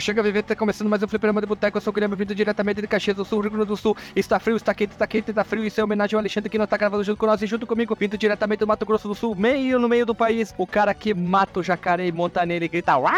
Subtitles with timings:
[0.00, 1.76] Chega Viver, tá começando mais um fliperama de boteco.
[1.76, 3.96] Eu sou o Guilherme, vindo diretamente de Caxias do Sul, Rio Grande do Sul.
[4.14, 5.64] Está frio, está quente, está quente, está frio.
[5.64, 7.96] Isso é homenagem ao Alexandre que não tá gravando junto com nós e junto comigo,
[7.98, 10.54] vindo diretamente do Mato Grosso do Sul, meio no meio do país.
[10.58, 13.12] O cara que mata o jacaré e monta nele e grita uau,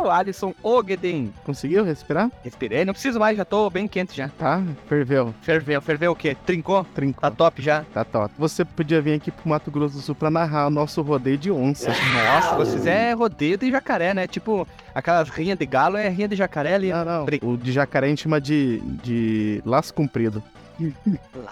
[0.00, 1.32] uau, Alisson Ogden.
[1.44, 2.30] Conseguiu respirar?
[2.42, 4.28] Respirei, não preciso mais, já tô bem quente já.
[4.28, 5.34] Tá, ferveu.
[5.42, 6.36] Ferveu, ferveu o quê?
[6.46, 6.86] Trincou?
[6.94, 7.20] Trincou.
[7.20, 7.84] Tá top já?
[7.92, 8.34] Tá top.
[8.38, 11.50] Você podia vir aqui pro Mato Grosso do Sul pra narrar o nosso rodeio de
[11.50, 11.90] onça.
[11.90, 14.26] Nossa, vocês é rodeio de jacaré, né?
[14.26, 16.90] Tipo, aquelas rinhas de galo é rinha de jacaré ali.
[16.90, 17.26] Não, não.
[17.42, 20.42] O de jacaré a gente chama de, de laço comprido.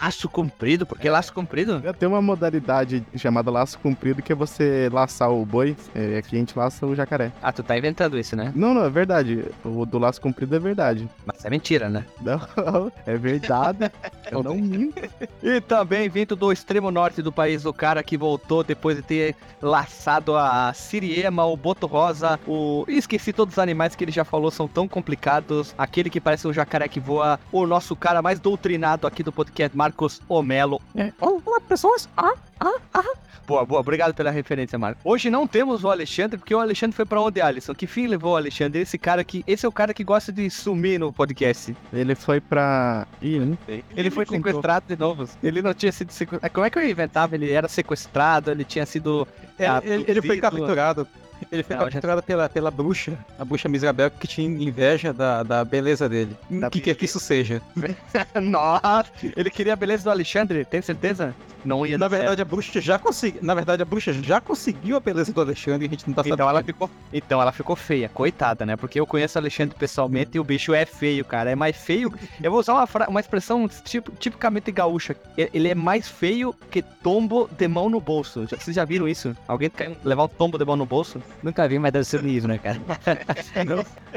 [0.00, 0.87] Laço comprido?
[0.87, 1.82] Por que laço comprido?
[1.98, 5.77] Tem uma modalidade chamada laço comprido que é você laçar o boi.
[5.95, 7.33] É, aqui a gente laça o jacaré.
[7.42, 8.52] Ah, tu tá inventando isso, né?
[8.55, 9.45] Não, não, é verdade.
[9.64, 11.09] O do laço comprido é verdade.
[11.27, 12.05] Mas é mentira, né?
[12.20, 12.41] Não,
[13.06, 13.91] é verdade.
[14.30, 14.98] Eu não minto.
[15.42, 19.36] E também vindo do extremo norte do país, o cara que voltou depois de ter
[19.62, 22.84] laçado a Siriema, o Boto Rosa, o.
[22.88, 25.75] Esqueci todos os animais que ele já falou, são tão complicados.
[25.78, 29.77] Aquele que parece um jacaré que voa, o nosso cara mais doutrinado aqui do podcast,
[29.77, 30.80] Marcos Omelo.
[30.94, 31.12] É.
[31.20, 32.08] Olá, pessoas.
[32.16, 33.28] Ah, ah, ah.
[33.48, 35.00] Boa, boa, obrigado pela referência, Marcos.
[35.02, 37.75] Hoje não temos o Alexandre, porque o Alexandre foi pra onde, Alisson?
[37.75, 38.78] Que fim levou o Alexandre?
[38.83, 39.42] Esse cara que.
[39.47, 41.75] Esse é o cara que gosta de sumir no podcast.
[41.91, 43.06] Ele foi pra.
[43.22, 43.83] Ih, eu não sei.
[43.97, 44.44] Ele foi contou.
[44.44, 45.27] sequestrado de novo.
[45.42, 46.53] Ele não tinha sido sequestrado.
[46.53, 47.36] Como é que eu inventava?
[47.36, 49.27] Ele era sequestrado, ele tinha sido.
[49.58, 51.08] É, ele, ele foi capturado.
[51.50, 55.64] Ele foi já- capturado pela, pela bruxa, a bruxa Misrabel, que tinha inveja da, da
[55.64, 56.36] beleza dele.
[56.50, 57.62] Da O que quer que isso seja?
[58.41, 59.06] Nossa!
[59.36, 61.34] Ele queria a beleza do Alexandre, tem certeza?
[61.64, 63.41] Não ia Na verdade, a bruxa já conseguiu.
[63.42, 66.22] Na verdade, a bruxa já conseguiu a beleza do Alexandre e a gente não tá
[66.22, 66.36] certo.
[66.39, 66.44] sabendo.
[66.44, 66.91] Então ela ficou.
[67.12, 68.77] Então ela ficou feia, coitada, né?
[68.77, 71.50] Porque eu conheço o Alexandre pessoalmente e o bicho é feio, cara.
[71.50, 72.12] É mais feio.
[72.41, 75.16] Eu vou usar uma, fra- uma expressão tipo, tipicamente gaúcha.
[75.36, 78.47] Ele é mais feio que tombo de mão no bolso.
[78.49, 79.37] Vocês já viram isso?
[79.49, 81.20] Alguém caiu- levar um tombo de mão no bolso?
[81.43, 82.81] Nunca vi, mas deve ser livro, né, cara?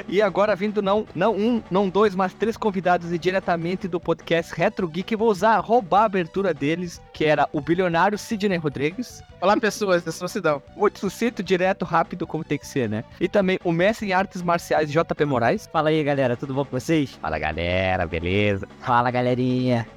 [0.08, 4.54] E agora vindo não, não um, não dois, mas três convidados e diretamente do podcast
[4.56, 9.22] Retro Geek, vou usar, roubar a abertura deles, que era o bilionário Sidney Rodrigues.
[9.42, 10.62] Olá, pessoas da Sociedade.
[10.76, 13.04] Muito sucinto, direto, rápido, como tem que ser, né?
[13.20, 15.68] E também o mestre em artes marciais JP Moraes.
[15.72, 17.18] Fala aí, galera, tudo bom com vocês?
[17.22, 18.68] Fala galera, beleza?
[18.82, 19.88] Fala, galerinha.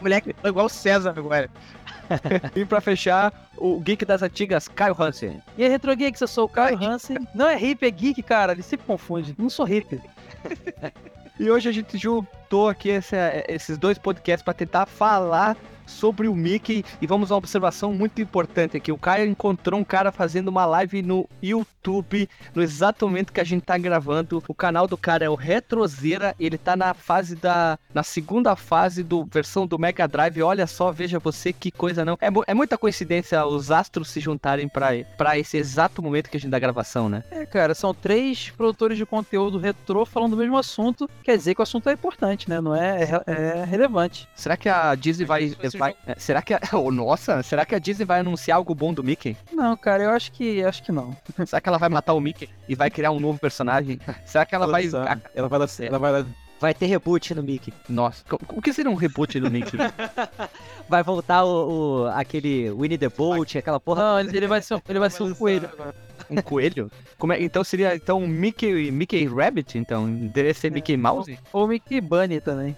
[0.00, 1.50] O moleque é igual o César agora.
[2.56, 5.40] E pra fechar, o geek das antigas, Caio Hansen.
[5.56, 7.18] E aí, Retro Geeks, eu sou o Caio Hansen.
[7.34, 8.52] Não é hippie, é geek, cara.
[8.52, 9.34] Ele sempre confunde.
[9.38, 10.00] Não sou hippie.
[11.40, 13.16] E hoje a gente juntou aqui esse-
[13.48, 15.56] esses dois podcasts para tentar falar
[15.92, 18.90] sobre o Mickey e vamos a uma observação muito importante aqui.
[18.90, 23.44] O Caio encontrou um cara fazendo uma live no YouTube no exato momento que a
[23.44, 24.42] gente tá gravando.
[24.48, 29.02] O canal do cara é o Retrozeira, ele tá na fase da na segunda fase
[29.02, 30.42] do versão do Mega Drive.
[30.42, 32.18] Olha só, veja você que coisa não.
[32.20, 36.40] É, é muita coincidência os astros se juntarem para para esse exato momento que a
[36.40, 37.22] gente dá a gravação, né?
[37.30, 41.08] É, cara, são três produtores de conteúdo retrô falando do mesmo assunto.
[41.22, 42.60] Quer dizer que o assunto é importante, né?
[42.60, 44.28] Não é, é, é relevante.
[44.34, 45.52] Será que a Disney vai.
[45.82, 46.60] Vai- é, será que a.
[46.72, 49.36] Oh, nossa, será que a Disney vai anunciar algo bom do Mickey?
[49.52, 51.16] Não, cara, eu acho que acho que não.
[51.46, 53.98] Será que ela vai matar o Mickey e vai criar um novo personagem?
[54.24, 54.88] Será que ela vai.
[54.88, 55.22] sabe.
[55.34, 55.68] Ela vai dar.
[55.80, 56.26] Ela vai dar.
[56.60, 57.72] Vai ter reboot no Mickey.
[57.88, 59.76] Nossa, o que seria um reboot do Mickey?
[60.88, 64.22] Vai voltar o, o- aquele Winnie the Bolt, aquela porra.
[64.22, 65.68] Não, ele vai ser, ele vai ser um coelho.
[66.30, 66.90] Um coelho?
[67.18, 69.76] Como é, então seria então um Mickey, Mickey Rabbit?
[69.76, 71.36] Então, deveria ser Mickey Mouse?
[71.52, 72.76] Ou Mickey Bunny também.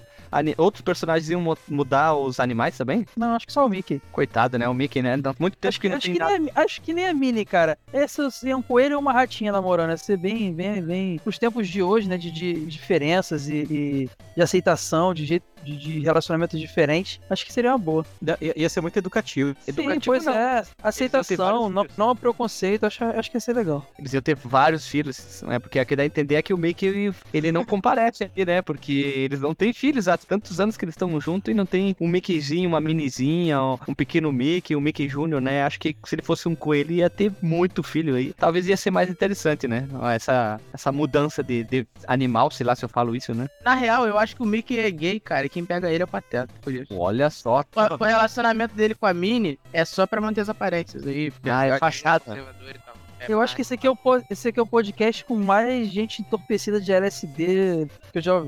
[0.57, 3.07] Outros personagens iam mu- mudar os animais também?
[3.17, 4.01] Não, acho que só o Mickey.
[4.13, 4.69] Coitado, né?
[4.69, 5.17] O Mickey, né?
[5.39, 6.39] Muito tempo Acho que que, não acho, tem que nada.
[6.39, 7.79] nem a, acho que nem a Mini, cara.
[7.93, 9.91] Essa é um coelho ou uma ratinha namorando.
[9.91, 11.21] Ia ser bem, bem, bem.
[11.25, 12.17] Os tempos de hoje, né?
[12.17, 17.21] De, de diferenças e, e de aceitação, de jeito de, de relacionamentos diferentes.
[17.29, 18.05] Acho que seria uma boa.
[18.41, 19.57] Ia, ia ser muito educativo.
[19.61, 20.33] Sim, Educativo, pois não.
[20.33, 20.65] é.
[20.83, 22.85] Aceitação, não, não é preconceito.
[22.85, 23.87] Acho, acho que ia ser legal.
[23.99, 25.59] Eles iam ter vários filhos, né?
[25.59, 28.63] Porque o que dá a entender é que o Mickey, ele não comparece aqui, né?
[28.63, 31.97] Porque eles não têm filhos há tantos anos que eles estão juntos e não tem
[32.01, 35.63] um Mickeyzinho, uma minizinha, um pequeno Mickey, um Mickey Júnior, né?
[35.65, 38.33] Acho que se ele fosse um coelho, ia ter muito filho aí.
[38.33, 39.87] Talvez ia ser mais interessante, né?
[40.15, 43.49] Essa, essa mudança de, de animal, sei lá se eu falo isso, né?
[43.65, 46.09] Na real, eu acho que o Mickey é gay, cara, quem pega ele é o
[46.09, 46.53] Pateta.
[46.61, 46.93] Por isso.
[46.99, 47.61] Olha só.
[47.61, 51.33] O, o relacionamento dele com a Mini é só pra manter as aparências aí.
[51.45, 52.25] Ah, é fachada.
[52.25, 52.37] tal.
[52.37, 53.97] É Eu acho que esse aqui, é o,
[54.29, 58.43] esse aqui é o podcast com mais gente entorpecida de LSD que eu já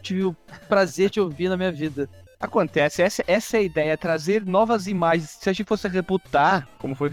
[0.00, 0.36] tive o
[0.68, 2.08] prazer de ouvir na minha vida.
[2.40, 5.30] Acontece, essa, essa é a ideia, trazer novas imagens.
[5.40, 7.10] Se a gente fosse rebutar, como foi,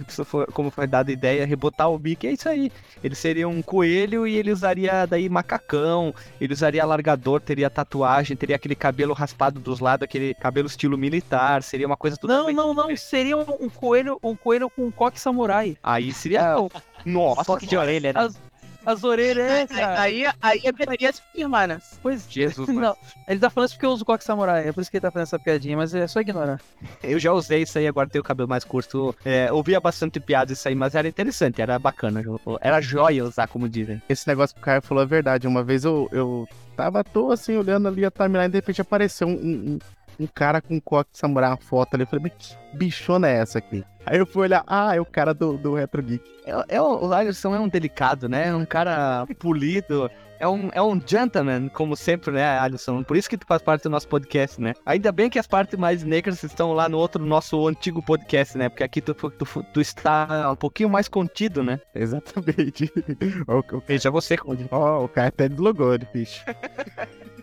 [0.54, 2.72] como foi dada a ideia, rebutar o Mickey, é isso aí.
[3.04, 8.56] Ele seria um coelho e ele usaria daí macacão, ele usaria alargador, teria tatuagem, teria
[8.56, 12.96] aquele cabelo raspado dos lados, aquele cabelo estilo militar, seria uma coisa Não, não, não.
[12.96, 15.76] Seria um, um coelho, um coelho com um coque samurai.
[15.82, 16.56] Aí seria...
[17.04, 18.20] Nossa, Foque de orelha, né?
[18.20, 18.45] As-
[18.86, 20.02] As orelhas, é, cara.
[20.02, 21.80] Aí, aí é deveria se firmar, né?
[22.02, 22.82] Pois Jesus, mano.
[22.82, 22.98] Não,
[23.28, 25.12] ele tá falando isso porque eu uso coque samurai, é por isso que ele tá
[25.12, 26.60] fazendo essa piadinha, mas é só ignorar.
[27.02, 29.16] Eu já usei isso aí, agora tenho o cabelo mais curto.
[29.26, 32.24] É, ouvia bastante piada isso aí, mas era interessante, era bacana.
[32.62, 34.02] Era joia usar, como dizem.
[34.08, 35.48] Esse negócio que o Caio falou é verdade.
[35.48, 38.82] Uma vez eu, eu tava à toa, assim, olhando ali a timeline e de repente
[38.82, 39.80] apareceu um, um,
[40.20, 42.04] um cara com um coque de samurai, uma foto ali.
[42.04, 43.84] Eu falei, mas que bichona é essa aqui?
[44.06, 46.24] Aí eu fui olhar, ah, é o cara do, do Retro Geek.
[46.46, 48.50] É, é, o Alisson é um delicado, né?
[48.50, 50.10] É um cara polido.
[50.38, 53.04] É um, é um gentleman, como sempre, né, Alisson?
[53.04, 54.74] Por isso que tu faz parte do nosso podcast, né?
[54.86, 58.68] Ainda bem que as partes mais negras estão lá no outro nosso antigo podcast, né?
[58.68, 61.80] Porque aqui tu, tu, tu está um pouquinho mais contido, né?
[61.96, 62.92] Exatamente.
[63.88, 64.68] Veja você, Conde.
[64.72, 66.44] ó, o cara até deslogou, bicho.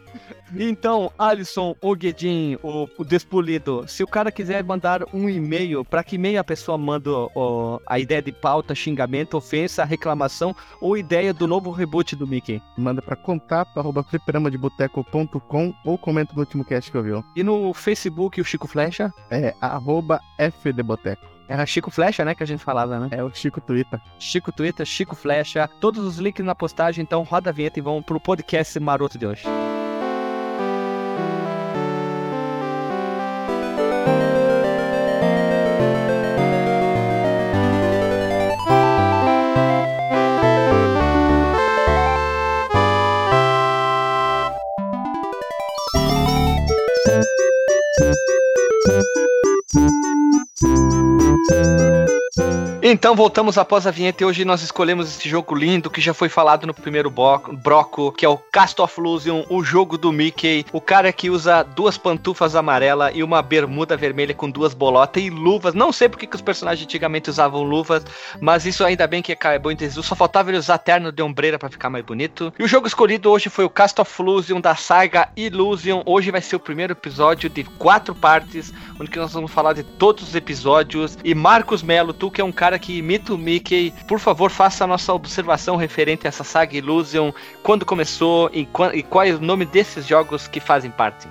[0.57, 6.05] Então, Alisson, o Guedin, o, o Despolido, se o cara quiser mandar um e-mail, para
[6.05, 11.33] que e-mail a pessoa manda ó, a ideia de pauta, xingamento, ofensa, reclamação ou ideia
[11.33, 12.61] do novo reboot do Mickey?
[12.77, 17.13] Manda pra contato, arroba fliperamadeboteco.com ou comenta no último cast que eu vi.
[17.37, 19.13] E no Facebook, o Chico Flecha?
[19.31, 21.33] É, arroba FDBoteco.
[21.49, 23.09] Era Chico Flecha, né, que a gente falava, né?
[23.11, 24.01] É o Chico Twitter.
[24.19, 28.05] Chico Twitter, Chico Flecha, todos os links na postagem, então roda a vinheta e vamos
[28.05, 29.43] pro podcast maroto de hoje.
[49.75, 49.93] thank
[51.51, 52.02] you
[52.85, 56.31] Então voltamos após a vinheta e hoje nós escolhemos esse jogo lindo que já foi
[56.31, 60.65] falado no primeiro bloco, broco, que é o Cast of Illusion, o jogo do Mickey,
[60.73, 65.29] o cara que usa duas pantufas amarelas e uma bermuda vermelha com duas bolotas e
[65.29, 65.75] luvas.
[65.75, 68.03] Não sei porque que os personagens antigamente usavam luvas,
[68.41, 70.09] mas isso ainda bem que acabou em desuso.
[70.09, 72.53] Só faltava ele usar terno de ombreira para ficar mais bonito.
[72.59, 76.03] E o jogo escolhido hoje foi o Cast of Illusion da saga Illusion.
[76.07, 80.29] Hoje vai ser o primeiro episódio de quatro partes, onde nós vamos falar de todos
[80.29, 81.19] os episódios.
[81.23, 84.85] E Marcos Melo, tu que é um cara que imita o Mickey, por favor, faça
[84.85, 87.33] a nossa observação referente a essa saga Illusion,
[87.65, 88.61] quando começou e,
[88.95, 91.27] e qual é o nome desses jogos que fazem parte.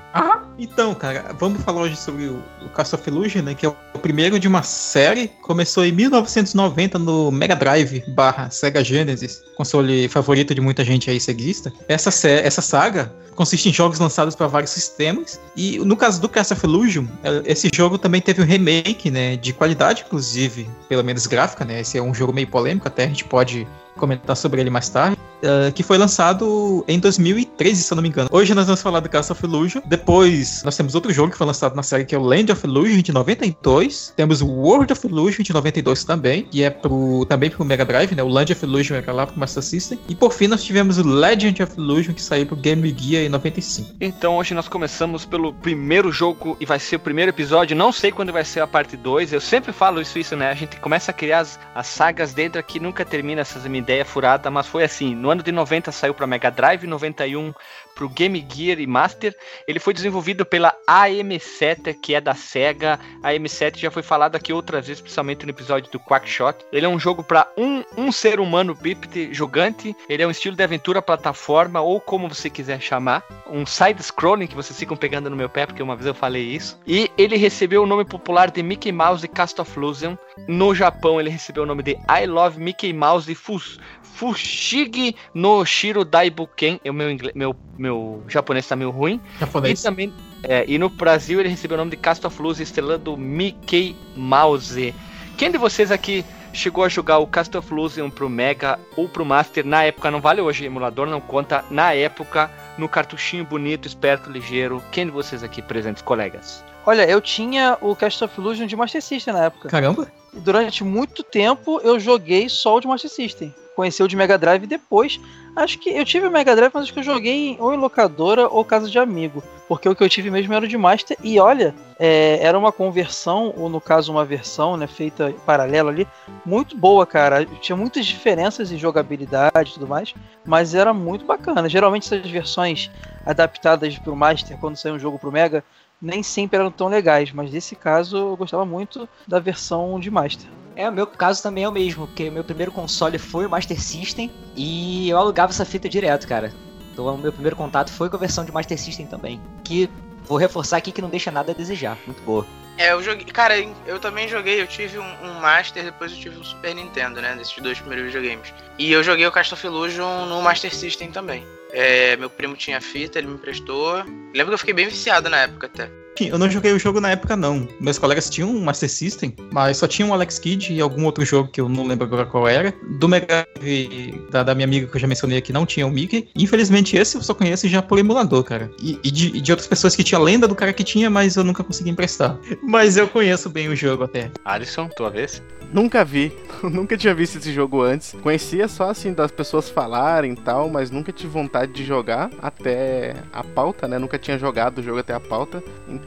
[0.60, 3.56] Então, cara, vamos falar hoje sobre o, o Cast of Illusion, né?
[3.56, 5.30] Que é o primeiro de uma série.
[5.42, 11.22] Começou em 1990 no Mega Drive barra Sega Genesis, console favorito de muita gente aí
[11.22, 11.72] ceguista.
[11.88, 15.40] Essa, essa saga consiste em jogos lançados para vários sistemas.
[15.56, 19.38] E no caso do Cast of Illusion, eh, esse jogo também teve um remake, né?
[19.38, 21.80] De qualidade, inclusive, pelo menos gráfica, né?
[21.80, 23.66] Esse é um jogo meio polêmico, até a gente pode
[23.96, 25.18] comentar sobre ele mais tarde.
[25.42, 28.30] Eh, que foi lançado em 2013, se eu não me engano.
[28.32, 29.82] Hoje nós vamos falar do Cast of Illusion.
[29.86, 32.66] Depois nós temos outro jogo que foi lançado na série que é o Land of
[32.66, 34.14] Illusion de 92.
[34.16, 38.14] Temos o World of Illusion de 92 também, que é pro, também pro Mega Drive,
[38.14, 38.22] né?
[38.22, 40.00] O Land of Illusion era lá pro Master System.
[40.08, 43.30] E por fim nós tivemos o Legend of Illusion que saiu pro Game Gear em
[43.30, 43.96] 95.
[44.00, 47.76] Então hoje nós começamos pelo primeiro jogo e vai ser o primeiro episódio.
[47.76, 49.34] Não sei quando vai ser a parte 2.
[49.34, 50.52] Eu sempre falo isso, isso, né?
[50.52, 54.06] A gente começa a criar as, as sagas dentro aqui, nunca termina essas minha ideia
[54.06, 55.16] furada, mas foi assim.
[55.16, 57.54] No ano de 90 saiu para Mega Drive, 91
[57.95, 59.35] pro Game Gear e Master.
[59.68, 63.00] Ele foi desenvolvido pela AM7, que é da Sega.
[63.23, 66.66] A AM7 já foi falado aqui outras vezes, principalmente no episódio do Quackshot.
[66.71, 69.95] Ele é um jogo para um, um ser humano bípede jogante.
[70.09, 73.23] Ele é um estilo de aventura plataforma, ou como você quiser chamar.
[73.50, 76.80] Um side-scrolling, que vocês ficam pegando no meu pé, porque uma vez eu falei isso.
[76.88, 80.16] E ele recebeu o nome popular de Mickey Mouse Cast of Illusion.
[80.47, 83.80] No Japão, ele recebeu o nome de I Love Mickey Mouse Fus
[84.13, 86.80] Fushigi no Shiro Daibuken.
[86.85, 89.19] O meu, inglês, meu, meu japonês tá meio ruim.
[89.35, 89.81] E Japonês.
[89.81, 90.13] também,
[90.44, 94.94] é, e no Brasil ele recebeu o nome de Cast of Luz estrelando Mickey Mouse.
[95.37, 99.25] Quem de vocês aqui chegou a jogar o Cast of Illusion pro Mega ou pro
[99.25, 100.11] Master na época?
[100.11, 101.63] Não vale hoje, emulador não conta.
[101.69, 104.83] Na época, no cartuchinho bonito, esperto, ligeiro.
[104.91, 106.63] Quem de vocês aqui presentes, colegas?
[106.85, 109.69] Olha, eu tinha o Cast of Illusion de Master System na época.
[109.69, 110.07] Caramba!
[110.33, 113.54] Durante muito tempo eu joguei só o de Master System.
[113.76, 115.19] Conheci o de Mega Drive depois.
[115.56, 118.47] Acho que eu tive o Mega Drive, mas acho que eu joguei ou em locadora
[118.47, 119.44] ou casa de amigo.
[119.68, 121.18] Porque o que eu tive mesmo era o de Master.
[121.23, 126.07] E olha, é, era uma conversão, ou no caso uma versão, né, feita paralela ali,
[126.45, 127.45] muito boa, cara.
[127.61, 130.14] Tinha muitas diferenças em jogabilidade e tudo mais,
[130.45, 131.69] mas era muito bacana.
[131.69, 132.90] Geralmente essas versões
[133.26, 135.64] adaptadas pro Master, quando saiu um jogo pro Mega,
[136.02, 140.50] nem sempre eram tão legais, mas nesse caso eu gostava muito da versão de Master.
[140.76, 143.80] É, o meu caso também é o mesmo, porque meu primeiro console foi o Master
[143.80, 146.54] System e eu alugava essa fita direto, cara.
[146.92, 149.90] Então o meu primeiro contato foi com a versão de Master System também, que
[150.26, 152.46] vou reforçar aqui que não deixa nada a desejar, muito boa.
[152.78, 153.26] É, eu joguei.
[153.26, 153.54] Cara,
[153.86, 154.60] eu também joguei.
[154.60, 157.36] Eu tive um, um Master, depois eu tive um Super Nintendo, né?
[157.36, 158.54] Desses dois primeiros videogames.
[158.80, 161.46] E eu joguei o Castle of Illusion no Master System também.
[161.73, 164.04] É, meu primo tinha fita, ele me emprestou.
[164.33, 166.01] Lembro que eu fiquei bem viciado na época até.
[166.19, 167.68] Eu não joguei o jogo na época, não.
[167.80, 171.23] Meus colegas tinham um Master System, mas só tinha um Alex Kidd e algum outro
[171.25, 172.73] jogo que eu não lembro agora qual era.
[172.99, 175.91] Do Mega Drive, da, da minha amiga que eu já mencionei aqui, não tinha o
[175.91, 176.30] Mickey.
[176.35, 178.69] Infelizmente, esse eu só conheço já por emulador, cara.
[178.81, 181.35] E, e de, e de outras pessoas que tinha lenda do cara que tinha, mas
[181.35, 182.37] eu nunca consegui emprestar.
[182.61, 184.30] Mas eu conheço bem o jogo até.
[184.45, 185.41] Alisson, tua vez?
[185.73, 188.13] Nunca vi, nunca tinha visto esse jogo antes.
[188.21, 193.15] Conhecia só assim das pessoas falarem e tal, mas nunca tive vontade de jogar até
[193.31, 193.97] a pauta, né?
[193.97, 195.63] Nunca tinha jogado o jogo até a pauta.
[195.87, 196.01] Então,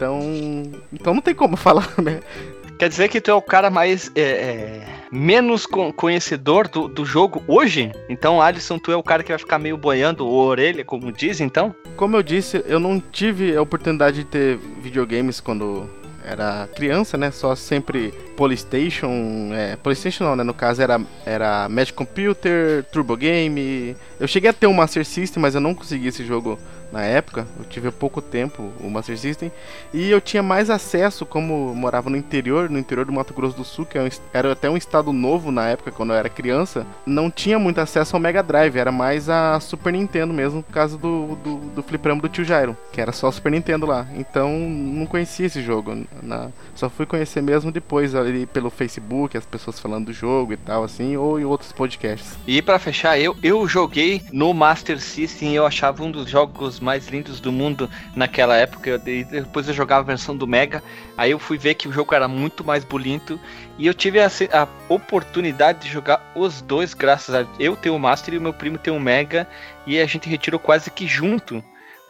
[0.93, 2.21] então não tem como falar, né?
[2.79, 4.11] Quer dizer que tu é o cara mais.
[4.15, 7.93] É, é, menos con- conhecedor do, do jogo hoje?
[8.09, 11.41] Então, Alisson, tu é o cara que vai ficar meio boiando a orelha, como diz,
[11.41, 11.75] então?
[11.97, 15.89] Como eu disse, eu não tive a oportunidade de ter videogames quando
[16.25, 17.31] era criança, né?
[17.31, 20.43] Só sempre Polystation, é, Polystation não, né?
[20.43, 23.97] No caso era, era Magic Computer, Turbo Game.
[24.19, 26.59] Eu cheguei a ter um Master System, mas eu não consegui esse jogo
[26.95, 27.47] na época.
[27.59, 29.51] Eu tive pouco tempo o Master System.
[29.93, 33.65] E eu tinha mais acesso, como morava no interior, no interior do Mato Grosso do
[33.65, 36.87] Sul, que é era até um estado novo na época, quando eu era criança.
[37.05, 40.97] Não tinha muito acesso ao Mega Drive, era mais a Super Nintendo mesmo, por causa
[40.97, 41.85] do, do, do
[42.21, 44.07] do tio Jairo, que era só Super Nintendo lá.
[44.15, 46.05] Então não conhecia esse jogo.
[46.23, 50.57] na- só fui conhecer mesmo depois ali pelo Facebook, as pessoas falando do jogo e
[50.57, 52.37] tal, assim, ou em outros podcasts.
[52.47, 57.09] E pra fechar, eu, eu joguei no Master System eu achava um dos jogos mais
[57.09, 58.99] lindos do mundo naquela época.
[58.99, 60.83] Depois eu jogava a versão do Mega,
[61.17, 63.41] aí eu fui ver que o jogo era muito mais bonito
[63.79, 67.99] e eu tive a, a oportunidade de jogar os dois, graças a eu ter o
[67.99, 69.49] Master e o meu primo ter o Mega,
[69.87, 71.65] e a gente retirou quase que junto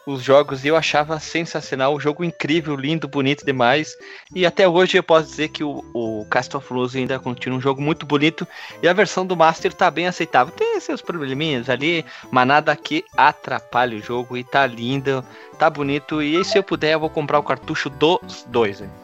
[0.06, 3.96] os jogos e eu achava sensacional, o jogo incrível, lindo, bonito demais.
[4.34, 7.60] E até hoje eu posso dizer que o, o Cast of Luz ainda continua um
[7.60, 8.46] jogo muito bonito
[8.82, 10.52] e a versão do Master tá bem aceitável.
[10.54, 15.24] Tem seus probleminhas ali, mas nada que atrapalhe o jogo e tá lindo,
[15.58, 16.22] tá bonito.
[16.22, 18.80] E se eu puder, eu vou comprar o cartucho dos dois.
[18.80, 19.03] hein.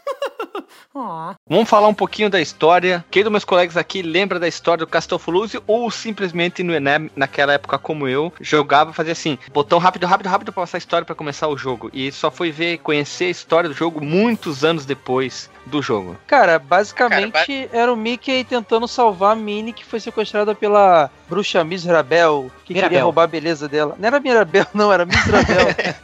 [1.47, 3.03] Vamos falar um pouquinho da história.
[3.09, 7.53] Quem dos meus colegas aqui lembra da história do Castelfluse ou simplesmente no Enem, naquela
[7.53, 11.15] época como eu, jogava, fazia assim, botão rápido, rápido, rápido pra passar a história pra
[11.15, 11.89] começar o jogo.
[11.93, 16.17] E só foi ver, conhecer a história do jogo muitos anos depois do jogo.
[16.27, 22.51] Cara, basicamente era o Mickey tentando salvar a Minnie que foi sequestrada pela bruxa Miserabel,
[22.65, 23.05] que queria Mirabel.
[23.05, 23.95] roubar a beleza dela.
[23.97, 25.67] Não era Mirabel, não, era Miserabel.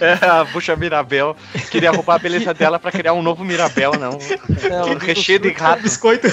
[0.00, 1.34] É, a Bucha Mirabel
[1.70, 4.18] queria roubar a beleza dela pra criar um novo Mirabel, não.
[4.62, 5.82] Ela- Recheio de rato.
[5.82, 6.26] Biscoito.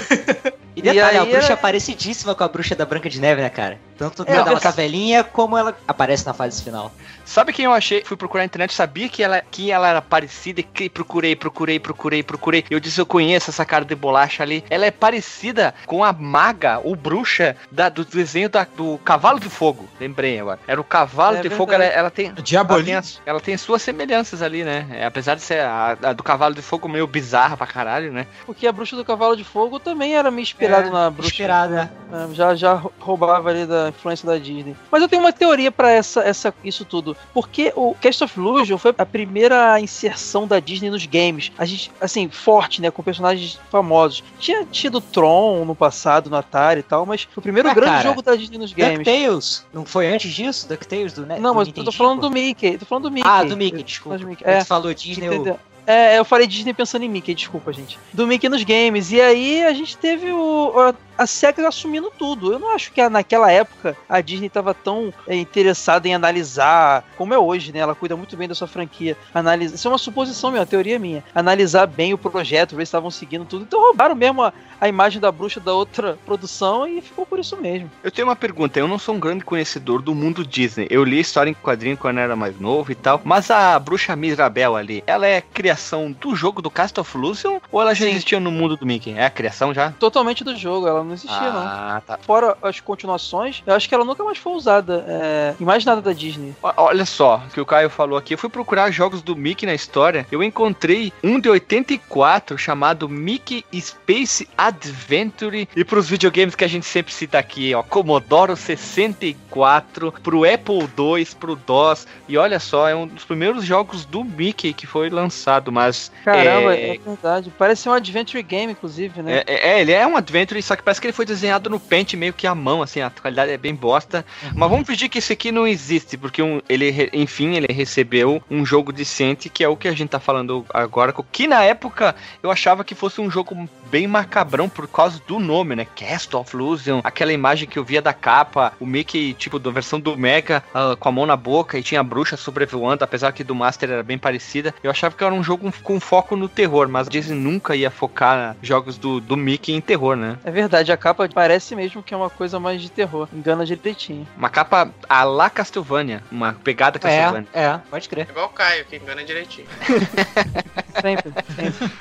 [0.75, 3.49] E detalhe, E a bruxa é parecidíssima com a bruxa da Branca de Neve, né,
[3.49, 3.77] cara?
[3.97, 6.91] Tanto É, eu- tá velhinha, como ela aparece na fase final.
[7.23, 8.03] Sabe quem eu achei?
[8.03, 11.79] Fui procurar na internet, sabia que ela, que ela era parecida e que procurei, procurei,
[11.79, 12.65] procurei, procurei.
[12.69, 14.63] Eu disse, eu conheço essa cara de bolacha ali.
[14.69, 19.49] Ela é parecida com a maga, ou bruxa, da- do desenho da- do Cavalo de
[19.49, 19.87] Fogo.
[19.99, 20.59] Lembrei agora.
[20.67, 22.31] Era o Cavalo É de Fogo, ela, ela tem...
[22.31, 24.87] Ela tem, ela tem suas semelhanças ali, né?
[24.91, 28.25] É, apesar de ser a, a do Cavalo de Fogo meio bizarra pra caralho, né?
[28.45, 31.29] Porque a bruxa do cavalo de fogo também era meio inspirada É, na bruxa.
[31.29, 31.91] Inspirada.
[32.11, 34.75] É, já, já roubava ali da influência da Disney.
[34.91, 37.15] Mas eu tenho uma teoria pra essa, essa, isso tudo.
[37.33, 41.51] Porque o Cast of Illusion foi a primeira inserção da Disney nos games.
[41.57, 42.91] A gente, assim, forte, né?
[42.91, 44.23] Com personagens famosos.
[44.39, 47.91] Tinha tido Tron no passado, no Atari e tal, mas foi o primeiro Ah, grande
[47.91, 48.97] cara, jogo da Disney nos games.
[48.99, 49.65] DuckTales.
[49.73, 50.67] Não foi antes disso?
[50.67, 52.27] DuckTales do, né, Não, do mas eu tô falando pô?
[52.27, 52.77] do Mickey.
[52.77, 53.27] Tô falando do Mickey.
[53.29, 54.17] Ah, do Mickey, desculpa.
[54.17, 54.63] Mickey, é.
[54.63, 55.59] falou Disney, eu...
[55.85, 57.97] É, eu falei Disney pensando em Mickey, desculpa, gente.
[58.13, 59.11] Do Mickey nos games.
[59.11, 62.51] E aí a gente teve o, a, SEGA assumindo tudo.
[62.51, 67.33] Eu não acho que naquela época a Disney estava tão é, interessada em analisar, como
[67.33, 67.79] é hoje, né?
[67.79, 69.17] Ela cuida muito bem da sua franquia.
[69.33, 71.23] Analisa, isso é uma suposição minha, uma teoria minha.
[71.33, 73.63] Analisar bem o projeto, ver se estavam seguindo tudo.
[73.63, 77.57] Então roubaram mesmo a, a imagem da bruxa da outra produção e ficou por isso
[77.57, 77.89] mesmo.
[78.03, 80.87] Eu tenho uma pergunta, eu não sou um grande conhecedor do mundo Disney.
[80.89, 84.75] Eu li história em quadrinho quando era mais novo e tal, mas a bruxa Mirabel
[84.75, 88.11] ali, ela é criação do jogo do Cast of Illusion ou ela já Sim.
[88.11, 89.13] existia no mundo do Mickey?
[89.13, 89.91] É a criação já?
[89.91, 91.59] Totalmente do jogo, ela não existia, não.
[91.59, 92.17] ah, tá.
[92.21, 96.01] Fora as continuações, eu acho que ela nunca mais foi usada é, em mais nada
[96.01, 96.55] da Disney.
[96.61, 98.33] Olha só, o que o Caio falou aqui.
[98.33, 100.25] Eu fui procurar jogos do Mickey na história.
[100.31, 105.67] Eu encontrei um de 84 chamado Mickey Space Adventure.
[105.75, 111.25] E pros videogames que a gente sempre cita aqui, ó, Commodore 64, pro Apple II,
[111.39, 112.07] pro DOS.
[112.27, 116.75] E olha só, é um dos primeiros jogos do Mickey que foi lançado, mas Caramba,
[116.75, 116.95] É.
[116.95, 117.51] é, verdade.
[117.57, 119.39] Parece ser um adventure game, inclusive, né?
[119.39, 121.79] É, é, é, ele é um adventure, só que parece que ele foi desenhado no
[121.79, 124.25] pente meio que à mão, assim, a qualidade é bem bosta.
[124.55, 128.65] Mas vamos fingir que esse aqui não existe, porque um, ele, enfim, ele recebeu um
[128.65, 132.51] jogo decente, que é o que a gente tá falando agora, que na época eu
[132.51, 135.85] achava que fosse um jogo bem macabrão por causa do nome, né?
[135.95, 139.99] Cast of Illusion, aquela imagem que eu via da capa, o Mickey, tipo, da versão
[139.99, 143.43] do Mega, ah, com a mão na boca e tinha a bruxa sobrevoando, apesar que
[143.43, 144.73] do Master era bem parecida.
[144.83, 147.91] Eu achava que era um jogo com foco no terror, mas a Disney nunca ia
[147.91, 150.37] focar jogos do, do Mickey em terror, né?
[150.43, 153.27] É verdade, a capa parece mesmo que é uma coisa mais de terror.
[153.33, 154.27] Engana direitinho.
[154.37, 157.47] Uma capa a la Castlevania, uma pegada Castlevania.
[157.53, 158.27] É, é, pode crer.
[158.29, 159.67] Igual o Caio, que engana direitinho.
[161.01, 161.91] Sempre, sempre.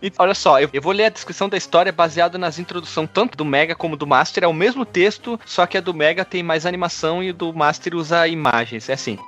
[0.00, 3.36] E olha só, eu, eu vou ler a descrição da história baseada nas introduções tanto
[3.36, 4.44] do Mega como do Master.
[4.44, 7.52] É o mesmo texto, só que a do Mega tem mais animação e o do
[7.52, 8.88] Master usa imagens.
[8.88, 9.18] É assim.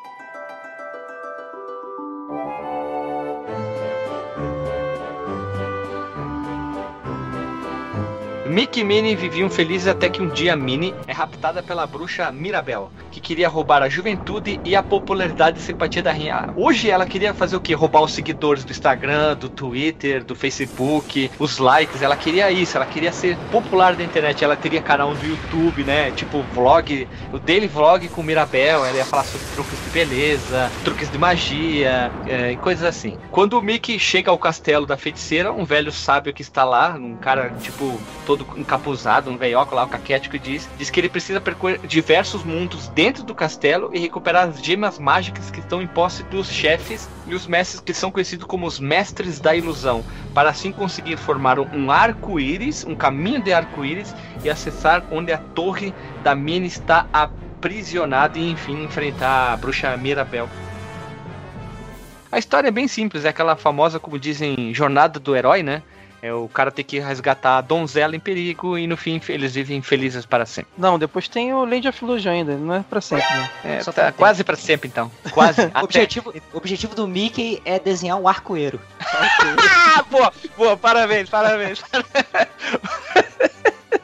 [8.50, 12.90] Mickey e Minnie viviam felizes até que um dia Minnie é raptada pela bruxa Mirabel,
[13.12, 16.52] que queria roubar a juventude e a popularidade e simpatia da rainha.
[16.56, 17.74] Hoje ela queria fazer o quê?
[17.74, 22.02] Roubar os seguidores do Instagram, do Twitter, do Facebook, os likes.
[22.02, 24.42] Ela queria isso, ela queria ser popular da internet.
[24.42, 26.10] Ela teria canal do YouTube, né?
[26.10, 28.84] Tipo vlog, o daily vlog com Mirabel.
[28.84, 33.16] Ela ia falar sobre truques de beleza, truques de magia é, e coisas assim.
[33.30, 37.14] Quando o Mickey chega ao castelo da feiticeira, um velho sábio que está lá, um
[37.14, 41.80] cara tipo todo encapuzado, um veioco lá, o caquético, diz, diz que ele precisa percorrer
[41.86, 46.48] diversos mundos dentro do castelo e recuperar as gemas mágicas que estão em posse dos
[46.48, 50.04] chefes e os mestres que são conhecidos como os mestres da ilusão,
[50.34, 55.94] para assim conseguir formar um arco-íris, um caminho de arco-íris e acessar onde a torre
[56.22, 60.48] da mina está aprisionada e enfim enfrentar a bruxa Mirabel.
[62.32, 65.82] A história é bem simples, é aquela famosa, como dizem, jornada do herói, né?
[66.22, 69.80] É o cara ter que resgatar a donzela em perigo e no fim eles vivem
[69.80, 70.70] felizes para sempre.
[70.76, 73.50] Não, depois tem o Land of Illusion ainda, não é pra sempre, né?
[73.64, 75.10] É, Só tá quase para sempre então.
[75.32, 75.60] Quase.
[75.80, 78.78] O objetivo, o objetivo do Mickey é desenhar um arco-eiro.
[79.00, 81.82] Ah, boa, boa, parabéns, parabéns.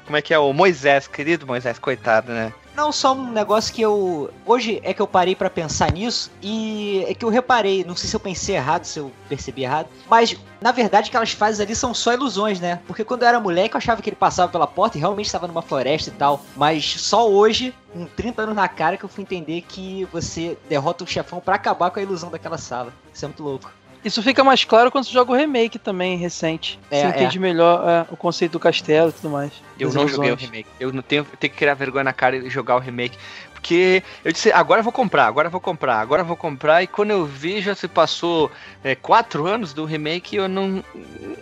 [0.06, 2.52] Como é que é o Moisés, querido Moisés, coitado, né?
[2.76, 4.30] Não, só um negócio que eu.
[4.44, 8.10] Hoje é que eu parei pra pensar nisso e é que eu reparei, não sei
[8.10, 11.94] se eu pensei errado, se eu percebi errado, mas na verdade aquelas fases ali são
[11.94, 12.80] só ilusões, né?
[12.86, 15.46] Porque quando eu era moleque eu achava que ele passava pela porta e realmente estava
[15.46, 19.22] numa floresta e tal, mas só hoje, com 30 anos na cara, que eu fui
[19.22, 22.92] entender que você derrota o chefão pra acabar com a ilusão daquela sala.
[23.12, 23.72] Isso é muito louco.
[24.06, 26.78] Isso fica mais claro quando você joga o remake também, recente.
[26.92, 27.08] É, você é.
[27.08, 29.50] entende melhor é, o conceito do castelo e tudo mais.
[29.80, 30.68] Eu não joguei o remake.
[30.78, 33.18] Eu não tenho, tenho que criar vergonha na cara e jogar o remake.
[33.52, 36.84] Porque eu disse, agora eu vou comprar, agora eu vou comprar, agora eu vou comprar.
[36.84, 38.48] E quando eu vi, já se passou
[38.84, 40.84] é, quatro anos do remake e eu não.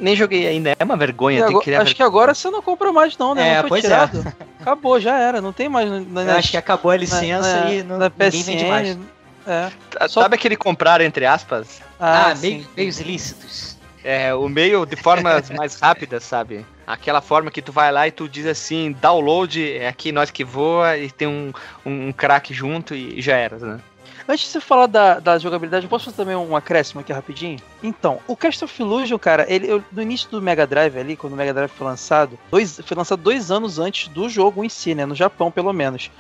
[0.00, 0.74] Nem joguei ainda.
[0.79, 3.46] É uma vergonha, agora- que criar acho que agora você não compra mais não, né?
[3.46, 3.88] É, não foi pois é.
[3.88, 4.35] tirado.
[4.59, 5.42] Acabou, já era.
[5.42, 5.87] Não tem mais.
[6.09, 8.88] Na, Eu acho que acabou a licença na, e não, na ninguém vende mais.
[8.88, 9.05] PSN.
[9.46, 9.61] É.
[9.61, 10.09] vergonha.
[10.09, 11.83] só- Sabe aquele comprar entre aspas?
[11.98, 12.57] Ah, Ah, sim.
[12.57, 13.76] meio, meios ilícitos.
[14.02, 16.64] É, o meio de formas mais rápidas, sabe?
[16.87, 20.44] Aquela forma que tu vai lá e tu diz assim, download, é aqui nós que
[20.44, 21.52] voa, e tem um,
[21.87, 23.80] um, um crack junto e já era, né?
[24.28, 27.59] Antes de você falar da, da jogabilidade, eu posso fazer também um acréscimo aqui rapidinho?
[27.83, 31.35] Então, o Cast of Illusion, cara, ele, eu- no início do Mega Drive ali, quando
[31.35, 34.94] o Mega Drive foi lançado, dois, foi lançado dois anos antes do jogo em si,
[34.94, 35.04] né?
[35.04, 36.11] No Japão, pelo menos.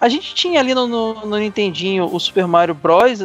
[0.00, 3.18] A gente tinha ali no, no, no Nintendinho o Super Mario Bros.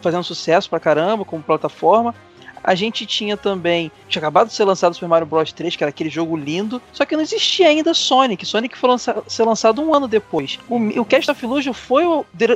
[0.00, 2.14] Fazendo sucesso pra caramba como plataforma.
[2.62, 3.90] A gente tinha também.
[4.08, 6.80] Tinha acabado de ser lançado o Super Mario Bros 3, que era aquele jogo lindo.
[6.92, 8.44] Só que não existia ainda Sonic.
[8.46, 10.58] Sonic foi lança, ser lançado um ano depois.
[10.68, 12.04] O, o Cast of Illusion foi,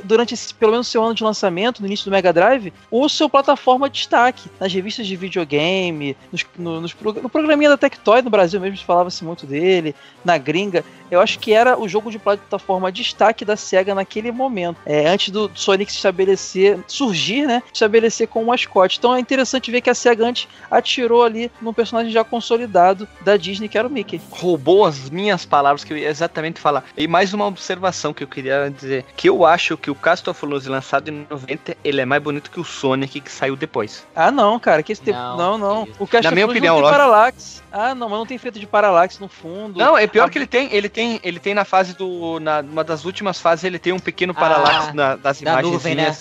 [0.04, 3.28] durante esse, pelo menos seu ano de lançamento, no início do Mega Drive, o seu
[3.28, 4.48] plataforma de destaque.
[4.60, 9.24] Nas revistas de videogame, nos, no, nos no programinha da Tectoy no Brasil mesmo falava-se
[9.24, 10.84] muito dele, na gringa.
[11.10, 14.78] Eu acho que era o jogo de plataforma destaque da SEGA naquele momento.
[14.84, 17.62] É, antes do Sonic se estabelecer, surgir, né?
[17.66, 18.98] Se estabelecer como mascote.
[18.98, 23.36] Então é interessante ver que a SEGA antes atirou ali num personagem já consolidado da
[23.36, 24.20] Disney, que era o Mickey.
[24.30, 26.84] roubou as minhas palavras que eu ia exatamente falar.
[26.96, 30.44] E mais uma observação que eu queria dizer, que eu acho que o Cast of
[30.44, 34.06] Illusion lançado em 90, ele é mais bonito que o Sonic que saiu depois.
[34.14, 35.18] Ah, não, cara, que esse tempo.
[35.18, 35.82] Não, Não.
[35.98, 36.98] O Cast Na of minha Illusion opinião, não tem lógico.
[37.10, 37.62] Parallax.
[37.72, 39.78] Ah, não, mas não tem efeito de Parallax no fundo.
[39.78, 42.60] Não, é pior A- que ele tem, ele tem, ele tem na fase do na
[42.60, 46.16] uma das últimas fases ele tem um pequeno paralaxe Ah, na, das da nuvem, né?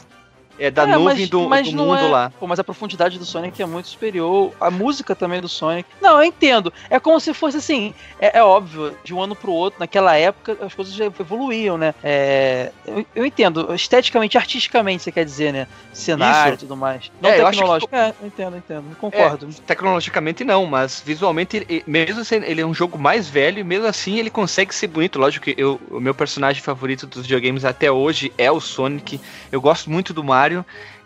[0.66, 2.32] É da É, nuvem do, mas do mundo é- lá.
[2.40, 4.52] Pô, mas a profundidade do Sonic é muito superior.
[4.60, 5.88] A música também do Sonic.
[6.02, 6.72] Não, eu entendo.
[6.90, 7.94] É como se fosse assim.
[8.20, 11.94] É, é óbvio, de um ano pro outro, naquela época, as coisas já evoluíam, né?
[12.04, 13.74] É, eu, eu entendo.
[13.74, 15.68] Esteticamente, artisticamente, você quer dizer, né?
[15.92, 17.12] Cenário e tudo mais.
[17.22, 17.96] Não É, eu acho que- tecnológico.
[17.96, 18.86] É, eu entendo, eu entendo.
[18.92, 19.48] Eu concordo.
[19.66, 24.30] Tecnologicamente não, mas visualmente, mesmo sendo ele é um jogo mais velho, mesmo assim ele
[24.30, 25.20] consegue ser bonito.
[25.20, 29.20] Lógico que eu, o meu personagem favorito dos videogames até hoje é o Sonic.
[29.52, 30.53] Eu gosto muito do Mario,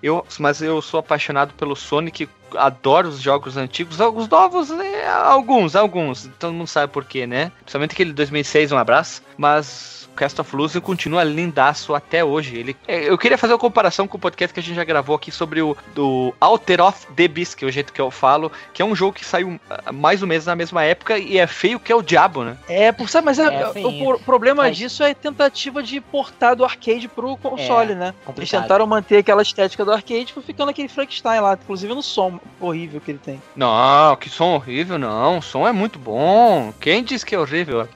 [0.01, 2.27] eu, mas eu sou apaixonado pelo Sonic.
[2.55, 6.29] Adoro os jogos antigos, os novos, né, alguns, alguns.
[6.39, 7.51] Todo mundo sabe por quê, né?
[7.59, 9.21] Principalmente aquele 2006, um abraço.
[9.37, 12.57] Mas Cast of Illusion continua lindaço até hoje.
[12.57, 15.15] Ele, é, eu queria fazer uma comparação com o podcast que a gente já gravou
[15.15, 18.51] aqui sobre o do Alter of the Beast, que é o jeito que eu falo,
[18.73, 21.47] que é um jogo que saiu ah, mais ou menos na mesma época e é
[21.47, 22.57] feio que é o diabo, né?
[22.67, 24.05] É, por sabe, mas é- É, o feinho.
[24.05, 28.07] pro- problema Mas- disso é a tentativa de portar do arcade pro console, né?
[28.07, 28.61] Eles complicado.
[28.63, 32.99] tentaram manter aquela estética do arcade, foi ficando aquele Frankenstein lá, inclusive no som horrível
[32.99, 33.41] que ele tem.
[33.55, 35.37] Não, que som horrível, não.
[35.37, 36.73] O som é muito bom.
[36.79, 37.87] Quem disse que é horrível?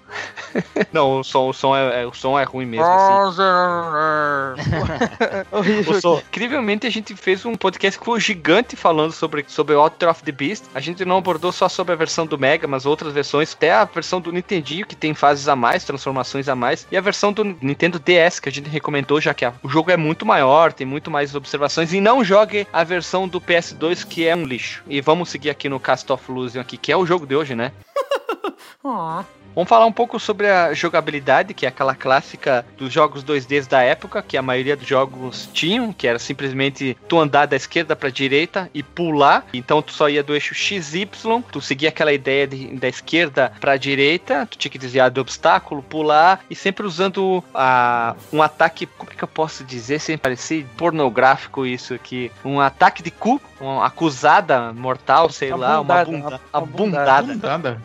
[0.91, 3.11] não, o som, o som, é, é- o som é ruim mesmo, assim.
[5.87, 10.09] O som- Incrivelmente a gente fez um podcast que foi gigante falando sobre, sobre Alter
[10.09, 10.65] of the Beast.
[10.73, 13.85] A gente não abordou só sobre a versão do Mega, mas outras versões, até a
[13.85, 17.43] versão do Nintendinho, que tem fases a mais, transformações a mais, e a versão do
[17.43, 20.85] Nintendo DS, que a gente recomendou, já que a- o jogo é muito maior, tem
[20.87, 24.83] muito mais observações, e não jogue a versão do PS2, que é um lixo.
[24.87, 27.55] E vamos seguir aqui no Cast of Illusion aqui, que é o jogo de hoje,
[27.55, 27.71] né?
[29.53, 33.81] Vamos falar um pouco sobre a jogabilidade, que é aquela clássica dos jogos 2Ds da
[33.81, 38.09] época, que a maioria dos jogos tinham, que era simplesmente tu andar da esquerda pra
[38.09, 39.45] direita e pular.
[39.53, 41.09] Então tu só ia do eixo XY,
[41.51, 45.83] tu seguia aquela ideia de, da esquerda pra direita, tu tinha que desviar do obstáculo,
[45.83, 50.65] pular, e sempre usando a, um ataque, como é que eu posso dizer, sem parecer
[50.77, 56.17] pornográfico isso aqui, um ataque de cu, uma acusada mortal, sei Uma lá, uma bunda,
[56.17, 57.21] uma- uma uma bundada.
[57.33, 57.81] bundada Nada.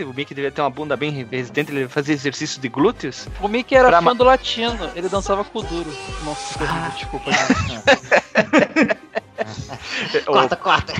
[0.00, 3.28] Forte, o Mickey devia ter uma bunda bem resistente, ele fazia exercício de glúteos.
[3.40, 5.92] O Mickey era Pra fã do latino, ele dançava com o duro.
[6.24, 7.30] Nossa, horrível, desculpa.
[10.26, 10.92] Corta, corta.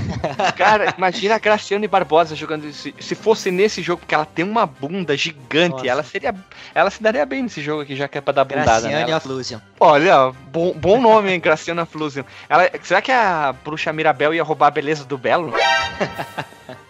[0.56, 2.90] Cara, imagina a Graciane Barbosa jogando isso.
[2.98, 5.88] Se fosse nesse jogo, porque ela tem uma bunda gigante, Nossa.
[5.88, 6.34] ela seria.
[6.74, 9.16] Ela se daria bem nesse jogo aqui, já que é pra dar bundada Graciane nela.
[9.16, 9.60] of Illusion.
[9.78, 12.24] Olha, bom, bom nome, hein, Graciana Flusion.
[12.48, 15.52] Ela, será que a bruxa Mirabel ia roubar a beleza do Belo?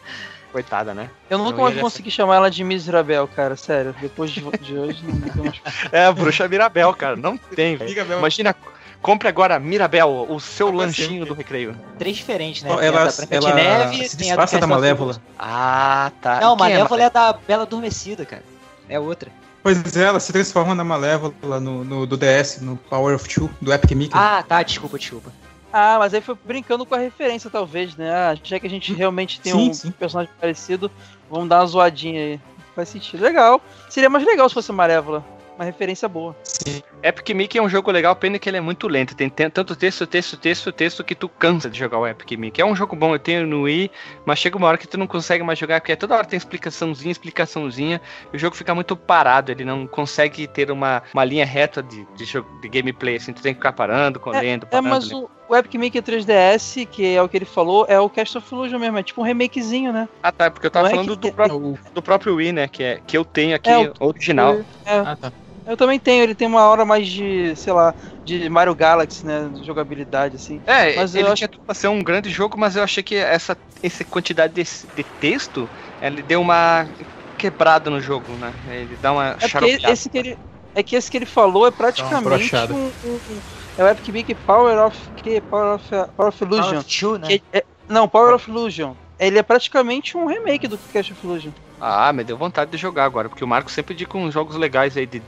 [0.51, 1.11] Coitada, né?
[1.29, 3.95] Eu nunca mais consegui chamar ela de Miserabel, cara, sério.
[4.01, 5.61] Depois de, de hoje, não tem mais.
[5.93, 7.17] É a bruxa Mirabel, cara.
[7.17, 7.89] Não tem, velho.
[7.91, 8.19] Mirabel.
[8.19, 8.55] Imagina,
[9.01, 11.77] compre agora Mirabel, o seu Como lanchinho do recreio.
[11.99, 12.71] Três diferentes, né?
[12.71, 14.75] Ela, Tem a ela, da Branca de Neve, se tem a do disfarça da of
[14.75, 15.17] Malévola.
[15.39, 16.41] Ah, tá.
[16.41, 18.43] Não, é Malévola é da Bela Adormecida, cara.
[18.89, 19.31] É outra.
[19.63, 23.49] Pois é, ela se transforma na Malévola no, no- do DS, no Power of Two,
[23.61, 24.17] do Epic Mickey.
[24.17, 25.31] Ah, tá, desculpa, desculpa.
[25.73, 28.11] Ah, mas aí foi brincando com a referência, talvez, né?
[28.11, 29.91] Ah, já que a gente realmente tem Sim, um sim.
[29.93, 30.91] personagem parecido,
[31.31, 32.41] vamos dar uma zoadinha aí.
[32.75, 33.23] Faz sentido.
[33.23, 33.61] Legal.
[33.89, 35.25] Seria mais legal se fosse Malévola.
[35.57, 36.35] Uma referência boa.
[36.43, 36.83] Sim.
[37.03, 39.15] Epic Mickey é um jogo legal, pena que ele é muito lento.
[39.15, 42.63] Tem tanto texto, texto, texto, texto que tu cansa de jogar o Epic Mickey.
[42.63, 43.91] É um jogo bom, eu tenho no Wii,
[44.25, 47.13] mas chega uma hora que tu não consegue mais jogar, porque toda hora tem explicaçãozinha,
[47.13, 48.01] explicaçãozinha,
[48.33, 52.07] e o jogo fica muito parado, ele não consegue ter uma, uma linha reta de,
[52.17, 54.89] de, jogo- de gameplay, assim, tu tem que ficar parando, colhendo, É, parando.
[54.89, 55.25] mas lendo.
[55.25, 58.55] o, o Epic Mickey 3DS, que é o que ele falou, é o Cast of
[58.55, 58.99] Illusion mesmo.
[58.99, 60.09] É tipo um remakezinho, né?
[60.23, 62.69] Ah tá, porque eu tava não é falando que- do, próprio, do próprio Wii, né,
[62.69, 64.55] que, é, que eu tenho aqui, É, o- original.
[64.87, 65.33] É, Ah, tá.
[65.67, 66.23] eu também tenho.
[66.23, 69.49] Ele tem uma hora mais de, sei lá, de Mario Galaxy, né?
[69.49, 70.61] De jogabilidade, assim.
[70.67, 73.03] É, Mas eu ele acho- tinha tudo pra ser um grande jogo, mas eu achei
[73.03, 75.69] que essa, essa quantidade de, de texto,
[76.01, 76.89] ele deu uma
[77.37, 78.55] quebrada no jogo, né?
[78.69, 80.39] Ele dá uma É esse que ele.
[80.75, 83.43] É que esse que ele falou é praticamente um- um-
[83.79, 84.99] É o Epic Mickey Power of.
[85.17, 85.41] Que?
[85.41, 86.63] Power of, Power of Illusion.
[86.69, 87.27] Power of Two, né?
[87.29, 88.95] Que é- não, Power of Illusion.
[89.19, 91.51] Ele é praticamente um remake do Cast of Illusion.
[91.81, 94.97] Ah, me deu vontade de jogar agora, porque o Marco sempre indica uns jogos legais
[94.97, 95.23] aí de,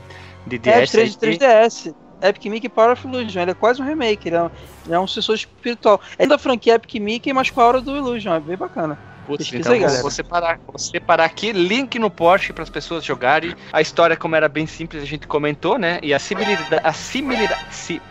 [0.47, 0.91] de É, DS.
[0.91, 1.95] de 3, aí, 3DS.
[2.21, 3.41] Epic Mickey Power of Illusion.
[3.41, 4.29] Ele é quase um remake.
[4.29, 4.49] Ele é, um-
[4.85, 5.99] ele é um sucessor espiritual.
[6.17, 8.33] É da franquia Epic Mickey, mas com a hora do Illusion.
[8.33, 8.97] É bem bacana.
[9.25, 10.01] Putz, pesquisa então aí, vou, galera.
[10.01, 13.53] vou separar, vou separar aqui, link no Porsche para as pessoas jogarem.
[13.71, 15.99] A história, como era bem simples, a gente comentou, né?
[16.03, 16.81] E a similaridade.
[16.85, 18.01] A similaridade si-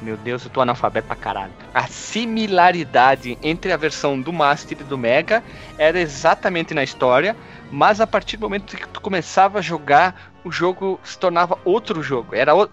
[0.00, 1.52] meu Deus, eu tô analfabeto pra caralho.
[1.72, 5.42] A similaridade entre a versão do Master e do Mega
[5.78, 7.36] era exatamente na história,
[7.70, 12.02] mas a partir do momento que tu começava a jogar, o jogo se tornava outro
[12.02, 12.34] jogo.
[12.34, 12.68] Era o-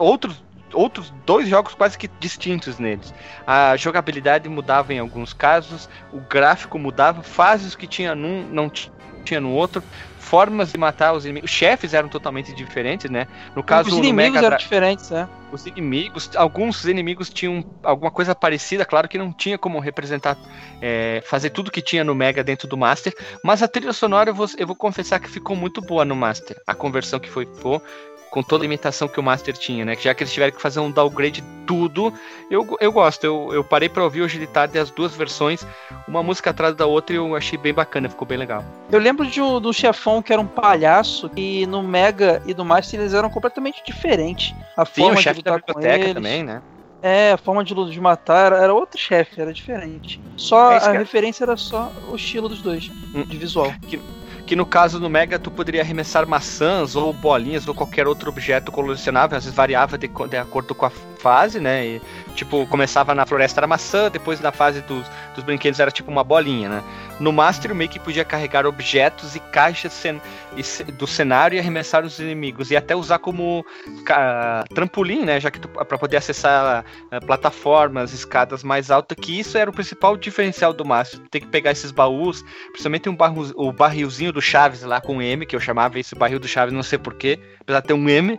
[0.74, 3.14] outros dois jogos quase que distintos neles.
[3.46, 8.70] A jogabilidade mudava em alguns casos, o gráfico mudava, fases que tinha num não
[9.24, 9.84] tinha no outro.
[10.20, 11.50] Formas de matar os inimigos.
[11.50, 13.28] Os chefes eram totalmente diferentes, né?
[13.56, 15.28] No caso, Os inimigos Mega eram diferentes, né?
[15.54, 20.36] os inimigos, alguns inimigos tinham alguma coisa parecida, claro que não tinha como representar,
[20.82, 24.34] é, fazer tudo que tinha no Mega dentro do Master, mas a trilha sonora eu
[24.34, 27.80] vou, eu vou confessar que ficou muito boa no Master, a conversão que foi pô,
[28.34, 29.96] com toda a limitação que o Master tinha, né?
[29.96, 32.12] Já que eles tiveram que fazer um downgrade de tudo,
[32.50, 35.64] eu, eu gosto, eu, eu parei pra ouvir hoje de tarde as duas versões,
[36.08, 38.66] uma música atrás da outra e eu achei bem bacana, ficou bem legal.
[38.92, 42.66] Eu lembro de um, do chefão que era um palhaço e no Mega e no
[42.66, 44.56] Master eles eram completamente diferentes.
[44.76, 46.14] A Sim, o forma de chefe da lutar com biblioteca eles.
[46.16, 46.60] também, né?
[47.04, 50.20] É, a forma de, de matar era, era outro chefe, era diferente.
[50.38, 50.98] Só É a é.
[50.98, 53.24] referência era só o estilo dos dois, Hum.
[53.28, 53.72] de visual.
[53.88, 54.02] que
[54.56, 59.38] no caso no Mega tu poderia arremessar maçãs ou bolinhas ou qualquer outro objeto colecionável,
[59.38, 60.92] às vezes variava de, de acordo com a
[61.24, 61.86] fase, né?
[61.86, 62.02] E,
[62.36, 66.24] tipo, começava na floresta era maçã, depois na fase dos, dos brinquedos era tipo uma
[66.24, 66.84] bolinha, né?
[67.20, 70.20] No Master o Mickey podia carregar objetos e caixas cen-
[70.58, 73.66] e do cenário e arremessar os inimigos e até usar como
[74.74, 75.40] trampolim, né?
[75.40, 80.18] Já que para poder acessar eh, plataformas, escadas mais altas, que isso era o principal
[80.18, 81.20] diferencial do Master.
[81.32, 85.46] Tem que pegar esses baús, principalmente um barru, o barrilzinho do Chaves lá com M,
[85.46, 88.38] que eu chamava esse barril do Chaves, não sei porquê, apesar de ter um M,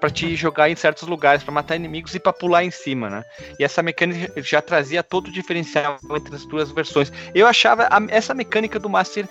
[0.00, 3.24] pra te jogar em certos lugares, pra matar inimigos e pra pular em cima, né?
[3.58, 7.12] E essa mecânica já trazia todo o diferencial entre as duas versões.
[7.34, 9.28] Eu achava a- essa mecânica do Master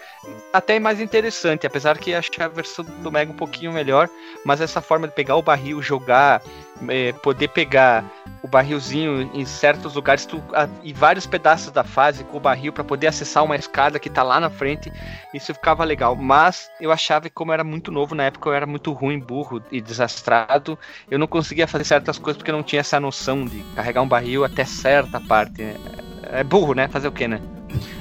[0.51, 4.09] até mais interessante, apesar que achei a versão do Mega um pouquinho melhor,
[4.43, 6.41] mas essa forma de pegar o barril, jogar,
[6.89, 8.03] eh, poder pegar
[8.41, 12.71] o barrilzinho em certos lugares tu, a- e vários pedaços da fase com o barril
[12.73, 14.91] para poder acessar uma escada que tá lá na frente,
[15.33, 16.15] isso ficava legal.
[16.15, 19.61] Mas eu achava que como era muito novo na época, eu era muito ruim, burro
[19.71, 20.77] e desastrado,
[21.09, 24.07] eu não conseguia fazer certas coisas porque eu não tinha essa noção de carregar um
[24.07, 25.61] barril até certa parte.
[25.63, 25.75] né?
[26.23, 26.87] É burro, né?
[26.87, 27.41] Fazer o quê, né?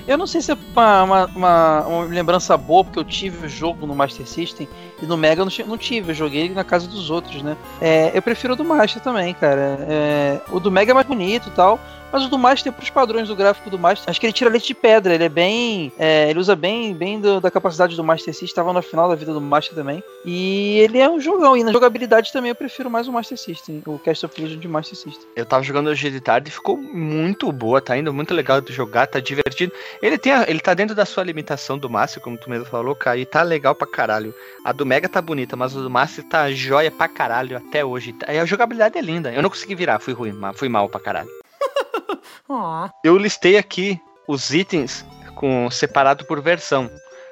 [0.07, 3.49] Eu não sei se é uma, uma, uma- uma lembrança boa, porque eu tive o
[3.49, 4.69] jogo no Master System
[5.03, 7.57] e no Mega eu não, ti- não tive, eu joguei na casa dos outros, né?
[7.81, 9.79] É, eu prefiro o do Master também, cara.
[9.89, 11.81] É, o do Mega é mais bonito e tal,
[12.15, 14.69] mas o do Master, pros padrões do gráfico do Master, acho que ele tira leite
[14.69, 15.93] de pedra, ele é bem.
[15.99, 19.17] é, ele usa bem, bem do- da capacidade do Master System, estava no final da
[19.17, 20.01] vida do Master também.
[20.25, 23.83] E ele é um jogão, e na jogabilidade também eu prefiro mais o Master System,
[23.85, 25.27] o Cast of Illusion de Master System.
[25.35, 28.73] Eu tava jogando hoje de tarde e ficou muito boa, tá indo muito legal de
[28.73, 29.73] jogar, tá divertido.
[30.01, 32.95] Ele tem a- ele tá dentro da sua limitação do Master, como tu mesmo falou,
[32.95, 34.33] cara, e tá legal pra caralho.
[34.65, 38.15] A do Mega tá bonita, mas o do Master tá joia pra caralho até hoje.
[38.27, 39.33] A jogabilidade é linda.
[39.33, 41.29] Eu não consegui virar, fui ruim, fui mal pra caralho.
[43.05, 45.05] Eu listei aqui os itens
[45.35, 46.91] com separado por versão.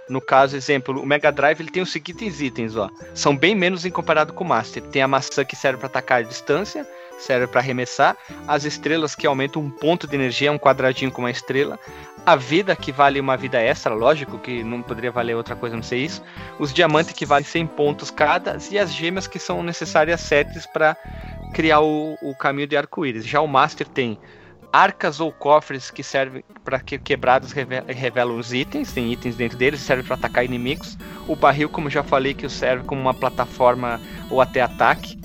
[0.09, 2.90] No caso, exemplo, o Mega Drive ele tem os seguintes itens, ó.
[3.14, 4.83] São bem menos em comparado com o Master.
[4.83, 6.87] Tem a maçã que serve para atacar a distância,
[7.18, 11.31] serve para arremessar, as estrelas que aumentam um ponto de energia, um quadradinho com uma
[11.31, 11.79] estrela,
[12.27, 15.83] a vida que vale uma vida extra, lógico que não poderia valer outra coisa, não
[15.83, 16.22] sei isso,
[16.59, 20.96] os diamantes que valem 100 pontos cada e as gemas que são necessárias sets para
[21.55, 23.27] criar o, o caminho de arco-íris.
[23.27, 24.18] Já o Master tem
[24.72, 29.58] arcas ou cofres que servem para que quebrados reve- revelam os itens, tem itens dentro
[29.58, 30.96] deles, serve para atacar inimigos.
[31.28, 35.20] O barril, como já falei, que serve como uma plataforma ou até ataque.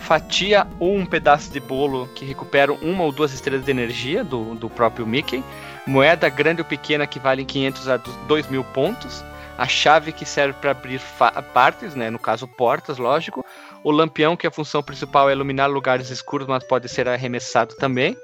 [0.00, 4.54] Fatia ou um pedaço de bolo que recuperam uma ou duas estrelas de energia do,
[4.54, 5.44] do próprio Mickey.
[5.86, 9.22] Moeda grande ou pequena que valem 500 a 2 mil pontos.
[9.58, 11.00] A chave que serve para abrir
[11.52, 13.44] partes, né, no caso portas, lógico.
[13.82, 18.16] O lampião, que a função principal é iluminar lugares escuros, mas pode ser arremessado também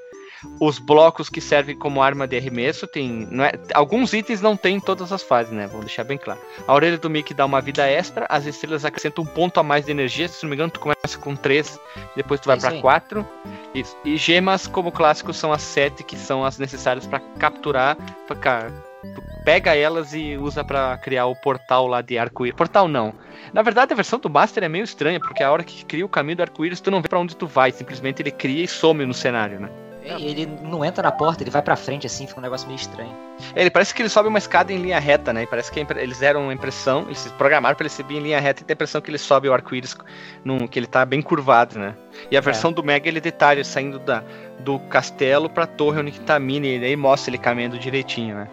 [0.60, 4.80] os blocos que servem como arma de arremesso tem é, alguns itens não tem em
[4.80, 5.66] todas as fases né?
[5.66, 6.40] Vamos deixar bem claro.
[6.66, 9.84] A orelha do Mickey dá uma vida extra as estrelas acrescentam um ponto a mais
[9.84, 10.28] de energia.
[10.28, 11.78] Se não me engano tu começa com 3
[12.16, 12.80] depois tu vai para aí.
[12.80, 13.26] 4
[13.74, 13.96] isso.
[14.04, 18.70] e gemas como clássico são as 7 que são as necessárias para capturar pra, cá,
[19.14, 22.56] tu pega elas e usa para criar o portal lá de arco-íris.
[22.56, 23.12] Portal não.
[23.52, 26.08] Na verdade a versão do Master é meio estranha porque a hora que cria o
[26.08, 27.70] caminho do arco-íris tu não vê para onde tu vai.
[27.72, 31.62] Simplesmente ele cria e some no cenário né Ele não entra na porta, ele vai
[31.62, 33.14] pra frente assim, fica um negócio meio estranho.
[33.56, 35.44] Ele parece que ele sobe uma escada em linha reta, né?
[35.44, 38.20] E parece que a eles deram uma impressão, eles se programaram para ele subir em
[38.20, 39.96] linha reta e tem a impressão que ele sobe o arco-íris,
[40.44, 41.94] num- que ele tá bem curvado, né?
[42.30, 44.22] E a versão do Mega ele detalha saindo da,
[44.60, 48.36] do castelo pra torre onde que tá a Minnie, e aí mostra ele caminhando direitinho,
[48.36, 48.48] né?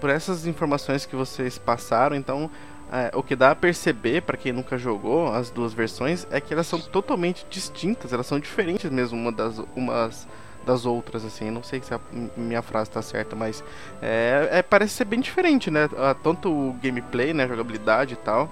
[0.00, 2.50] Por essas informações que vocês passaram, então,
[2.92, 6.52] é, o que dá a perceber, pra quem nunca jogou as duas versões, é que
[6.52, 10.28] elas são totalmente distintas, elas são diferentes mesmo uma das, umas
[10.66, 11.50] das outras, assim.
[11.50, 12.00] Não sei se a
[12.36, 13.62] minha frase tá certa, mas
[14.02, 15.88] é, é, parece ser bem diferente, né?
[15.96, 17.44] Ah, Tanto o gameplay, né?
[17.44, 18.50] A jogabilidade e tal.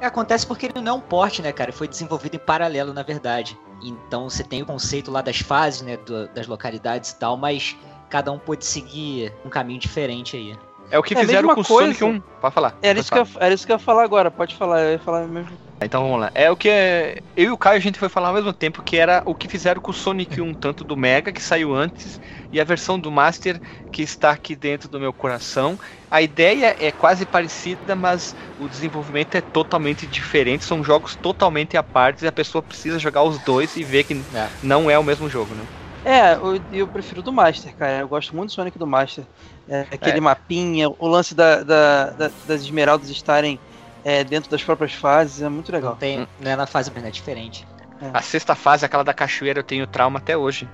[0.00, 1.72] É, acontece porque ele não é um porte, né, cara?
[1.72, 3.58] Foi desenvolvido em paralelo, na verdade.
[3.82, 7.76] Então você tem o conceito lá das fases, né, do- das localidades e tal, mas
[8.10, 10.56] cada um pode seguir um caminho diferente aí.
[10.90, 11.94] É o que É fizeram com o coisa.
[11.94, 12.20] Sonic 1.
[12.40, 12.74] Pode falar.
[12.82, 14.92] Era pode isso, que eu, era isso que eu ia falar agora, pode falar, eu
[14.92, 15.58] ia falar mesmo.
[15.80, 16.30] Então vamos lá.
[16.34, 17.18] É o que é...
[17.36, 19.48] eu e o Caio a gente foi falar ao mesmo tempo que era o que
[19.48, 22.20] fizeram com o Sonic 1, tanto do Mega que saiu antes
[22.52, 25.78] e a versão do Master que está aqui dentro do meu coração.
[26.10, 30.64] A ideia é quase parecida, mas o desenvolvimento é totalmente diferente.
[30.64, 34.14] São jogos totalmente à parte e a pessoa precisa jogar os dois e ver que
[34.32, 34.48] É.
[34.62, 35.68] não é o mesmo jogo, né?
[36.04, 38.00] É, eu, eu prefiro do Master, cara.
[38.00, 39.24] Eu gosto muito do Sonic do Master.
[39.68, 40.20] É, aquele É.
[40.20, 43.58] mapinha, o lance da, da- da- das esmeraldas estarem
[44.04, 45.96] é, dentro das próprias fases, é muito Não, legal.
[45.96, 47.66] tem, não é na fase, mas é diferente.
[48.12, 50.68] A sexta fase, aquela da cachoeira, eu tenho trauma até hoje.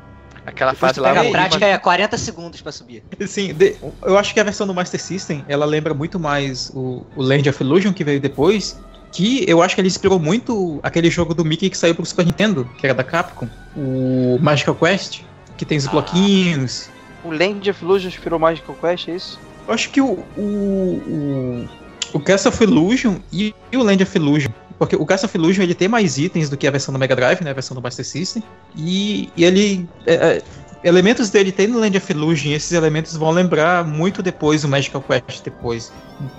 [0.44, 1.12] Aquela Depois fase lá.
[1.12, 3.04] A prática é 40 segundos pra subir.
[3.28, 7.06] Sim, de- eu acho que a versão do Master System, ela lembra muito mais o,
[7.14, 8.80] o Land of Illusion que veio depois,
[9.12, 12.24] que eu acho que ele inspirou muito aquele jogo do Mickey que saiu pro Super
[12.26, 15.20] Nintendo, que era da Capcom, o Magical Quest,
[15.56, 16.88] que tem os bloquinhos.
[17.24, 19.40] O Land of Illusion inspirou Magical Quest, é isso?
[19.66, 21.68] Eu acho que o, o, o,
[22.14, 24.50] o Castle of Illusion e, e o Land of Illusion.
[24.78, 27.14] Porque o Castle of Illusion ele tem mais itens do que a versão do Mega
[27.14, 27.50] Drive, né?
[27.50, 28.42] A versão do Master System.
[28.74, 29.88] E, e ele.
[30.06, 30.42] é, é,
[30.82, 35.02] elementos dele tem no Land of Illusion esses elementos vão lembrar muito depois o Magical
[35.02, 35.92] Quest depois.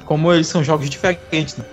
[0.05, 1.65] Como eles são jogos diferentes, né?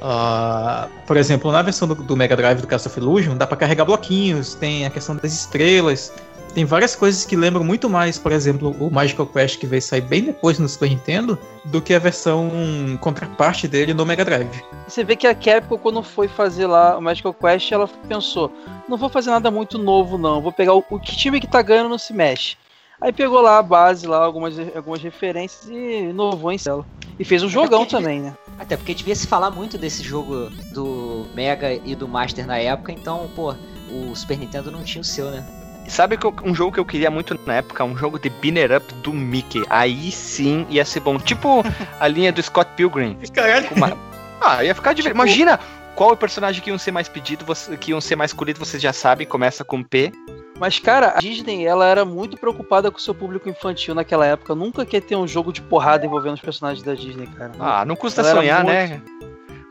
[0.00, 3.56] Ah, por exemplo, na versão do, do Mega Drive do Castle of Illusion, dá pra
[3.56, 6.12] carregar bloquinhos, tem a questão das estrelas,
[6.56, 10.00] tem várias coisas que lembram muito mais, por exemplo, o Magical Quest que veio sair
[10.00, 12.50] bem depois no Super Nintendo, do que a versão
[12.98, 14.64] contraparte dele no Mega Drive.
[14.88, 18.50] Você vê que a Capcom, quando foi fazer lá o Magical Quest, ela pensou:
[18.88, 20.40] não vou fazer nada muito novo, não.
[20.40, 22.56] Vou pegar o, o que time que tá ganhando não se mexe.
[23.02, 26.86] Aí pegou lá a base, lá, algumas, algumas referências e inovou em cela.
[27.18, 28.34] E fez um jogão porque- também, né?
[28.58, 32.92] Até porque devia se falar muito desse jogo do Mega e do Master na época,
[32.92, 33.54] então, pô,
[33.90, 35.44] o Super Nintendo não tinha o seu, né?
[35.88, 37.84] Sabe que eu- um jogo que eu queria muito na época?
[37.84, 39.62] Um jogo de Binner Up do Mickey.
[39.70, 41.18] Aí sim ia ser bom.
[41.18, 41.62] Tipo
[42.00, 43.16] a linha do Scott Pilgrim.
[43.32, 43.68] Caralho.
[43.74, 43.96] Uma-
[44.40, 45.22] Ah, ia ficar divertido.
[45.22, 45.58] Imagina
[45.94, 48.58] qual é o personagem que iam ser mais pedido, você- que iam ser mais escolhido,
[48.58, 49.26] vocês já sabem.
[49.26, 50.12] Começa com P.
[50.58, 54.54] Mas, cara, a Disney, ela era muito preocupada com o seu público infantil naquela época.
[54.54, 57.52] Nunca quer ter um jogo de porrada envolvendo os personagens da Disney, cara.
[57.60, 59.02] Ah, não custa Ela sonhar, muito- né?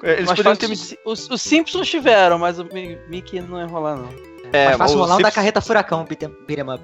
[0.04, 0.75] Eles Mas poderiam ter me
[1.06, 4.10] os, os Simpsons tiveram, mas o Mi- Mickey não ia rolar, não.
[4.53, 6.81] É, Mas faça o o rolar da carreta furacão, beat 'em beat 'em up.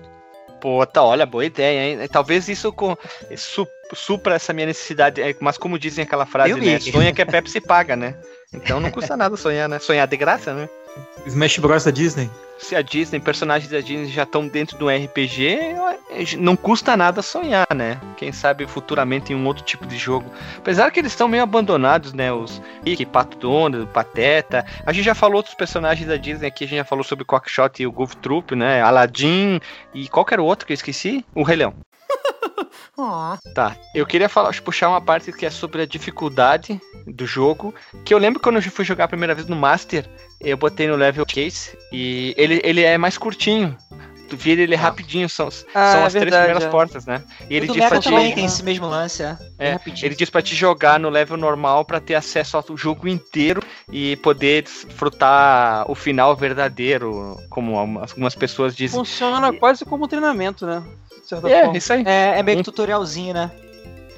[0.60, 2.08] Pô, tá, olha, boa ideia, hein?
[2.08, 2.96] Talvez isso com,
[3.36, 5.20] su, supra essa minha necessidade.
[5.20, 6.80] é, Mas como dizem aquela frase, né?
[6.80, 8.16] Sonha que a Pepsi paga, né?
[8.54, 9.80] Então não custa nada sonhar, né?
[9.80, 10.70] Sonhar de graça, né?
[11.26, 12.30] Smash Bros da Disney.
[12.58, 15.76] Se a Disney, personagens da Disney já estão dentro do RPG,
[16.38, 18.00] não custa nada sonhar, né?
[18.18, 20.30] Quem sabe futuramente em um outro tipo de jogo.
[20.58, 22.32] Apesar que eles estão meio abandonados, né?
[22.32, 24.64] Os Mickey, Pato Donald, Pateta.
[24.86, 27.82] A gente já falou outros personagens da Disney aqui, a gente já falou sobre Quackshot
[27.82, 28.82] e o Goof Troop, né?
[28.82, 29.60] Aladdin
[29.94, 31.26] e qualquer outro que eu esqueci.
[31.34, 31.74] O Rei Leão.
[33.56, 37.74] Tá, eu queria falar, puxar uma parte que é sobre a dificuldade do jogo,
[38.06, 40.08] que eu lembro quando eu fui jogar a primeira vez no Master,
[40.40, 43.76] eu botei no level case e ele, ele é mais curtinho.
[44.30, 46.70] Tu vira ele rapidinho, são, Ah, são é as três verdade, primeiras é.
[46.70, 47.22] portas, né?
[47.50, 49.38] E ele diz Mega pra ti, também tem esse mesmo lance, é.
[49.60, 53.62] É, ele diz pra te jogar no level normal pra ter acesso ao jogo inteiro
[53.92, 58.98] e poder desfrutar o final verdadeiro, como algumas pessoas dizem.
[58.98, 60.82] Funciona quase como treinamento, né?
[61.40, 61.78] Certa É, forma.
[61.78, 62.04] isso aí.
[62.06, 63.52] É, é meio que Um- tutorialzinho, né?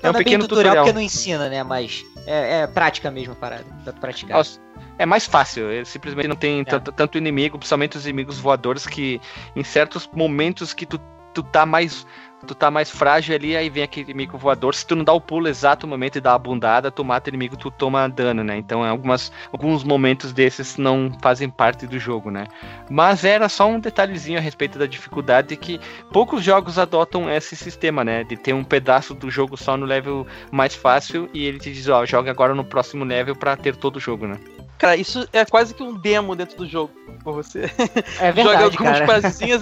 [0.02, 0.86] É um Não bem pequeno tutorial, tutorial.
[0.86, 1.64] porque não ensina, né?
[1.64, 3.66] Mas é, é prática mesmo a parada.
[3.84, 4.38] Pra tu praticar.
[4.38, 4.60] Nossa,
[5.00, 6.64] É mais fácil, ele simplesmente não tem É.
[6.64, 9.20] tanto, tanto inimigo, principalmente os inimigos voadores, que
[9.56, 11.00] em certos momentos que tu,
[11.34, 12.06] tu tá mais.
[12.46, 14.76] Tu tá mais frágil ali, aí vem aquele inimigo voador.
[14.76, 17.32] Se tu não dá o pulo exato momento e dá a bundada, tu mata o
[17.32, 18.58] inimigo, tu toma dano, né?
[18.58, 22.48] Então, é algumas, alguns momentos desses não fazem parte do jogo, né?
[22.90, 25.80] Mas era só um detalhezinho a respeito da dificuldade que
[26.12, 28.24] poucos jogos adotam esse sistema, né?
[28.24, 31.88] De ter um pedaço do jogo só no level mais fácil e ele te diz,
[31.88, 34.38] ó, joga agora no próximo level pra ter todo o jogo, né?
[34.78, 36.92] Cara, isso é quase que um demo dentro do jogo.
[37.24, 37.62] Pra você.
[38.20, 39.06] É Joga verdade, algumas cara.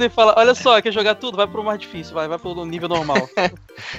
[0.05, 1.37] e fala: Olha só, quer jogar tudo?
[1.37, 3.17] Vai pro mais difícil, vai, vai pro nível normal.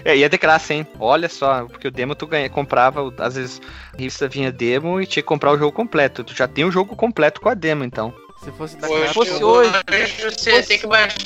[0.05, 0.87] É, e é de graça, hein?
[0.99, 3.61] Olha só, porque o demo tu ganha, comprava, às vezes
[3.93, 6.23] a revista vinha demo e tinha que comprar o jogo completo.
[6.25, 8.13] Tu já tem o jogo completo com a demo, então.
[8.45, 11.17] Se fosse da Hoje, Capcom, fosse hoje- você fosse- tem que baixar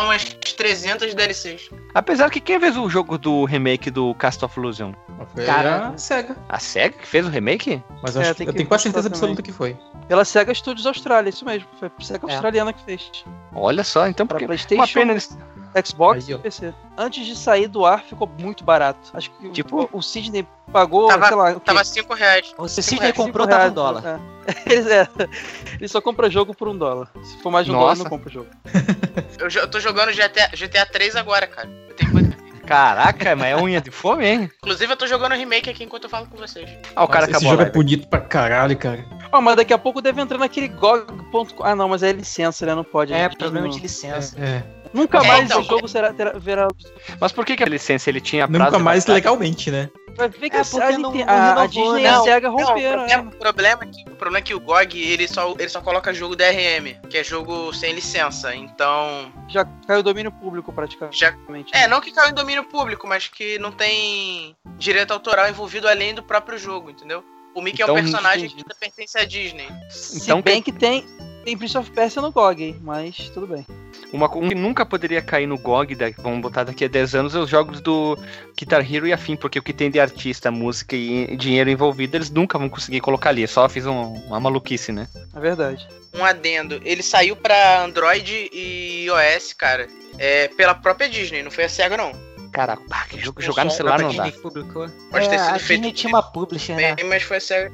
[0.00, 1.70] umas 300 DLCs.
[1.94, 4.92] Apesar que quem fez o jogo do remake do Cast of Illusion?
[5.34, 5.88] Foi Cara.
[5.88, 6.36] a SEGA.
[6.48, 7.82] A SEGA que fez o remake?
[8.02, 9.76] Mas eu, É, acho- eu tenho quase certeza absoluta que foi.
[10.08, 11.66] Pela SEGA Studios Austrália, isso mesmo.
[11.78, 12.32] Foi a SEGA É.
[12.32, 13.24] australiana que fez.
[13.54, 14.46] Olha só, então Pra porque...
[14.46, 15.36] Playstation, Uma pena eles...
[15.84, 16.74] Xbox Aí, e PC.
[16.96, 19.10] Antes de sair do ar, ficou muito barato.
[19.14, 19.88] Acho que Tipo?
[19.92, 21.54] o, o Sidney pagou, Tava- sei lá?
[21.60, 22.54] Tava 5 reais.
[22.58, 24.04] O Cinco Sidney reais, comprou, tava um dólar.
[24.06, 24.32] É.
[24.72, 25.08] Ele, é,
[25.78, 27.08] ele só compra jogo por um dólar.
[27.22, 27.84] Se for mais de um Nossa.
[27.84, 28.48] dólar, não compra jogo.
[29.38, 31.68] Eu, eu tô jogando GTA, GTA 3 agora, cara.
[31.88, 32.42] Eu tenho que...
[32.66, 34.50] Caraca, mas é unha de fome, hein?
[34.62, 36.70] Inclusive, eu tô jogando remake aqui enquanto eu falo com vocês.
[36.94, 39.04] Ah, o cara Esse acabou a jogo é bonito pra caralho, cara.
[39.32, 41.62] Ó, mas daqui a pouco deve entrar naquele GOG.com.
[41.64, 42.74] Ah, não, mas é licença, né?
[42.74, 43.12] Não pode.
[43.12, 44.36] É, gente problema não- de licença.
[44.40, 44.62] É.
[44.92, 46.68] Nunca É, mais então, esse jogo será, terá, verá.
[47.20, 49.88] Mas por que, que a licença ele tinha prazo Nunca mais legalmente, né?
[50.14, 52.10] Vai ver que É, a, porque a, não- não a- a Disney e né?
[52.10, 52.98] a SEGA Não, o romperam.
[52.98, 53.30] problema, né?
[53.32, 56.12] o problema é que, o problema é que o GOG ele só, ele só coloca
[56.12, 58.54] jogo DRM, que é jogo sem licença.
[58.54, 59.32] Então.
[59.48, 61.18] Já caiu o domínio público praticamente.
[61.18, 61.64] Já- né?
[61.72, 66.14] É, não que caiu em domínio público, mas que não tem direito autoral envolvido além
[66.14, 67.24] do próprio jogo, entendeu?
[67.54, 68.64] O Mickey é Então, um personagem entendi.
[68.64, 69.68] que pertence à Disney.
[69.88, 71.06] Se Então, bem que tem,
[71.44, 73.66] tem Prince of Persia no GOG, mas tudo bem.
[74.12, 77.14] Uma co- um que nunca poderia cair no GOG, da- vamos botar daqui a 10
[77.14, 78.18] anos, é os jogos do
[78.56, 82.28] Guitar Hero e afim, porque o que tem de artista, música e dinheiro envolvido, eles
[82.30, 83.46] nunca vão conseguir colocar ali.
[83.48, 85.08] Só fiz um- uma maluquice, né?
[85.34, 85.88] É verdade.
[86.14, 86.78] Um adendo.
[86.84, 89.86] Ele saiu pra Android e iOS, cara.
[90.18, 92.12] É, pela própria Disney, não foi a SEGA, não.
[92.52, 94.24] Cara, pá, que jogo, jogar no celular não dá.
[94.24, 94.86] Disney publicou.
[95.10, 96.94] Pode é, ter sido a feito- Disney tinha uma publisher, né?
[96.96, 97.72] Bem, mas foi a SEGA.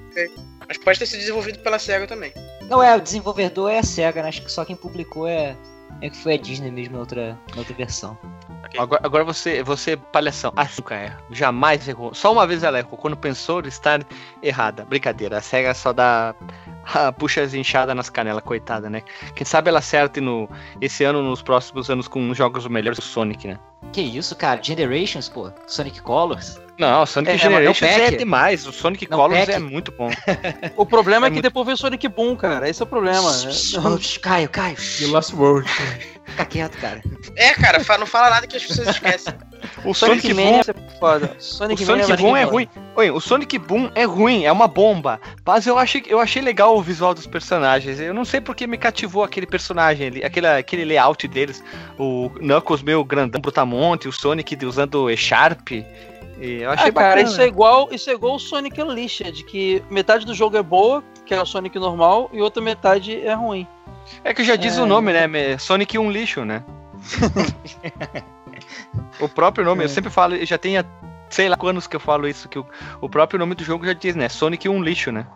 [0.68, 2.32] Mas pode ter sido desenvolvido pela SEGA também.
[2.68, 4.28] Não, é, o desenvolvedor é a SEGA, né?
[4.28, 5.57] Acho que só quem publicou é,
[6.01, 8.16] é que foi a Disney mesmo na outra, na outra versão.
[8.76, 11.18] Agora, agora você, você, palhação, ah, nunca erra.
[11.30, 12.14] Jamais errou.
[12.14, 14.05] Só uma vez ela errou, quando pensou estar
[14.42, 14.84] errada.
[14.84, 16.34] Brincadeira, a SEGA só dá.
[16.95, 19.03] Ah, puxa as inchadas nas canelas, coitada, né?
[19.34, 20.49] Quem sabe ela acerte no,
[20.80, 23.59] esse ano, nos próximos anos, com jogos melhores do Sonic, né?
[23.93, 24.61] Que isso, cara?
[24.62, 25.51] Generations, pô.
[25.66, 26.61] Sonic Colors.
[26.78, 28.16] Não, Sonic É, não Generations é pack.
[28.16, 28.66] demais.
[28.66, 29.53] O Sonic Não Colors pack.
[29.53, 30.11] é muito bom.
[30.76, 32.68] O problema é, É que muito- depois veio Sonic Boom, cara.
[32.68, 33.32] Esse é o problema.
[33.32, 34.76] Shhh, Caio, Caio.
[35.01, 35.68] E o Lost World.
[36.24, 37.03] Fica quieto, cara.
[37.36, 39.32] É, cara, não fala nada que as pessoas esquecem.
[39.85, 41.37] O Sonic, Sonic, Boom, é foda.
[41.39, 42.69] o Sonic, Sonic Mania Boom é ruim.
[42.97, 45.21] Oi, o Sonic Boom é ruim, é uma bomba.
[45.47, 48.01] Mas eu achei, eu achei legal o visual dos personagens.
[48.01, 51.62] Eu não sei porque me cativou aquele personagem, ali, aquele, aquele layout deles.
[51.99, 55.71] O Knuckles meio grandão, brutamonte, o Sonic usando E-Sharp.
[56.41, 57.23] Eu achei Ah, cara, bacana.
[57.23, 61.03] isso é igual, isso é igual o Sonic Unleashed, que metade do jogo é boa,
[61.27, 63.66] que é o Sonic normal, e outra metade é ruim.
[64.23, 64.83] É que já diz É.
[64.83, 65.59] o nome, né?
[65.59, 66.62] Sonic um lixo, né?
[69.20, 69.89] o próprio nome, eu É.
[69.89, 70.85] sempre falo, já tem há,
[71.29, 72.66] sei lá quantos que eu falo isso, que o,
[73.01, 74.29] o próprio nome do jogo já diz, né?
[74.29, 75.26] Sonic um lixo, né?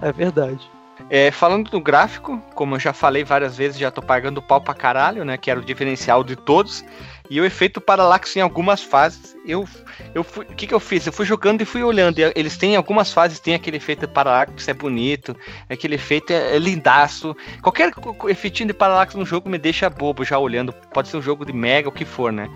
[0.00, 0.70] É verdade.
[1.10, 4.72] É, falando do gráfico, como eu já falei várias vezes, já tô pagando pau pra
[4.72, 5.36] caralho, né?
[5.36, 6.82] Que era o diferencial de todos.
[7.30, 9.34] E o efeito paralaxe em algumas fases.
[9.46, 9.66] Eu,
[10.14, 11.06] eu fui, o que que eu fiz?
[11.06, 12.18] Eu fui jogando e fui olhando.
[12.18, 15.36] E eles têm algumas fases, tem aquele efeito paralaxe, é bonito.
[15.68, 17.34] Aquele efeito é, é lindaço.
[17.62, 17.92] Qualquer
[18.28, 20.72] efeitinho de paralaxe no jogo me deixa bobo já olhando.
[20.92, 22.48] Pode ser um jogo de mega, o que for, né?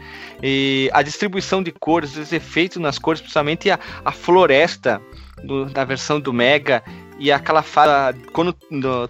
[0.43, 5.01] E a distribuição de cores, os efeitos nas cores, principalmente a, a floresta
[5.43, 6.83] do- da versão do Mega
[7.19, 8.53] e aquela fase quando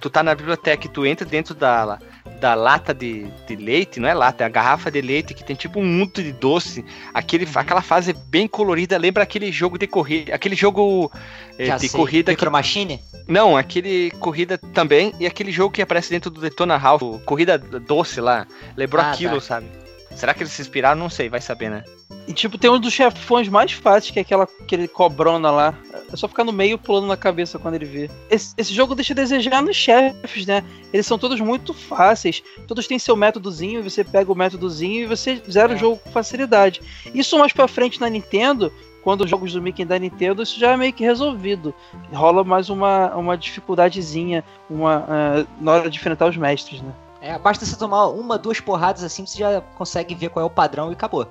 [0.00, 1.98] tu tá na biblioteca e tu entra dentro da,
[2.40, 5.56] da lata de, de leite, não é lata, é a garrafa de leite que tem
[5.56, 6.84] tipo um mundo de doce.
[7.12, 11.10] Aquele, aquela fase bem colorida, lembra aquele jogo de corrida, aquele jogo
[11.58, 11.98] Já de sei.
[11.98, 13.00] corrida que Micro Machine?
[13.26, 18.20] não, aquele corrida também e aquele jogo que aparece dentro do Detona o corrida doce
[18.20, 18.46] lá.
[18.76, 19.40] Lembrou Ah, aquilo, tá.
[19.40, 19.66] sabe?
[20.14, 20.98] Será que eles se inspiraram?
[20.98, 21.84] Não sei, vai saber, né?
[22.28, 25.74] E tipo, tem um dos chefões mais fáceis, que é aquela aquele cobrona lá.
[26.12, 28.10] É só ficar no meio pulando na cabeça quando ele vê.
[28.30, 30.64] Esse, esse jogo deixa a desejar nos chefes, né?
[30.92, 32.42] Eles são todos muito fáceis.
[32.66, 36.80] Todos têm seu métodozinho, você pega o métodozinho e você zera o jogo com facilidade.
[37.14, 40.72] Isso mais pra frente na Nintendo, quando os jogos do Mickey da Nintendo, isso já
[40.72, 41.72] é meio que resolvido.
[42.12, 46.92] Rola mais uma, uma dificuldadezinha uma, ah, na hora de enfrentar os mestres, né?
[47.20, 50.50] É, basta você tomar uma, duas porradas assim, você já consegue ver qual é o
[50.50, 51.26] padrão e acabou.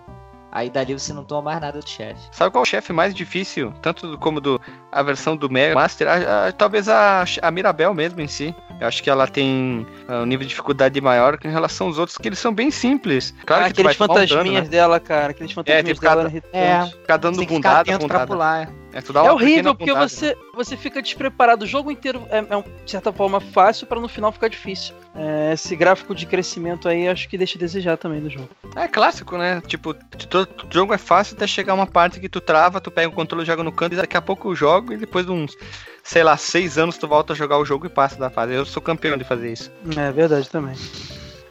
[0.56, 2.22] Aí dali você não toma mais nada do chefe.
[2.32, 3.74] Sabe qual é o chefe mais difícil?
[3.82, 6.08] Tanto do- como do, a versão do Mega Master?
[6.08, 8.56] A- a- talvez a, a Mirabel mesmo em si.
[8.80, 12.18] Eu acho que ela tem ah, um nível de dificuldade maior em relação aos outros,
[12.18, 13.34] que eles são bem simples.
[13.45, 14.70] Claro Ah, que aqueles um dano, fantasminhas né?
[14.70, 15.32] dela, cara.
[15.32, 16.93] Aqueles fantasminhas tipo, dela cada- irritantes.
[17.01, 18.28] Ficar dando Tem que ficar bundada, pra bundada.
[18.28, 18.70] pular.
[18.95, 21.65] É, tu dá É horrível pequena porque você, você fica despreparado.
[21.65, 24.95] O jogo inteiro é, é um, de certa forma fácil pra no final ficar difícil.
[25.13, 28.47] É, esse gráfico de crescimento aí acho que deixa a desejar também no jogo.
[28.73, 29.61] É clássico, né?
[29.67, 33.11] Tipo, todo jogo é fácil até chegar uma parte que tu trava, tu pega o
[33.11, 35.57] controle, joga no canto e daqui a pouco eu jogo e depois de uns,
[36.01, 38.53] sei lá, seis anos tu volta a jogar o jogo e passa da fase.
[38.53, 39.69] Eu sou campeão de fazer isso.
[39.97, 40.75] É verdade também.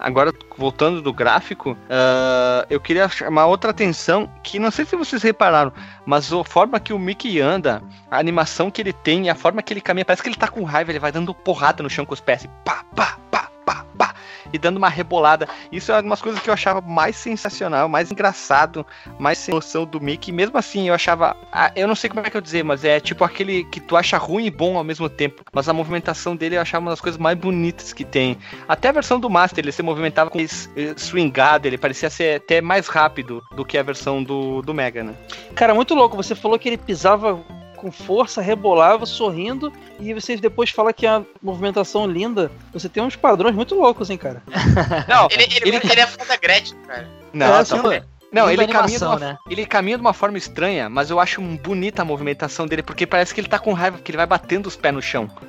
[0.04, 5.22] Agora, voltando do gráfico, ah, eu queria chamar outra atenção, que não sei se vocês
[5.22, 5.72] repararam,
[6.04, 9.72] mas a forma que o Mickey anda, a animação que ele tem a forma que
[9.72, 12.12] ele caminha, parece que ele tá com raiva, ele vai dando porrada no chão com
[12.12, 13.48] os pés, pá, pá, pá.
[14.54, 15.48] E dando uma rebolada.
[15.72, 18.86] Isso é umas coisas que eu achava mais sensacional, mais engraçado,
[19.18, 20.30] mais sem noção do Mickey.
[20.30, 21.36] Mesmo assim, eu achava.
[21.52, 23.96] ah, eu não sei como é que eu dizer, mas é tipo aquele que tu
[23.96, 25.42] acha ruim e bom ao mesmo tempo.
[25.52, 28.38] Mas a movimentação dele eu achava uma das coisas mais bonitas que tem.
[28.68, 30.46] Até a versão do Master, ele se movimentava com eh,
[30.96, 35.14] swingado, ele parecia ser até mais rápido do que a versão do, do Mega, né?
[35.56, 36.16] Cara, muito louco.
[36.16, 37.42] Você falou que ele pisava
[37.84, 39.70] com força, rebolava, sorrindo,
[40.00, 42.50] e você depois fala que a movimentação linda.
[42.72, 44.42] Você tem uns padrões muito loucos, hein, cara.
[45.06, 47.06] Não, Ele, ele, ele é fã da Gretchen, cara.
[47.32, 49.38] não, É, tá assim, falando- Não, Linda ele caminha, de animação, uma, né?
[49.50, 53.34] ele caminha de uma forma estranha, mas eu acho bonita a movimentação dele, porque parece
[53.34, 55.30] que ele tá com raiva, porque ele vai batendo os pés no chão.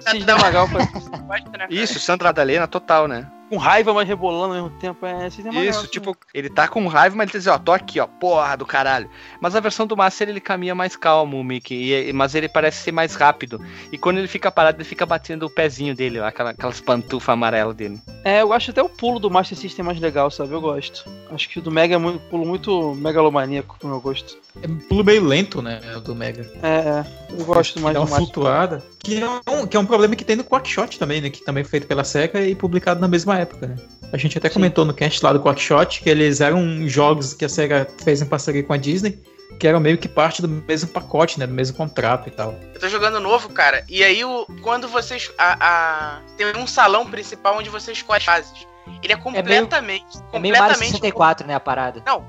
[1.58, 1.68] Né?
[1.70, 3.26] Isso, Sandra Adalena, total, né?
[3.50, 5.06] Com raiva, mas rebolando ao mesmo tempo.
[5.06, 5.14] É,
[5.46, 5.88] Magal, Isso, assim.
[5.90, 9.10] tipo, ele tá com raiva, mas ele diz, ó, tô aqui, ó, porra do caralho.
[9.40, 12.82] Mas a versão do Master, ele caminha mais calmo, o Mickey, e- mas ele parece
[12.84, 13.60] ser mais rápido.
[13.92, 17.30] E quando ele fica parado, ele fica batendo o pezinho dele, lá, aquela, aquelas pantufas
[17.34, 18.00] amarelas dele.
[18.24, 20.52] É, eu acho até o pulo do Master System mais legal, sabe?
[20.54, 21.06] Eu gosto.
[21.32, 24.38] Acho que o do Mega é muito, pulo muito megalomaníaco pro meu gosto.
[24.62, 25.82] É um pulo meio lento, né?
[25.96, 26.50] O do Mega.
[26.64, 27.06] É, é.
[27.40, 28.18] Eu gosto mais Dá do Master.
[28.26, 28.84] flutuada.
[29.00, 31.30] Que é, um, que é um problema que tem no Quackshot também, né?
[31.30, 33.76] Que também foi feito pela SEGA e publicado na mesma época, né?
[34.14, 34.56] A gente até Sim.
[34.56, 38.26] comentou no cast lá do Quackshot que eles eram jogos que a SEGA fez em
[38.26, 39.20] parceria com a Disney,
[39.60, 41.48] que eram meio que parte do mesmo pacote, né?
[41.48, 42.54] Do mesmo contrato e tal.
[42.74, 43.84] Eu tô jogando novo, cara.
[43.90, 45.32] E aí, o, quando vocês.
[45.38, 48.68] A, a- tem um salão principal onde você escolhe as fases.
[49.02, 50.06] Ele é completamente.
[50.32, 52.02] É meio Mario completamente 64, né, a parada.
[52.06, 52.24] Não,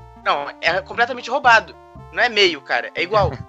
[0.61, 1.75] é completamente roubado.
[2.11, 2.89] Não é meio, cara.
[2.95, 3.31] É igual.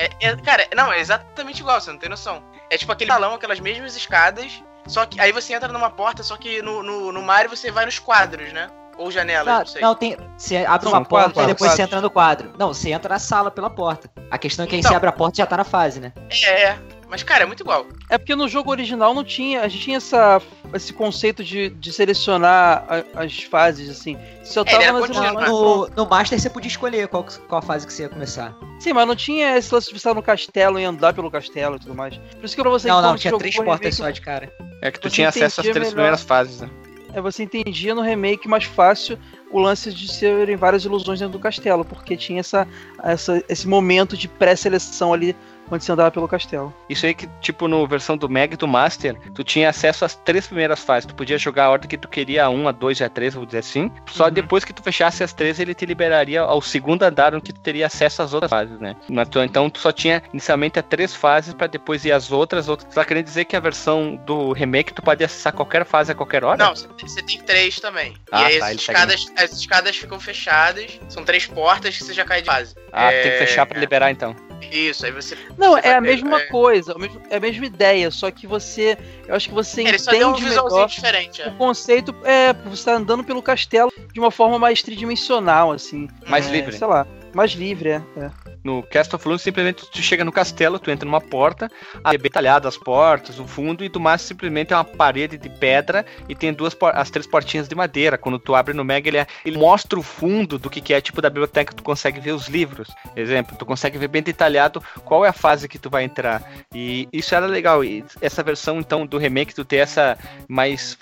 [0.00, 2.40] É, é- cara, não, é exatamente igual, você não tem noção.
[2.70, 4.62] É tipo aquele salão, aquelas mesmas escadas.
[4.88, 7.84] Só que aí você entra numa porta, só que no, no, no Mario você vai
[7.84, 8.68] nos quadros, né?
[8.96, 9.80] Ou janelas, Não, não sei.
[9.82, 10.16] não, tem.
[10.36, 11.76] Você abre São uma porta e depois quadros.
[11.76, 12.52] você entra no quadro.
[12.58, 14.10] Não, você entra na sala pela porta.
[14.28, 14.90] A questão é que aí Então.
[14.90, 16.12] você abre a porta e já tá na fase, né?
[16.44, 16.78] É, é.
[17.10, 17.86] Mas, cara, é muito igual.
[18.10, 19.62] É porque no jogo original não tinha.
[19.62, 20.42] A gente tinha essa,
[20.74, 24.18] esse conceito de, de selecionar a- as fases, assim.
[24.44, 25.50] Só É, ele tava era nas imagens.
[25.50, 28.54] No, no Master você podia escolher qual, qual fase que você ia começar.
[28.78, 31.78] Sim, mas não tinha esse lance de estar no castelo e andar pelo castelo e
[31.78, 32.16] tudo mais.
[32.16, 34.52] Por isso que pra você não, não, tinha três portas remake, só de cara.
[34.82, 35.90] É que tu Você tinha acesso às três melhor.
[35.92, 36.70] primeiras fases, né?
[37.14, 39.18] É, você entendia no remake mais fácil
[39.50, 42.68] o lance de serem várias ilusões dentro do castelo, porque tinha essa,
[43.02, 45.34] essa, esse momento de pré-seleção ali
[45.68, 46.72] quando você andava pelo castelo.
[46.88, 50.14] Isso aí que, tipo, no versão do Mega e do Master, tu tinha acesso às
[50.14, 51.06] três primeiras fases.
[51.06, 53.34] Tu podia jogar a ordem que tu queria, a 1, a 2 e a 3,
[53.34, 53.90] vou dizer assim.
[54.10, 54.30] Só Uhum.
[54.30, 57.86] depois que tu fechasse as três, ele te liberaria ao segundo andar, onde tu teria
[57.86, 58.96] acesso às outras fases, né?
[59.44, 62.68] Então tu só tinha inicialmente as três fases pra depois ir às outras.
[62.68, 62.90] outras.
[62.90, 66.14] Tu tá querendo dizer que a versão do remake tu pode acessar qualquer fase a
[66.14, 66.56] qualquer hora?
[66.64, 68.14] Não, você tem três também.
[68.30, 70.98] Ah, e aí tá, as, ele escadas, as escadas ficam fechadas.
[71.08, 72.74] São três portas que você já cai de fase.
[72.92, 74.34] Ah, É, tem que fechar pra liberar então.
[74.70, 75.36] Isso, aí você.
[75.56, 76.94] Não, você é a mesma é- coisa,
[77.30, 78.96] é a mesma ideia, só que você.
[79.26, 80.88] Eu acho que você Ele só deu um entende visualzinho melhor.
[80.88, 81.42] diferente.
[81.42, 81.48] É.
[81.48, 86.08] O conceito é você tá andando pelo castelo de uma forma mais tridimensional, assim.
[86.26, 86.76] Mais É, livre.
[86.76, 88.02] Sei lá, mais livre, é.
[88.16, 88.30] é.
[88.64, 91.70] No Cast of Lune, simplesmente tu chega no castelo, tu entra numa porta,
[92.02, 92.30] aí é bem
[92.64, 96.52] as portas, o fundo, e do mais simplesmente é uma parede de pedra e tem
[96.52, 98.18] duas as três portinhas de madeira.
[98.18, 101.00] Quando tu abre no Mega, ele, é- ele mostra o fundo do que, que é,
[101.00, 102.88] tipo da biblioteca, tu consegue ver os livros.
[103.16, 106.42] Exemplo, tu consegue ver bem detalhado qual é a fase que tu vai entrar.
[106.74, 107.84] E isso era legal.
[107.84, 110.18] E essa versão, então, do remake, tu ter essa
[110.48, 110.96] mais.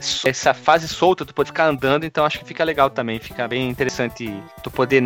[0.00, 3.18] so- essa fase solta, tu pode ficar andando, então acho que fica legal também.
[3.18, 4.32] Fica bem interessante
[4.62, 4.97] tu poder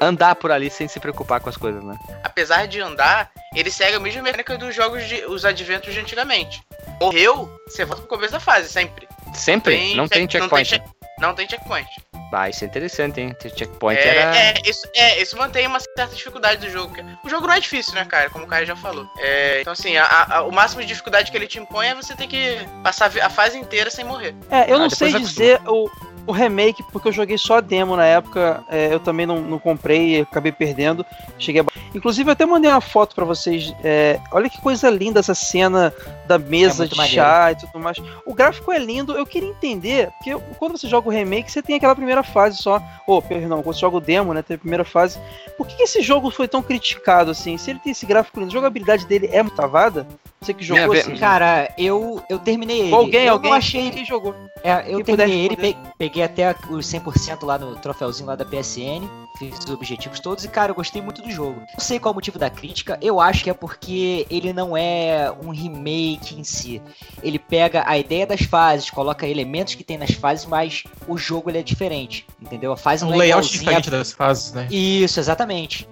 [0.00, 1.96] andar por ali sem se preocupar com as coisas, né?
[2.24, 5.24] Apesar de andar, ele segue a mesma mecânica dos jogos de.
[5.26, 6.62] os adventos de antigamente.
[7.00, 9.08] Morreu, você volta pro começo da fase, sempre.
[9.34, 9.94] Sempre?
[9.94, 10.70] não tem check- checkpoint.
[10.72, 11.88] Não tem, check- não tem checkpoint.
[12.34, 13.36] Ah, isso é interessante, hein?
[13.38, 14.36] Ter checkpoint É, era.
[14.36, 16.94] é, isso, é, isso mantém uma certa dificuldade do jogo.
[17.22, 18.30] O jogo não é difícil, né, cara?
[18.30, 19.06] Como o cara já falou.
[19.18, 22.16] É, então, assim, a- a- o máximo de dificuldade que ele te impõe é você
[22.16, 24.34] ter que passar a fase inteira sem morrer.
[24.50, 25.28] É, eu Ah, não sei acostuma.
[25.28, 25.90] dizer o,
[26.26, 29.58] o remake, porque eu joguei só a demo na época, é, eu também não, não
[29.58, 31.04] comprei, acabei perdendo.
[31.38, 31.64] Cheguei a...
[31.94, 33.74] Inclusive, eu até mandei uma foto pra vocês.
[33.82, 35.92] é, olha que coisa linda essa cena
[36.26, 37.98] da mesa É de chá e tudo mais.
[38.24, 41.76] O gráfico é lindo, eu queria entender, porque quando você joga o remake, você tem
[41.76, 42.80] aquela primeira fase só.
[43.06, 44.42] Ô, perdão, quando você joga o demo, né?
[44.42, 45.18] Tem a primeira fase.
[45.56, 47.58] Por que, que esse jogo foi tão criticado assim?
[47.58, 50.06] Se ele tem esse gráfico lindo, a jogabilidade dele é muito travada?
[50.42, 51.16] Você que jogou assim.
[51.16, 52.94] Cara, eu, eu terminei ele.
[52.94, 54.34] Alguém, eu alguém achei quem jogou.
[54.64, 59.08] É, eu terminei ele, pe- peguei até os 100% lá no troféuzinho lá da PSN,
[59.38, 61.60] fiz os objetivos todos e, cara, eu gostei muito do jogo.
[61.72, 64.76] Não sei qual é o motivo da crítica, eu acho que é porque ele não
[64.76, 66.80] é um remake em si.
[67.22, 71.50] Ele pega a ideia das fases, coloca elementos que tem nas fases, mas o jogo
[71.50, 72.72] ele é diferente, entendeu?
[72.72, 74.66] A fase Um não é layout diferente das fases, né?
[74.70, 75.88] Isso, exatamente.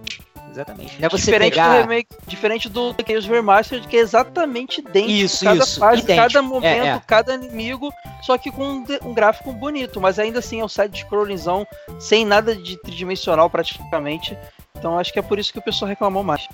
[0.51, 1.01] Exatamente.
[1.01, 1.69] Não é você diferente pegar...
[1.77, 5.11] do remake, diferente do Chaos Remastered, que é exatamente idêntico.
[5.13, 6.27] Isso, cada isso, fase, idêntico.
[6.29, 7.01] cada momento, É, é.
[7.07, 7.93] cada inimigo,
[8.23, 11.67] só que com um, um gráfico bonito, mas ainda assim é um side-scrollingzão,
[11.99, 14.37] sem nada de tridimensional praticamente.
[14.77, 16.47] Então acho que é por isso que o pessoal reclamou mais.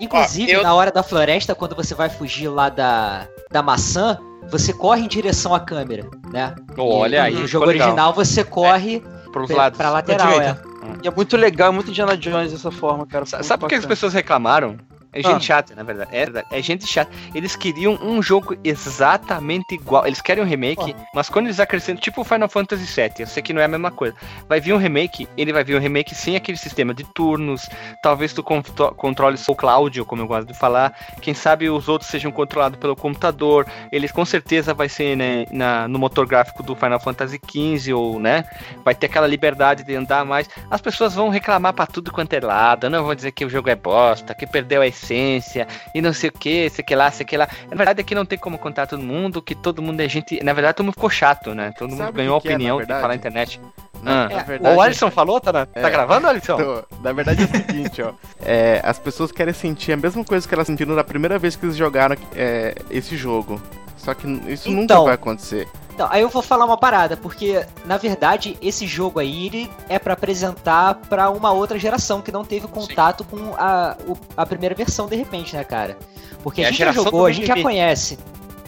[0.00, 4.18] Inclusive, Ó, eu- na hora da floresta, quando você vai fugir lá da, da maçã,
[4.50, 6.54] você corre em direção à câmera, né?
[6.76, 7.86] Olha E aí, No jogo legal.
[7.88, 9.02] original, você corre
[9.34, 9.76] Pros pra, lados.
[9.76, 10.56] pra lateral, é.
[11.02, 13.26] E é muito legal, é muito Indiana Jones dessa forma, cara.
[13.26, 14.78] Sabe por que as pessoas reclamaram?
[15.14, 15.40] É gente Ah.
[15.40, 16.10] chata, na verdade.
[16.12, 16.26] É,
[16.58, 17.10] é gente chata.
[17.34, 20.06] Eles queriam um jogo exatamente igual.
[20.06, 23.42] Eles querem um remake, mas quando eles acrescentam, tipo o Final Fantasy VII, eu sei
[23.42, 24.16] que não é a mesma coisa.
[24.48, 27.68] Vai vir um remake, ele vai vir um remake sem aquele sistema de turnos.
[28.02, 28.62] Talvez tu con-
[28.96, 30.92] controle o cloud, como eu gosto de falar.
[31.20, 33.66] Quem sabe os outros sejam controlados pelo computador.
[33.92, 38.18] Eles com certeza vai ser né, na, no motor gráfico do Final Fantasy XV, ou
[38.18, 38.44] né?
[38.84, 40.48] Vai ter aquela liberdade de andar mais.
[40.70, 42.90] As pessoas vão reclamar pra tudo quanto é lado.
[42.90, 46.30] Não vão dizer que o jogo é bosta, que perdeu a essência e não sei
[46.30, 47.48] o que, sei que lá, sei que lá.
[47.70, 50.42] Na verdade é que não tem como contar todo mundo, que todo mundo é gente.
[50.42, 51.72] Na verdade, todo mundo ficou chato, né?
[51.78, 53.00] Todo mundo Sabe o ganhou a que que é, opinião de verdade?
[53.00, 53.60] falar na internet.
[54.02, 54.28] Na, Ah.
[54.28, 55.90] na É, verdade, o Alisson falou, tá, na- tá É.
[55.90, 56.56] gravando, Alisson?
[56.56, 56.84] Tô.
[57.02, 58.12] Na verdade é o seguinte, ó.
[58.46, 61.64] É, as pessoas querem sentir a mesma coisa que elas sentiram na primeira vez que
[61.64, 63.60] eles jogaram é, esse jogo.
[64.04, 65.04] Só que isso nunca Então.
[65.04, 65.68] vai acontecer.
[65.94, 69.96] Então, aí eu vou falar uma parada, porque na verdade esse jogo aí ele é
[69.98, 74.74] pra apresentar pra uma outra geração que não teve contato com a, o- a primeira
[74.74, 75.96] versão de repente, né, cara?
[76.42, 78.18] Porque É a a gente já geração jogou, do a gente já conhece.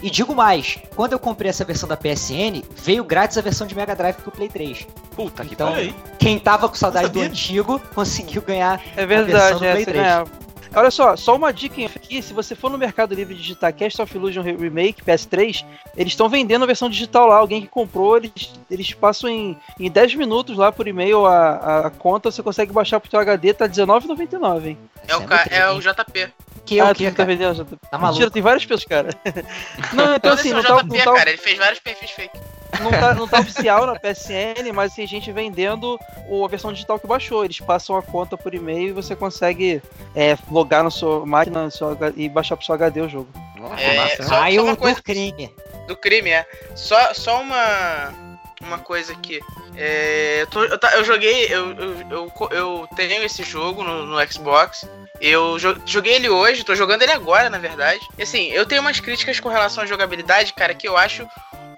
[0.01, 3.75] E digo mais, quando eu comprei essa versão da PSN, veio grátis a versão de
[3.75, 4.87] Mega Drive pro Play 3.
[5.15, 5.73] Puta que Então,
[6.19, 8.79] quem tava com saudade do antigo conseguiu ganhar.
[8.95, 10.03] É versão verdade, do é, Play você 3.
[10.05, 10.29] ganhava.
[10.77, 14.15] Olha só, só uma dica aqui, se você for no Mercado Livre digitar Cast of
[14.15, 15.65] Illusion Remake PS3,
[15.95, 19.89] eles estão vendendo a versão digital lá, alguém que comprou, eles, eles passam em, em
[19.89, 23.65] 10 minutos lá por e-mail a, a conta, você consegue baixar pro teu HD, tá
[23.65, 24.77] R$19,99, hein?
[25.07, 25.79] É o, ca- muito é o.
[25.79, 26.33] JP.
[26.63, 27.27] Que é ah, o que, tá cara?
[27.27, 27.65] vendendo?
[27.65, 28.31] Tá, Tá Mentira, maluco?
[28.31, 29.09] tem várias pessoas, cara.
[29.93, 31.29] não, então assim, não tá, JP, não, tá, cara.
[31.29, 32.37] Ele fez vários perfis fake.
[32.81, 36.99] Não, tá, não tá oficial na PSN, mas tem gente vendendo o- a versão digital
[36.99, 37.43] que baixou.
[37.45, 39.81] Eles passam a conta por e-mail e você consegue
[40.15, 43.27] é, logar na sua máquina no seu H- e baixar pro seu HD o jogo.
[43.57, 44.23] Nossa, É, massa.
[44.23, 45.53] só- Raio uma do coisa- crime.
[45.87, 46.45] Do crime, é.
[46.75, 48.13] Só, só uma.
[48.59, 49.39] Uma coisa aqui.
[49.75, 51.45] É, eu, tô- eu eu joguei.
[51.45, 54.83] Eu, eu, eu, eu tenho esse jogo no, no Xbox.
[55.19, 57.99] Eu jo- joguei ele hoje, tô jogando ele agora, na verdade.
[58.17, 61.27] E assim, eu tenho umas críticas com relação à jogabilidade, cara, que eu acho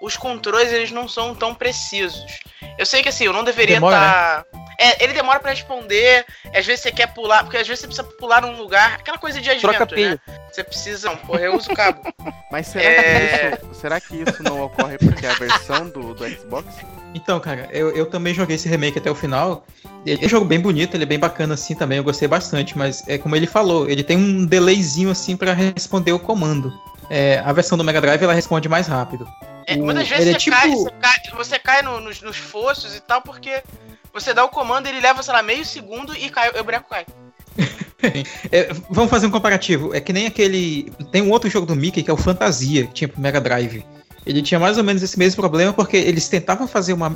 [0.02, 2.40] os controles eles não são tão precisos.
[2.78, 4.46] Eu sei que assim, eu não deveria estar.
[4.80, 6.26] É, ele demora pra responder.
[6.56, 8.94] Às vezes você quer pular, porque às vezes você precisa pular num lugar.
[8.96, 10.22] Aquela coisa de Troca advento, pilha.
[10.26, 10.40] né?
[10.50, 11.10] Você precisa.
[11.10, 12.02] Não, porra, eu uso cabo.
[12.50, 13.58] Mas será, É.
[13.58, 16.66] que, isso, será que isso não ocorre porque é a versão do, do Xbox?
[17.14, 19.66] Então, cara, eu, eu também joguei esse remake até o final.
[20.05, 22.78] Ele é um jogo bem bonito, ele é bem bacana assim também, eu gostei bastante,
[22.78, 26.72] mas é como ele falou, ele tem um delayzinho assim pra responder o comando.
[27.10, 29.28] É, a versão do Mega Drive ela responde mais rápido.
[29.66, 32.38] É, muitas vezes ele você, é cai, tipo- você cai, você cai no- nos, nos
[32.38, 33.64] fossos e tal, porque
[34.14, 37.05] você dá o comando, ele leva, sei lá, meio segundo e cai, o boneco cai.
[38.49, 39.93] É, vamos fazer um comparativo.
[39.93, 40.89] É que nem aquele.
[41.12, 43.84] Tem um outro jogo do Mickey que é o Fantasia, que tinha pro Mega Drive.
[44.30, 47.12] Ele tinha mais ou menos esse mesmo problema porque eles tentavam fazer uma,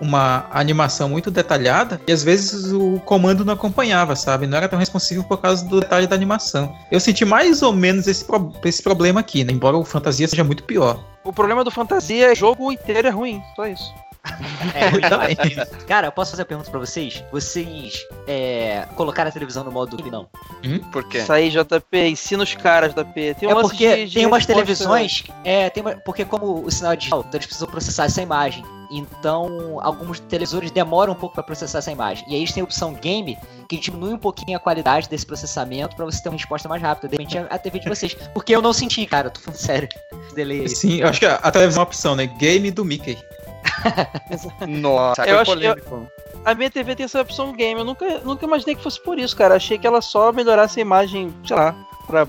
[0.00, 4.46] uma animação muito detalhada e às vezes o comando não acompanhava, sabe?
[4.46, 6.74] Não era tão responsivo por causa do detalhe da animação.
[6.90, 9.52] Eu senti mais ou menos esse, pro- esse problema aqui, né?
[9.52, 10.98] Embora o Fantasia seja muito pior.
[11.22, 13.92] O problema do Fantasia é jogo inteiro é ruim, só isso.
[14.74, 15.36] É, Também.
[15.86, 17.22] Cara, eu posso fazer uma pergunta pra vocês?
[17.32, 20.28] Vocês é, colocaram a televisão no modo crime, não?
[20.92, 21.18] Por quê?
[21.18, 23.34] Isso aí, JP, ensina os caras, JP.
[23.38, 25.24] Tem um é porque de- de tem umas televisões.
[25.44, 28.64] É, tem uma- porque como o sinal é digital, então eles precisam processar essa imagem.
[28.88, 32.24] Então, alguns televisores demoram um pouco pra processar essa imagem.
[32.28, 33.36] E aí eles têm a opção game,
[33.68, 37.08] que diminui um pouquinho a qualidade desse processamento pra você ter uma resposta mais rápida.
[37.08, 38.14] De repente, a a TV de vocês.
[38.32, 39.88] Porque eu não senti, cara, eu tô falando sério.
[40.34, 40.68] Delay aí.
[40.68, 42.26] Sim, eu acho que a, a televisão é uma opção, né?
[42.26, 43.18] Game do Mickey.
[44.66, 46.06] Nossa, Eu acho que eu- polêmico.
[46.44, 47.80] A minha TV tem essa opção game.
[47.80, 49.56] Eu nunca, nunca imaginei que fosse por isso, cara.
[49.56, 51.74] Achei que ela só melhorasse a imagem, sei lá,
[52.06, 52.26] pra.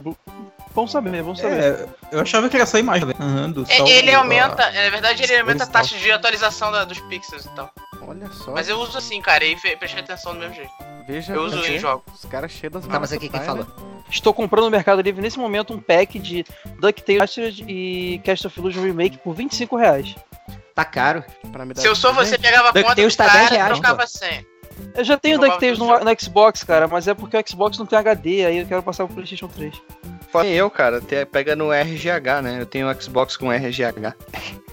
[0.74, 1.60] Vamos saber, vamos saber.
[1.64, 3.08] É, eu achava que era só imagem.
[3.20, 6.72] Aham, do É, sol, ele a- aumenta, na verdade, ele aumenta a taxa de atualização
[6.72, 7.70] da- dos pixels e tal.
[8.08, 8.52] Olha só.
[8.52, 10.72] Mas eu uso assim, cara, e prestei atenção do mesmo jeito.
[11.08, 12.04] Veja eu uso em ver, jogo.
[12.14, 14.04] Os caras cheios das Tá, mas aqui quem maracutaias, falou?
[14.10, 16.46] Estou comprando no Mercado Livre nesse momento um pack de
[16.80, 20.16] DuckTales e Cast of Illusion Remake por 25 reais.
[20.78, 21.24] Tá caro.
[21.44, 21.50] né?
[21.52, 23.58] Pra me dar Se eu sou você, pegava a conta do tá 10 cara e
[23.58, 24.46] reais, trocava sem.
[24.94, 27.98] Eu já tenho DuckTales no, no Xbox, cara, mas é porque o Xbox não tem
[27.98, 29.74] HD, aí eu quero passar pro PlayStation 3.
[30.32, 31.02] Foi eu, cara.
[31.02, 32.58] Te- Pega no RGH, né?
[32.60, 34.14] Eu tenho o Xbox com RGH.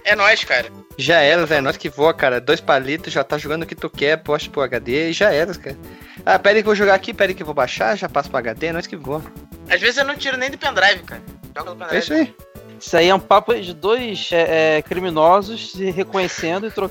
[0.04, 0.68] É nóis, cara.
[0.98, 1.62] Já era, velho.
[1.62, 2.38] Nós que voa, cara.
[2.38, 5.54] Dois palitos, já tá jogando o que tu quer, poste pro HD e já era,
[5.54, 5.78] cara.
[6.26, 8.06] Ah, pera aí que eu vou jogar aqui, pera aí que eu vou baixar, já
[8.10, 9.22] passo pro HD, nós que voa.
[9.70, 11.22] Às vezes eu não tiro nem do pendrive, cara.
[11.56, 11.96] Joga no pendrive.
[11.96, 12.34] É isso aí.
[12.84, 16.90] Isso aí é um papo de dois é, é, criminosos se reconhecendo e, tro...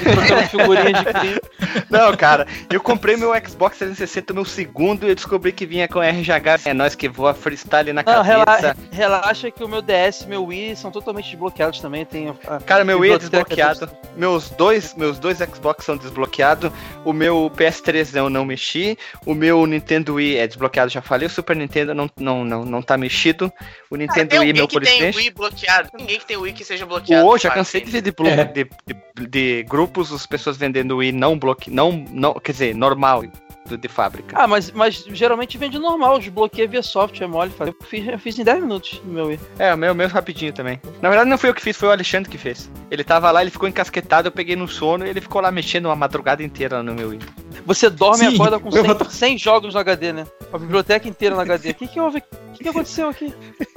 [0.00, 1.40] e trocando figurinha de crime.
[1.90, 6.00] Não, cara, eu comprei meu Xbox 360, meu segundo, e eu descobri que vinha com
[6.00, 6.66] RGH.
[6.66, 8.32] É nós que voa freestyle na Não, cabeça.
[8.32, 12.04] rela- relaxa que o meu DS e meu Wii são totalmente desbloqueados também.
[12.04, 13.90] Tem, a- Cara, meu Wii é desbloqueado.
[14.16, 16.70] Meus dois, meus dois Xbox são desbloqueados.
[17.04, 18.96] O meu PS3 eu não mexi.
[19.26, 21.26] O meu Nintendo Wii é desbloqueado, já falei.
[21.26, 23.46] O Super Nintendo não, não, não, não tá mexido.
[23.90, 24.78] O Cara, Nintendo tem Wii, meu que
[25.12, 25.22] tem.
[25.24, 25.88] Wii bloqueado.
[25.96, 27.26] Ninguém que tem Wii que seja bloqueado.
[27.26, 28.44] Pô, já cansei de ver de, É.
[28.44, 33.24] de, de- de grupos, as pessoas vendendo Wii não bloque, não, não, quer dizer, normal
[33.68, 34.34] do- de fábrica.
[34.38, 37.52] Ah, mas, mas geralmente vende normal, desbloqueia via software, é mole.
[37.60, 39.40] Eu fiz, eu fiz em 10 minutos no meu Wii.
[39.58, 40.80] É, o meu, meu rapidinho também.
[41.00, 42.70] Na verdade, não fui eu que fiz, foi o Alexandre que fez.
[42.90, 45.86] Ele tava lá, ele ficou encasquetado, eu peguei no sono e ele ficou lá mexendo
[45.86, 47.20] uma madrugada inteira no meu Wii.
[47.66, 50.26] Você dorme Sim, e acorda com eu 100, vou- 100 jogos no HD, né?
[50.52, 51.70] A biblioteca inteira no HD.
[51.70, 52.18] O que, que houve?
[52.18, 53.32] O que, que aconteceu aqui?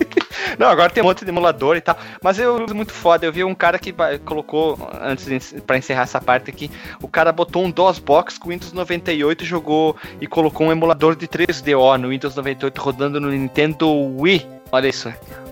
[0.58, 1.98] Não, agora tem um monte de emulador e tal.
[2.24, 3.26] Mas eu muito foda.
[3.26, 3.94] Eu vi um cara que
[4.26, 6.70] colocou, antes de, pra encerrar essa parte aqui,
[7.02, 9.81] o cara botou um DOSBox com Windows 98 e jogou
[10.20, 14.48] e colocou um emulador de 3DO no Windows 98 rodando no Nintendo Wii.
[14.72, 15.12] Olha isso.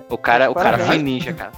[0.10, 1.52] O cara, o cara foi ninja, cara.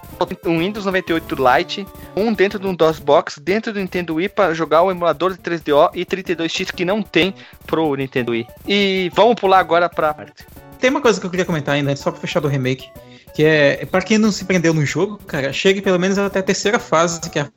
[0.46, 4.82] Um Windows 98 Lite, um dentro de um DOSBox, dentro do Nintendo Wii para jogar
[4.82, 7.34] o emulador de 3DO e 32X que não tem
[7.66, 8.46] pro Nintendo Wii.
[8.68, 10.46] E vamos pular agora pra parte.
[10.80, 12.90] Tem uma coisa que eu queria comentar ainda, só pra fechar do remake.
[13.34, 16.44] Que é, pra quem não se prendeu no jogo, cara, chegue pelo menos até a
[16.44, 17.48] terceira fase, que é,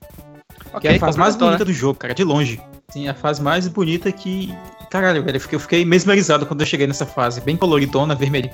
[0.80, 1.56] que é a fase mais completou, né?
[1.56, 2.60] bonita do jogo, cara, de longe.
[2.91, 4.55] Sim, a fase mais bonita que.
[4.91, 7.41] Caralho, velho, eu fiquei, eu fiquei mesmerizado quando eu cheguei nessa fase.
[7.41, 8.51] Bem coloridona, vermelha.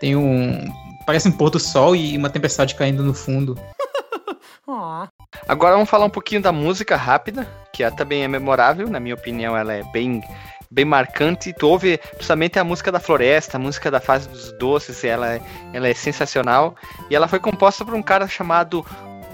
[0.00, 0.72] Tem um.
[1.06, 3.58] Parece um pôr do sol e uma tempestade caindo no fundo.
[5.46, 9.14] Agora vamos falar um pouquinho da música rápida, que ela também é memorável, na minha
[9.14, 10.22] opinião, ela é bem
[10.70, 11.52] bem marcante.
[11.52, 15.40] Tu ouve principalmente a música da floresta, a música da fase dos doces, ela é,
[15.72, 16.74] ela é sensacional.
[17.08, 18.84] E ela foi composta por um cara chamado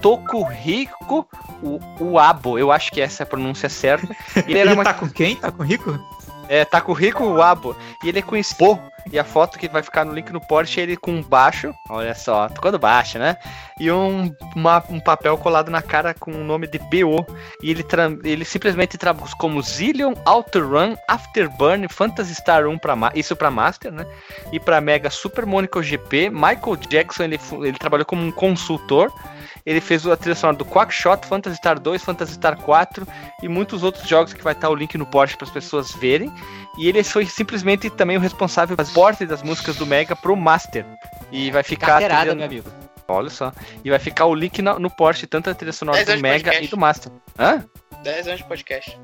[0.01, 1.27] Tokuhiko
[1.99, 4.07] Uabo, eu acho que essa é a pronúncia certa.
[4.47, 5.35] Ele era Ele uma tá com quem?
[5.35, 5.97] Tá com Rico?
[6.49, 7.75] é, Takuhiko Uabo.
[8.03, 8.79] E ele é conhecido.
[9.11, 11.73] E a foto que vai ficar no link no Porsche é ele com um baixo.
[11.89, 13.35] Olha só, tocando baixo, né?
[13.79, 17.25] E um, uma- um papel colado na cara com o nome de BO.
[17.63, 17.83] E ele,
[18.23, 23.91] ele simplesmente traduz como Zillion, Outrun, Afterburn, Phantasy Star 1 pra Ma- isso pra Master,
[23.91, 24.05] né?
[24.51, 26.29] E pra Mega Super Monaco GP.
[26.29, 29.11] Michael Jackson, ele, ele trabalhou como um consultor.
[29.65, 33.07] Ele fez a trilha sonora do Quackshot, Phantasy Star 2, Phantasy Star 4
[33.43, 36.31] e muitos outros jogos que vai estar o link no Porsche para as pessoas verem.
[36.77, 40.85] E ele foi simplesmente também o responsável pelas portas das músicas do Mega pro Master.
[41.31, 41.87] E vai ficar.
[41.87, 42.69] Carteirada, trilha- meu amigo.
[43.07, 43.51] Olha só.
[43.83, 46.63] E vai ficar o link no Porsche, tanto a trilha sonora do Mega podcast.
[46.63, 47.11] e do Master.
[47.37, 47.65] Hã?
[48.03, 48.97] 10 anos de podcast.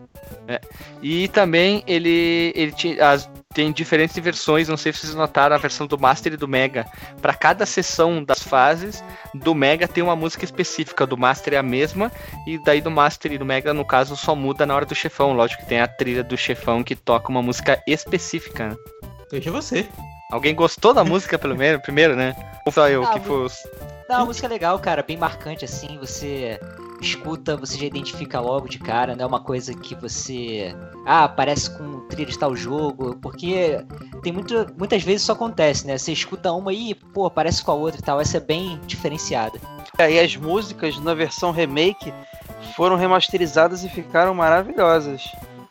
[1.02, 5.58] E também ele, ele tinha, as, tem diferentes versões, não sei se vocês notaram a
[5.58, 6.86] versão do Master e do Mega.
[7.20, 9.04] Para cada sessão das fases,
[9.34, 12.12] do Mega tem uma música específica, do Master é a mesma,
[12.46, 15.34] e daí do Master e do Mega, no caso, só muda na hora do chefão.
[15.34, 18.70] Lógico que tem a trilha do chefão que toca uma música específica.
[18.70, 18.76] né?
[19.32, 19.88] Veja você.
[20.32, 22.36] Alguém gostou da música pelo menos, primeiro, né?
[22.64, 23.58] Ou só eu Ah, que foi os...
[24.08, 26.60] Não, a música é legal, cara, bem marcante assim, você
[27.02, 30.76] escuta, você já identifica logo de cara, não é uma coisa que você.
[31.06, 33.84] Ah, parece com trilha de tal jogo, porque
[34.24, 35.98] tem muito, muitas vezes isso acontece, né?
[35.98, 39.60] Você escuta uma e, pô, parece com a outra e tal, essa é bem diferenciada.
[40.00, 42.14] E as músicas na versão remake
[42.76, 45.24] foram remasterizadas e ficaram maravilhosas.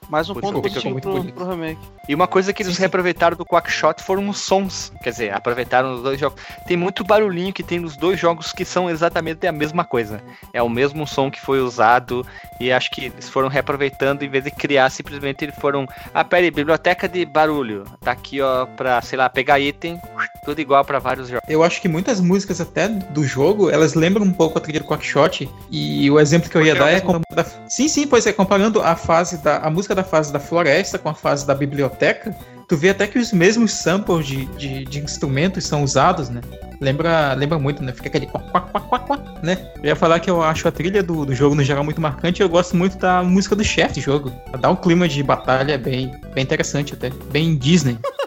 [0.08, 1.34] Mais um ponto positivo muito pro, bonito.
[1.34, 1.80] pro remake.
[2.08, 2.82] E uma coisa que eles Sim, sim.
[2.82, 4.92] reaproveitaram do Quackshot foram os sons.
[5.02, 6.40] Quer dizer, aproveitaram os dois jogos.
[6.66, 10.20] Tem muito barulhinho que tem nos dois jogos que são exatamente a mesma coisa.
[10.52, 12.24] É o mesmo som que foi usado.
[12.60, 15.88] E acho que eles foram reaproveitando em vez de criar, simplesmente eles foram.
[16.14, 17.82] Ah, pera aí, biblioteca de barulho.
[18.00, 20.00] Tá aqui, ó, pra, sei lá, pegar item.
[20.44, 21.42] Tudo igual pra vários jogos.
[21.48, 24.86] Eu acho que muitas músicas até do jogo, elas lembram um pouco a trilha do
[24.86, 25.50] Quackshot.
[25.68, 28.32] E o exemplo que eu ia Porque é dar é a- Sim, sim, pois é,
[28.32, 32.36] comparando a fase da a música da fase da floresta com a fase da biblioteca,
[32.68, 36.40] tu vê até que os mesmos samples de, de, de instrumentos são usados, né?
[36.80, 37.92] Lembra, lembra muito, né?
[37.92, 39.70] Fica aquele quack, quack, quack, quack, né?
[39.78, 42.42] Eu ia falar que eu acho a trilha do, do jogo no geral muito marcante
[42.42, 44.32] eu gosto muito da música do chefe do jogo.
[44.60, 47.10] Dá um clima de batalha bem, bem interessante até.
[47.30, 47.98] Bem Disney.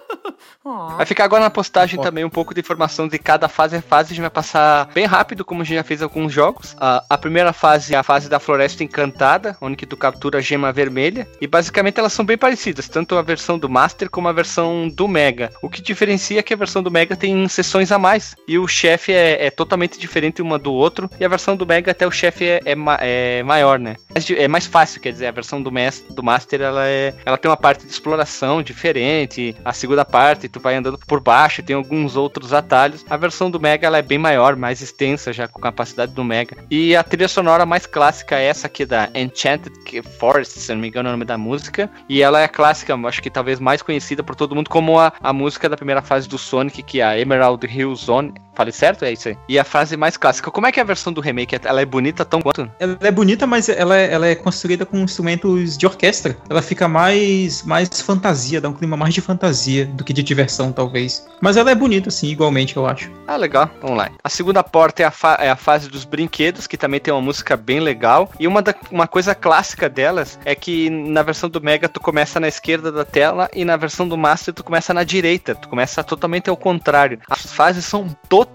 [0.95, 4.13] Vai ficar agora na postagem também um pouco de informação de cada fase a fase.
[4.13, 6.75] A gente vai passar bem rápido, como a gente já fez alguns jogos.
[6.79, 10.41] A, a primeira fase é a fase da Floresta Encantada, onde que tu captura a
[10.41, 11.27] gema vermelha.
[11.39, 15.07] E basicamente elas são bem parecidas, tanto a versão do Master como a versão do
[15.07, 15.51] Mega.
[15.61, 18.35] O que diferencia é que a versão do Mega tem sessões a mais.
[18.47, 21.09] E o chefe é, é totalmente diferente uma do outro.
[21.19, 23.95] E a versão do Mega até o chefe é, é, é maior, né?
[24.37, 25.71] É mais fácil, quer dizer, a versão do,
[26.09, 29.55] do Master ela, é, ela tem uma parte de exploração diferente.
[29.63, 33.05] A segunda parte tu vai andando por baixo, tem alguns outros atalhos.
[33.09, 36.57] A versão do Mega ela é bem maior, mais extensa, já com capacidade do Mega.
[36.69, 39.73] E a trilha sonora mais clássica é essa aqui da Enchanted
[40.19, 41.89] Forest, se não me engano é o nome da música.
[42.07, 45.33] E ela é clássica, acho que talvez mais conhecida por todo mundo como a, a
[45.33, 48.33] música da primeira fase do Sonic, que é a Emerald Hill Zone.
[48.59, 49.05] Falei certo?
[49.05, 49.37] É isso aí.
[49.47, 50.51] E a fase mais clássica.
[50.51, 51.57] Como é que é a versão do remake?
[51.63, 52.69] Ela é bonita tão quanto?
[52.77, 56.35] Ela é bonita, mas ela é, ela é construída com instrumentos de orquestra.
[56.49, 60.73] Ela fica mais, mais fantasia, dá um clima mais de fantasia do que de diversão,
[60.73, 61.25] talvez.
[61.39, 63.09] Mas ela é bonita, sim, igualmente, eu acho.
[63.25, 63.71] Ah, legal.
[63.81, 64.11] Vamos lá.
[64.21, 67.55] A segunda porta é a, é a fase dos brinquedos, que também tem uma música
[67.55, 68.29] bem legal.
[68.37, 72.41] E uma, da- uma coisa clássica delas é que na versão do Mega tu começa
[72.41, 75.55] na esquerda da tela e na versão do Master tu começa na direita.
[75.55, 77.19] Tu começa totalmente ao contrário.
[77.29, 78.48] As fases são totalmente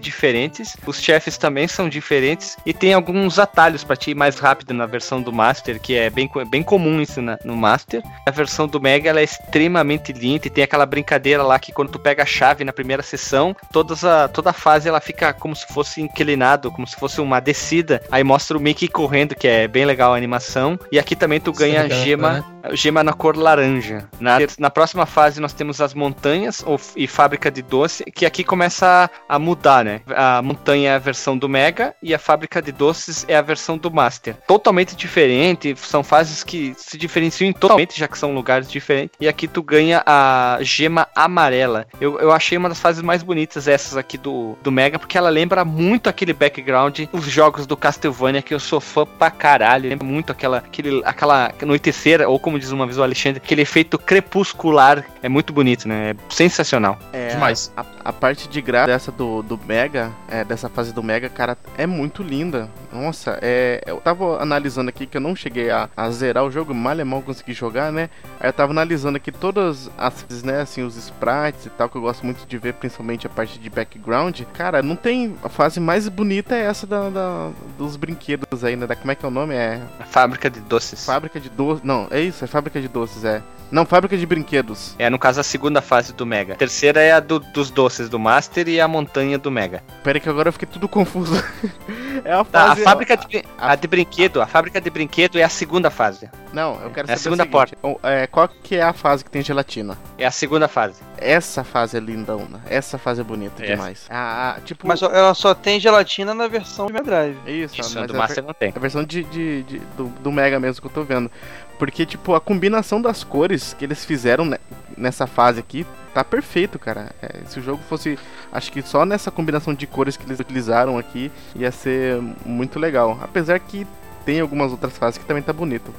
[0.00, 0.76] diferentes.
[0.86, 2.56] Os chefes também são diferentes.
[2.64, 6.08] E tem alguns atalhos pra ti ir mais rápido na versão do Master, que é
[6.10, 8.02] bem, bem comum isso na- no Master.
[8.26, 11.90] A versão do Mega ela é extremamente linda e tem aquela brincadeira lá que quando
[11.90, 15.54] tu pega a chave na primeira sessão, todas a, toda a fase ela fica como
[15.56, 18.02] se fosse inclinado, como se fosse uma descida.
[18.10, 20.78] Aí mostra o Mickey correndo, que é bem legal a animação.
[20.92, 22.44] E aqui também tu ganha legal, gema, né?
[22.72, 24.08] Gema na cor laranja.
[24.20, 28.44] Na, na próxima fase nós temos as montanhas ou, e fábrica de doce, que aqui
[28.44, 30.00] começa a, a mudar, né?
[30.08, 33.76] A montanha é a versão do Mega e a fábrica de doces é a versão
[33.78, 34.36] do Master.
[34.46, 39.16] Totalmente diferente, são fases que se diferenciam totalmente, já que são lugares diferentes.
[39.20, 41.86] E aqui tu ganha a gema amarela.
[42.00, 45.30] Eu, eu achei uma das fases mais bonitas essas aqui do, do Mega, porque ela
[45.30, 49.88] lembra muito aquele background, os jogos do Castlevania, que eu sou fã pra caralho.
[49.88, 53.98] Lembra muito aquela, aquele, aquela anoiteceira, ou como diz uma vez o Alexandre, aquele efeito
[53.98, 55.04] crepuscular.
[55.22, 56.10] É muito bonito, né?
[56.10, 56.98] É sensacional.
[57.12, 57.72] É, Demais.
[57.76, 61.56] A, a parte de gráfico dessa do, do Mega, é, dessa fase do Mega, cara,
[61.76, 62.68] é muito linda.
[62.92, 66.74] Nossa, é, eu tava analisando aqui que eu não cheguei a, a zerar o jogo,
[66.74, 68.08] mal é mal consegui jogar, né?
[68.40, 72.00] Aí eu tava analisando aqui todas as, né, assim, os sprites e tal, que eu
[72.02, 74.40] gosto muito de ver, principalmente a parte de background.
[74.54, 75.36] Cara, não tem.
[75.42, 78.86] A fase mais bonita é essa da, da- dos brinquedos aí, né?
[78.86, 79.54] Da, como é que é o nome?
[79.54, 79.80] É.
[80.00, 81.04] A fábrica de doces.
[81.04, 81.84] Fábrica de doces.
[81.84, 83.42] Não, é isso, é fábrica de doces, é.
[83.70, 84.94] Não, fábrica de brinquedos.
[84.98, 86.54] É, no caso, a segunda fase do Mega.
[86.54, 89.82] A terceira é a do- dos doces do Master e a montanha do Mega.
[90.02, 91.34] Pera que agora eu fiquei tudo confuso.
[92.24, 92.82] é a Tá, a fase.
[92.82, 96.30] fábrica de, brin- a de brinquedo, a fábrica de brinquedo é a segunda fase.
[96.50, 98.94] Não, eu quero É a saber segunda o seguinte, o- é, qual que é a
[98.94, 99.98] fase que tem gelatina?
[100.16, 101.02] É a segunda fase.
[101.18, 102.62] Essa fase é lindona.
[102.70, 103.72] Essa fase é bonita Essa.
[103.74, 104.06] demais.
[104.08, 104.88] Ah, tipo.
[104.88, 107.36] Mas ela só tem gelatina na versão de Mega Drive.
[107.46, 108.72] Isso, Isso, mas do é a Master não tem.
[108.74, 111.30] A versão de, de- de- do, do Mega mesmo que eu tô vendo.
[111.78, 114.58] Porque, tipo, a combinação das cores que eles fizeram ne-
[114.96, 117.12] nessa fase aqui tá perfeito, cara.
[117.22, 118.18] É, se o jogo fosse.
[118.52, 123.18] Acho que só nessa combinação de cores que eles utilizaram aqui ia ser muito legal.
[123.22, 123.86] Apesar que
[124.24, 125.94] tem algumas outras fases que também tá bonito.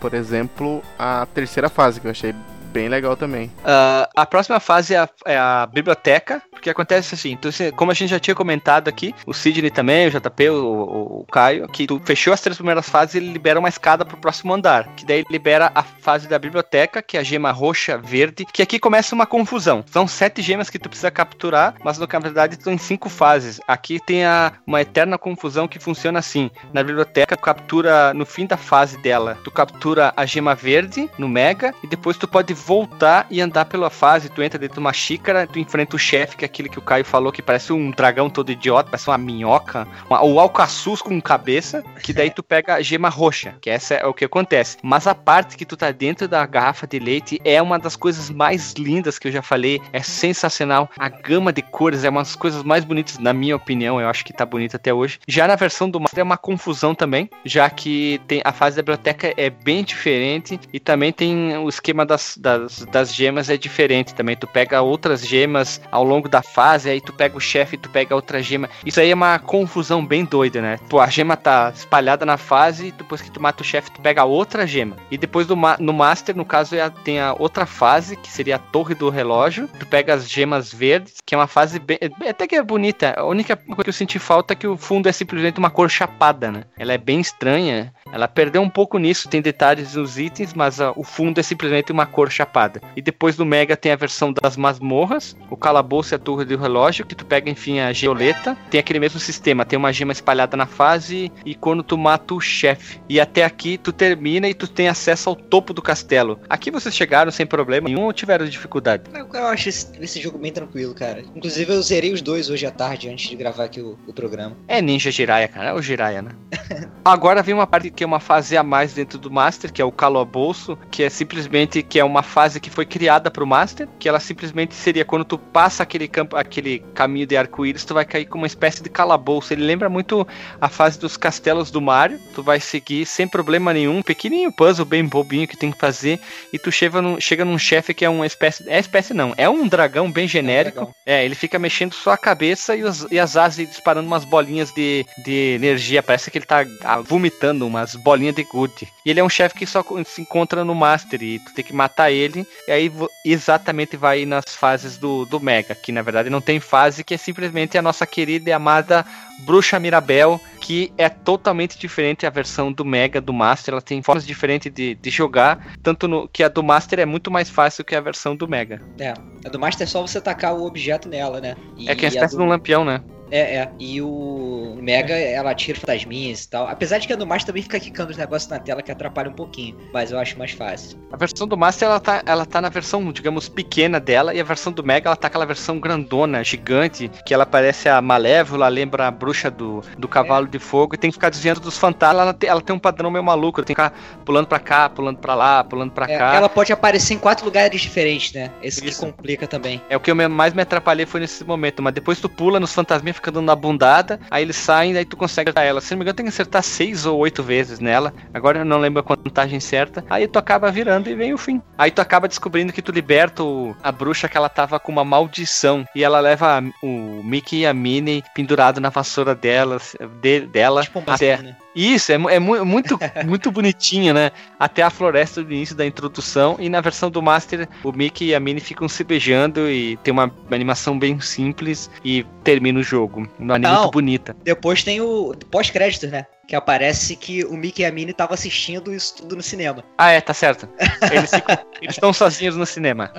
[0.00, 2.34] Por exemplo, a terceira fase, que eu achei
[2.70, 3.50] bem legal também.
[3.64, 7.90] Ah, a próxima fase é a, é a biblioteca, porque acontece assim, tu, se- como
[7.90, 11.66] a gente já tinha comentado aqui, o Sidney também, o JP, o, o- o Caio,
[11.68, 15.04] que tu fechou as três primeiras fases e libera uma escada pro próximo andar, que
[15.04, 19.14] daí libera a fase da biblioteca, que é a gema roxa, verde, que aqui começa
[19.14, 19.84] uma confusão.
[19.90, 23.60] São sete gemas que tu precisa capturar, mas na verdade estão em cinco fases.
[23.66, 26.50] Aqui tem a, uma eterna confusão que funciona assim.
[26.72, 31.28] Na biblioteca, tu captura, no fim da fase dela, tu captura a gema verde no
[31.28, 34.28] Mega, e depois tu pode voltar e andar pela fase.
[34.28, 36.82] Tu entra dentro de uma xícara, tu enfrenta o chefe, que é aquele que o
[36.82, 41.20] Caio falou, que parece um dragão todo idiota, parece uma minhoca, uma, o alcaçuz com
[41.20, 44.76] cabeça, que daí tu pega a gema roxa, que essa é o que acontece.
[44.82, 48.30] Mas a parte que tu tá dentro da garrafa de leite é uma das coisas
[48.30, 50.88] mais lindas que eu já falei, é sensacional.
[50.98, 54.24] A gama de cores é uma das coisas mais bonitas, na minha opinião, eu acho
[54.24, 55.18] que tá bonita até hoje.
[55.26, 58.82] Já na versão do Master é uma confusão também, já que tem a fase da
[58.82, 62.49] biblioteca é bem diferente e também tem o esquema das, das,
[62.90, 64.36] das gemas é diferente também.
[64.36, 68.14] Tu pega outras gemas ao longo da fase, aí tu pega o chefe, tu pega
[68.14, 68.68] outra gema.
[68.84, 70.78] Isso aí é uma confusão bem doida, né?
[70.88, 74.24] Pô, a gema tá espalhada na fase, depois que tu mata o chefe, tu pega
[74.24, 74.96] outra gema.
[75.10, 78.30] E depois do ma- no Master, no caso, é a- tem a outra fase, que
[78.30, 79.68] seria a Torre do Relógio.
[79.78, 83.14] Tu pega as gemas verdes, que é uma fase bem, é- até que é bonita.
[83.16, 85.90] A única coisa que eu senti falta é que o fundo é simplesmente uma cor
[85.90, 86.64] chapada, né?
[86.78, 87.92] Ela é bem estranha.
[88.12, 91.92] Ela perdeu um pouco nisso, tem detalhes nos itens, mas ah, o fundo é simplesmente
[91.92, 92.39] uma cor chapada.
[92.40, 92.80] Chapada.
[92.96, 96.56] E depois do Mega tem a versão das masmorras, o calabouço e a torre do
[96.56, 98.56] relógio, que tu pega, enfim, a geoleta.
[98.70, 102.40] Tem aquele mesmo sistema, tem uma gema espalhada na fase e quando tu mata o
[102.40, 103.00] chefe.
[103.08, 106.40] E até aqui tu termina e tu tem acesso ao topo do castelo.
[106.48, 109.04] Aqui vocês chegaram sem problema nenhum ou tiveram dificuldade?
[109.12, 111.22] Eu, eu acho esse, esse jogo bem tranquilo, cara.
[111.34, 114.56] Inclusive eu zerei os dois hoje à tarde, antes de gravar aqui o, o programa.
[114.66, 115.70] É Ninja Jiraiya, cara.
[115.70, 116.30] É o Jiraiya, né?
[117.04, 119.84] Agora vem uma parte que é uma fase a mais dentro do Master, que é
[119.84, 124.08] o calabouço, que é simplesmente que é uma fase que foi criada pro Master, que
[124.08, 128.24] ela simplesmente seria quando tu passa aquele campo, aquele caminho de arco-íris, tu vai cair
[128.26, 129.52] com uma espécie de calabouço.
[129.52, 130.26] Ele lembra muito
[130.60, 132.18] a fase dos castelos do Mario.
[132.34, 136.20] Tu vai seguir sem problema nenhum, um pequenininho puzzle bem bobinho que tem que fazer,
[136.52, 139.48] e tu chega num, chega num chefe que é uma espécie, é espécie não, é
[139.48, 140.76] um dragão bem genérico.
[140.76, 140.94] dragão.
[141.04, 144.72] É, ele fica mexendo só a cabeça e, os- e as asas disparando umas bolinhas
[144.72, 146.02] de, de energia.
[146.02, 148.86] Parece que ele tá ah, vomitando umas bolinhas de good.
[149.04, 151.72] E ele é um chefe que só se encontra no Master e tu tem que
[151.74, 152.19] matar ele.
[152.66, 152.92] E aí
[153.24, 157.16] exatamente vai nas fases do, do Mega, que na verdade não tem fase, que é
[157.16, 159.04] simplesmente a nossa querida e amada
[159.40, 163.72] Bruxa Mirabel, que é totalmente diferente a versão do Mega, do Master.
[163.72, 167.30] Ela tem formas diferentes de, de jogar, tanto no, que a do Master é muito
[167.30, 168.82] mais fácil que a versão do Mega.
[168.98, 169.14] É.
[169.44, 171.56] A do Master é só você tacar o objeto nela, né?
[171.76, 173.00] E é que é espécie do- de um lampião, né?
[173.32, 173.70] É, é.
[173.78, 176.66] E o Mega, ela tira fantasminhas e tal.
[176.66, 179.30] Apesar de que a do Master também fica quicando os negócios na tela que atrapalha
[179.30, 179.76] um pouquinho.
[179.92, 180.98] Mas eu acho mais fácil.
[181.12, 184.42] A versão do Master ela tá, ela tá na versão, digamos, pequena dela, e a
[184.42, 189.06] versão do Mega ela tá aquela versão grandona, gigante, que ela parece a Malévola, lembra
[189.06, 192.22] a bruxa do, do cavalo de fogo, e tem que ficar desviando dos fantasmas.
[192.22, 195.18] Ela, tem- ela tem um padrão meio maluco, tem que ficar pulando pra cá, pulando
[195.18, 196.34] pra lá, pulando pra É, cá.
[196.34, 198.50] ela pode aparecer em quatro lugares diferentes, né?
[198.60, 199.02] Esse que Isso.
[199.30, 199.80] Complica também.
[199.88, 202.72] É o que eu mais me atrapalhei foi nesse momento, mas depois tu pula nos
[202.74, 205.80] fantasminhas, fica dando uma bundada, aí eles saem, aí tu consegue acertar ela.
[205.80, 208.12] Se não me engano, tem que acertar seis ou oito vezes nela.
[208.32, 210.04] Agora eu não lembro a contagem certa.
[210.08, 211.60] Aí tu acaba virando e vem o fim.
[211.76, 215.04] Aí tu acaba descobrindo que tu liberta o- a bruxa que ela tava com uma
[215.04, 215.84] maldição.
[215.94, 219.78] E ela leva a- o Mickey e a Minnie pendurado na vassoura dela,
[220.20, 221.56] de- dela Tipo um até, né?
[221.74, 224.30] Isso, é, é mu- muito, muito bonitinho, né?
[224.58, 226.56] Até a floresta do início da introdução.
[226.58, 230.12] E na versão do Master, o Mickey e a Minnie ficam se beijando e tem
[230.12, 233.28] uma animação bem simples e termina o jogo.
[233.38, 233.80] Uma anime Não.
[233.82, 234.36] muito bonita.
[234.42, 236.26] Depois tem o pós-créditos, né?
[236.50, 239.84] Que aparece que o Mickey e a Minnie estavam assistindo isso tudo no cinema.
[239.96, 240.68] Ah, é, tá certo.
[241.12, 243.12] Eles ficam- estão sozinhos no cinema.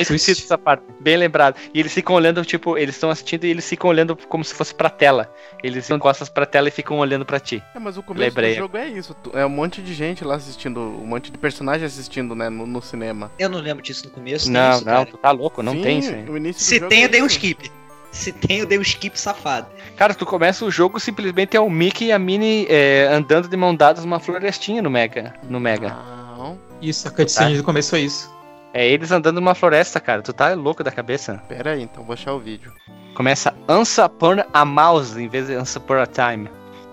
[0.00, 0.82] Esqueci dessa parte.
[0.98, 1.54] Bem lembrado.
[1.72, 4.74] E eles ficam olhando, tipo, eles estão assistindo e eles ficam olhando como se fosse
[4.74, 5.32] pra tela.
[5.62, 7.62] Eles costas pra tela e ficam olhando pra ti.
[7.72, 8.54] É, mas o começo Lembrei.
[8.54, 9.16] do jogo é isso.
[9.32, 12.82] É um monte de gente lá assistindo, um monte de personagem assistindo, né, no, no
[12.82, 13.30] cinema.
[13.38, 14.50] Eu não lembro disso no começo.
[14.50, 15.06] Não, isso, não, cara.
[15.06, 16.52] tu tá louco, não Sim, tem isso aí.
[16.54, 17.36] Se tem, é eu dei um isso.
[17.36, 17.70] skip.
[18.10, 19.66] Se tem, eu dei um skip safado.
[19.96, 23.56] Cara, tu começa o jogo simplesmente é o Mickey e a Minnie é, andando de
[23.56, 25.34] mão dadas numa florestinha no Mega.
[25.48, 25.90] No Mega.
[25.90, 28.32] Não, Isso, a cutscene do começo é isso.
[28.72, 30.22] É eles andando numa floresta, cara.
[30.22, 31.42] Tu tá louco da cabeça.
[31.48, 32.72] pera aí, então vou achar o vídeo.
[33.14, 36.48] Começa Once Upon a Mouse em vez de Once Upon a Time.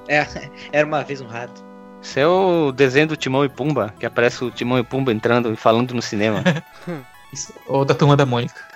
[0.71, 1.63] Era uma vez um rato.
[2.01, 5.51] Isso é o desenho do Timão e Pumba, que aparece o Timão e Pumba entrando
[5.51, 6.43] e falando no cinema.
[7.67, 8.74] Ou da turma da Mônica.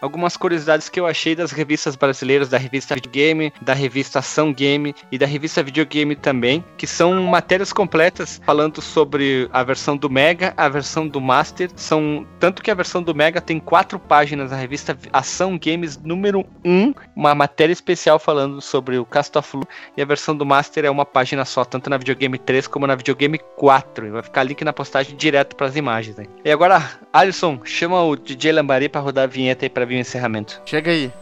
[0.00, 4.94] Algumas curiosidades que eu achei das revistas brasileiras, da revista Videogame, da revista Ação Game
[5.12, 10.54] e da revista Videogame também, que são matérias completas falando sobre a versão do Mega,
[10.56, 11.70] a versão do Master.
[11.76, 16.46] São tanto que a versão do Mega tem quatro páginas na revista Ação Games número
[16.64, 19.68] 1, uma matéria especial falando sobre o Cast of Lu,
[19.98, 22.94] e a versão do Master é uma página só, tanto na Videogame 3 como na
[22.94, 24.06] Videogame 4.
[24.06, 26.16] E vai ficar link na postagem direto para as imagens.
[26.16, 26.24] Né?
[26.42, 26.82] E agora,
[27.12, 30.60] Alisson, chama o DJ Lambari para rodar a vinheta aí para vir o encerramento.
[30.64, 31.12] Chega aí.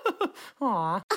[0.60, 1.02] Aw.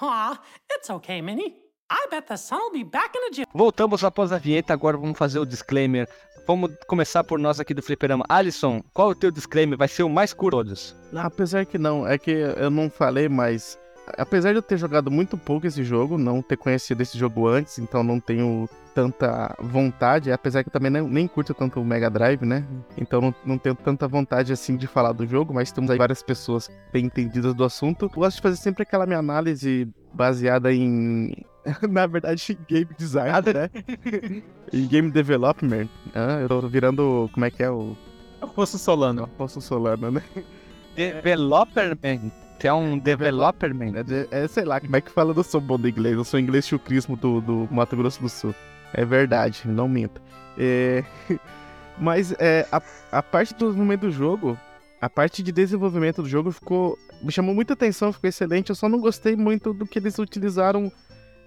[0.00, 0.38] Aw,
[0.70, 1.56] it's okay, Minnie.
[1.90, 3.44] I bet the sun will be back in.
[3.52, 6.08] Voltamos após a vinheta, agora vamos fazer o disclaimer.
[6.46, 8.24] Vamos começar por nós aqui do Fliperama.
[8.28, 9.78] Alisson, qual é o teu disclaimer?
[9.78, 10.96] Vai ser o mais curto de todos.
[11.14, 13.78] Apesar que não, é que eu não falei, mas
[14.18, 17.78] apesar de eu ter jogado muito pouco esse jogo, não ter conhecido esse jogo antes,
[17.78, 22.08] então não tenho tanta vontade, apesar que eu também nem, nem curto tanto o Mega
[22.08, 22.64] Drive, né?
[22.96, 26.22] Então não, não tenho tanta vontade assim de falar do jogo, mas temos aí várias
[26.22, 28.04] pessoas bem entendidas do assunto.
[28.06, 31.34] Eu gosto de fazer sempre aquela minha análise baseada em.
[31.90, 33.70] Na verdade, em game design, né?
[34.72, 35.88] em game development.
[36.14, 37.28] Ah, eu tô virando.
[37.32, 37.96] Como é que é o.
[38.40, 39.24] Afonso Solano.
[39.24, 40.22] Afonso Solano, né?
[40.94, 42.30] Developerman.
[42.58, 43.96] Tu é um developerman.
[43.96, 45.34] É, de- é, sei lá, como é que fala?
[45.36, 48.54] Eu sou bom do inglês, eu sou inglês chucrismo do, do Mato Grosso do Sul.
[48.92, 50.20] É verdade, não minta.
[50.56, 51.04] É,
[51.98, 52.80] Mas é, a,
[53.12, 54.58] a parte do desenvolvimento do jogo,
[55.00, 56.98] a parte de desenvolvimento do jogo ficou.
[57.22, 58.70] Me chamou muita atenção, ficou excelente.
[58.70, 60.90] Eu só não gostei muito do que eles utilizaram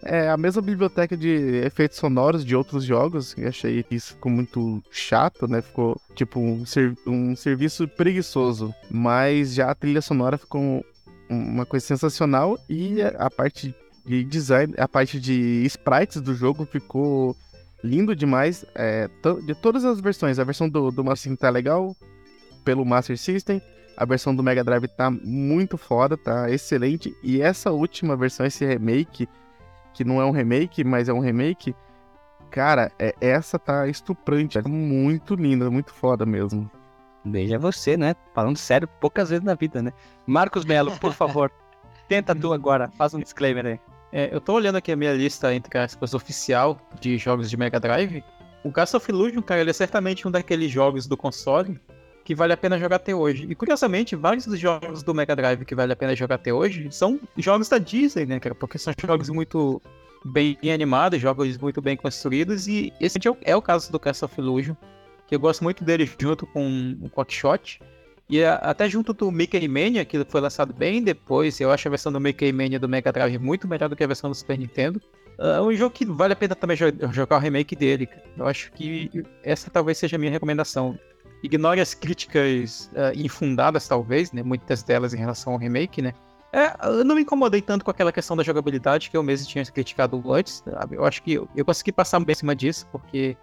[0.03, 1.29] É a mesma biblioteca de
[1.65, 3.33] efeitos sonoros de outros jogos.
[3.37, 5.61] E achei que isso ficou muito chato, né?
[5.61, 8.73] Ficou tipo um, ser- um serviço preguiçoso.
[8.89, 10.85] Mas já a trilha sonora ficou
[11.29, 12.57] uma coisa sensacional.
[12.69, 13.75] E a, a parte
[14.05, 17.35] de design, a parte de sprites do jogo ficou
[17.83, 18.65] lindo demais.
[18.75, 19.09] É,
[19.45, 20.39] de todas as versões.
[20.39, 21.95] A versão do, do Master System tá legal
[22.63, 23.61] pelo Master System.
[23.95, 27.15] A versão do Mega Drive tá muito foda, tá excelente.
[27.23, 29.27] E essa última versão, esse remake,
[29.93, 31.75] que não é um remake, mas é um remake,
[32.51, 34.59] cara, é, essa tá estuprante.
[34.59, 36.69] É muito linda, muito foda mesmo.
[37.31, 38.15] Veja você, né?
[38.33, 39.91] Falando sério, poucas vezes na vida, né?
[40.25, 41.51] Marcos Melo, por favor,
[42.07, 43.79] tenta tu agora, faz um disclaimer aí.
[44.11, 47.79] É, eu tô olhando aqui a minha lista, entre aspas, oficial de jogos de Mega
[47.79, 48.23] Drive.
[48.63, 51.79] O Castle of Illusion, cara, ele é certamente um daqueles jogos do console
[52.23, 53.47] que vale a pena jogar até hoje.
[53.49, 56.89] E curiosamente, vários dos jogos do Mega Drive que vale a pena jogar até hoje
[56.91, 58.53] são jogos da Disney, né, cara?
[58.53, 59.81] Porque são jogos muito
[60.25, 62.67] bem animados, jogos muito bem construídos.
[62.67, 64.75] E esse é o, é o caso do Castle of Illusion,
[65.27, 67.79] que eu gosto muito dele junto com o Quackshot.
[68.29, 71.91] E a- até junto do Mickey Mania, que foi lançado bem depois, eu acho a
[71.91, 74.57] versão do Mickey Mania do Mega Drive muito melhor do que a versão do Super
[74.57, 75.01] Nintendo.
[75.39, 78.09] É um jogo que vale a pena também jo- jogar o remake dele.
[78.35, 79.09] Eu acho que
[79.43, 80.97] essa talvez seja a minha recomendação.
[81.43, 84.41] Ignore as críticas ah, infundadas, talvez, né?
[84.43, 86.13] Muitas delas em relação ao remake, né?
[86.51, 89.63] É, eu não me incomodei tanto com aquela questão da jogabilidade que eu mesmo tinha
[89.65, 90.63] criticado antes.
[90.65, 90.95] sabe?
[90.95, 93.37] Eu acho que eu, eu consegui passar bem em cima disso, porque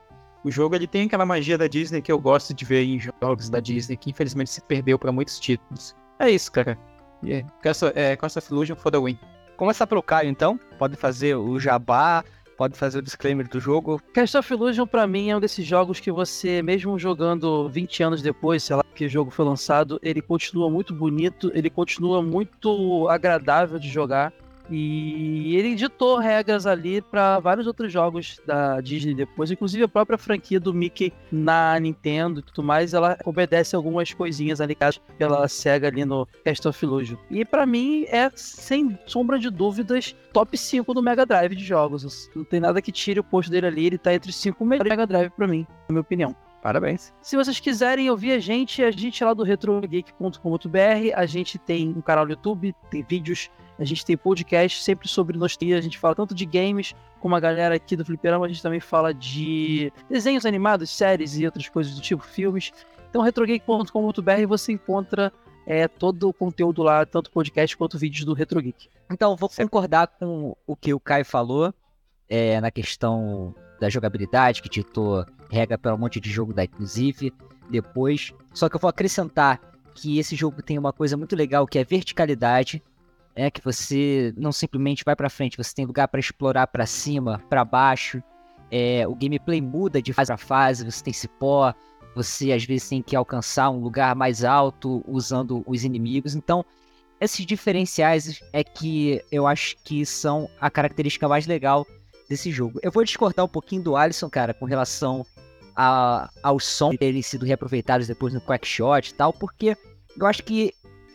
[0.45, 3.49] o jogo ele tem aquela magia da Disney que eu gosto de ver em jogos
[3.49, 5.97] da Disney, que infelizmente se perdeu para muitos títulos.
[6.19, 6.79] É isso, cara.
[7.25, 7.49] Yeah.
[7.63, 9.19] Castle, é, Castle of Illusion for the win.
[9.57, 10.61] Começar pelo Caio, então.
[10.79, 12.23] Pode fazer o jabá,
[12.59, 14.01] pode fazer o disclaimer do jogo.
[14.13, 18.23] Cast of Illusion pra mim é um desses jogos que você, mesmo jogando 20 anos
[18.23, 23.09] depois, sei lá, que o jogo foi lançado, ele continua muito bonito, ele continua muito
[23.09, 24.33] agradável de jogar.
[24.71, 30.17] E ele ditou regras ali pra vários outros jogos da Disney depois, inclusive a própria
[30.17, 34.77] franquia do Mickey na Nintendo e tudo mais, ela obedece algumas coisinhas ali
[35.19, 37.17] pela SEGA ali no Cast of Illusion.
[37.31, 42.31] E pra mim é, sem sombra de dúvidas, top 5 do Mega Drive de jogos.
[42.35, 44.91] Não tem nada que tire o posto dele ali, ele tá entre os 5 melhores
[44.91, 46.35] Mega Drive pra mim, na minha opinião.
[46.65, 47.13] Parabéns.
[47.21, 51.91] Se vocês quiserem ouvir a gente, a gente é lá do retrogeek.com.br, a gente tem
[51.91, 55.99] um canal no YouTube, tem vídeos, a gente tem podcast sempre sobre nostalgia, a gente
[55.99, 59.93] fala tanto de games como a galera aqui do Fliperama, a gente também fala de
[60.09, 62.73] desenhos animados, séries e outras coisas do tipo, filmes.
[63.09, 65.33] Então retrogeek.com.br você encontra
[65.67, 68.89] é, todo o conteúdo lá, tanto podcast quanto vídeos do Retrogeek.
[69.11, 71.73] Então, vou concordar com o que o Caio falou
[72.29, 77.33] é, na questão da jogabilidade, que ditou regra para um monte de jogo da inclusive
[77.71, 78.33] depois.
[78.53, 79.61] Só que eu vou acrescentar
[79.95, 82.83] que esse jogo tem uma coisa muito legal que é verticalidade,
[83.35, 87.43] é que você não simplesmente vai para frente, você tem lugar para explorar para cima,
[87.49, 88.23] para baixo.
[88.71, 91.75] É, o gameplay muda de fase a fase, você tem cipó,
[92.15, 96.35] você às vezes tem que alcançar um lugar mais alto usando os inimigos.
[96.35, 96.65] Então,
[97.21, 101.87] esses diferenciais é que eu acho que são a característica mais legal
[102.29, 102.79] desse jogo.
[102.83, 105.27] Eu vou discordar um pouquinho do Alisson, cara, com relação
[105.77, 109.77] a, aos sons terem sido reaproveitados depois no Quackshot e tal, porque
[110.17, 110.73] eu acho que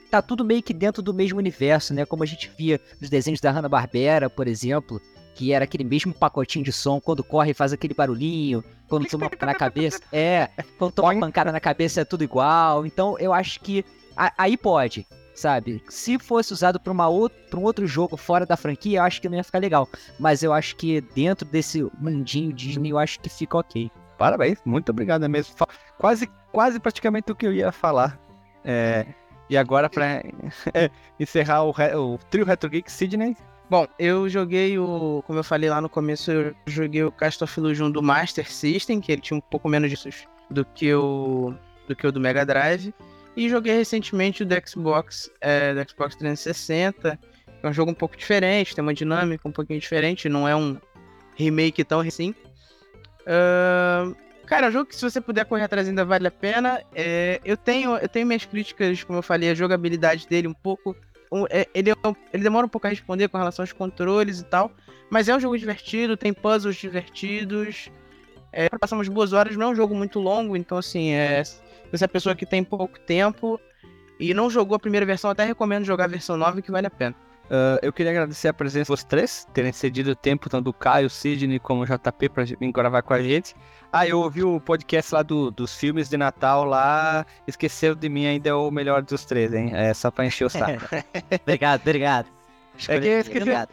[0.09, 2.05] tá tudo meio que dentro do mesmo universo, né?
[2.05, 4.99] Como a gente via nos desenhos da Hanna-Barbera, por exemplo,
[5.35, 9.45] que era aquele mesmo pacotinho de som, quando corre faz aquele barulhinho, quando toma uma
[9.45, 12.85] na cabeça, é, quando toma uma pancada na cabeça é tudo igual.
[12.85, 13.85] Então eu acho que
[14.17, 15.81] a- aí pode, sabe?
[15.89, 19.43] Se fosse usado para um outro jogo fora da franquia, eu acho que não ia
[19.43, 19.87] ficar legal.
[20.19, 23.89] Mas eu acho que dentro desse mundinho Disney, eu acho que fica ok.
[24.17, 25.55] Parabéns, muito obrigado mesmo.
[25.97, 28.19] Quase, quase praticamente o que eu ia falar.
[28.65, 29.05] É,
[29.49, 30.23] e agora, pra
[31.19, 33.35] encerrar o, o trio Retro Geek, Sidney.
[33.69, 35.23] Bom, eu joguei o.
[35.25, 38.99] Como eu falei lá no começo, eu joguei o Cast of Illusion do Master System,
[38.99, 40.09] que ele tinha um pouco menos disso
[40.49, 41.53] do que o.
[41.87, 42.93] do que o do Mega Drive.
[43.35, 47.17] E joguei recentemente o do Xbox, é, do Xbox 360.
[47.17, 50.55] que É um jogo um pouco diferente, tem uma dinâmica um pouquinho diferente, não é
[50.55, 50.77] um
[51.35, 52.33] remake tão assim.
[53.27, 54.13] Ahn,
[54.49, 56.81] cara, é um jogo que se você puder correr atrás ainda vale a pena.
[56.93, 60.95] É, eu, tenho, eu tenho minhas críticas, como eu falei, a jogabilidade dele um pouco
[61.31, 61.95] um- é- ele, é
[62.33, 64.71] ele demora um pouco a responder com relação aos controles e tal.
[65.11, 67.89] Mas é um jogo divertido, tem puzzles divertidos.
[68.51, 71.43] É, umas boas horas, não é um jogo muito longo, então assim, é,
[71.91, 73.59] você é pessoa que tem pouco tempo
[74.19, 76.89] e não jogou a primeira versão, até recomendo jogar a versão nova que vale a
[76.89, 77.15] pena.
[77.49, 81.09] Ah, eu queria agradecer a presença dos três, terem cedido o tempo, tanto do Caio,
[81.09, 83.55] Sidney como o JP, pra vir gravar com a gente.
[83.91, 88.27] Ah, eu ouvi o podcast lá do- dos filmes de Natal lá, esqueceram de mim,
[88.27, 89.71] ainda é o melhor dos três, hein?
[89.73, 90.79] É só pra encher o saco.
[91.41, 92.27] obrigado, obrigado.
[92.87, 93.69] É que eu esqueci- Obrigado.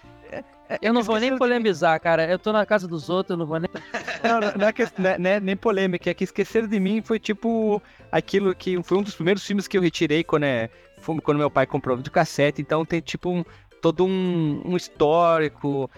[0.83, 2.27] Eu não vou nem polemizar, cara.
[2.29, 3.71] Eu tô na casa dos outros, eu não vou nem.
[4.25, 6.81] Não, não, não é, que, não é- não é nem polêmica, é que Esquecer de
[6.81, 7.81] Mim foi tipo
[8.11, 10.69] aquilo que foi um dos primeiros filmes que eu retirei quando, é,
[11.23, 13.45] quando meu pai comprou de cassete, então tem tipo um,
[13.93, 15.89] todo um, um histórico,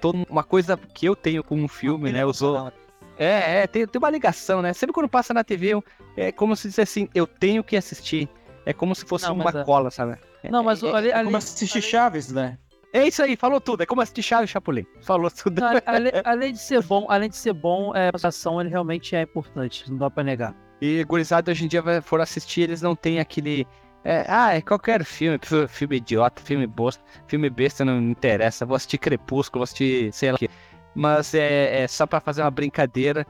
[0.00, 2.24] toda uma coisa que eu tenho com um filme, né?
[2.24, 2.72] Usou.
[3.18, 4.72] É, é, tem, tem uma ligação, né?
[4.72, 5.84] Sempre quando passa na TV, eu-
[6.16, 8.28] é como se dissesse assim, eu tenho que assistir.
[8.66, 10.16] É como se fosse Não, uma é- cola, sabe?
[10.50, 12.58] Não, mas é, ali, ali, Como assistir Chaves, né?
[12.92, 13.82] é isso aí, falou tudo.
[13.82, 14.86] É como assistir Chave Chapolin.
[15.02, 15.60] Falou tudo.
[15.60, 19.14] não, ale- além de ser bom, além de ser bom, é, a ação ele realmente
[19.14, 20.54] é importante, não dá pra negar.
[20.80, 23.66] E gurizada hoje em dia vai- for assistir, eles não tem aquele.
[24.04, 28.66] É, ah, é qualquer filme, filme idiota, filme bosta, filme besta não me interessa.
[28.66, 30.50] Vou assistir Crepúsculo, vou assistir, sei lá o quê.
[30.94, 33.26] Mas é, é só pra fazer uma brincadeira.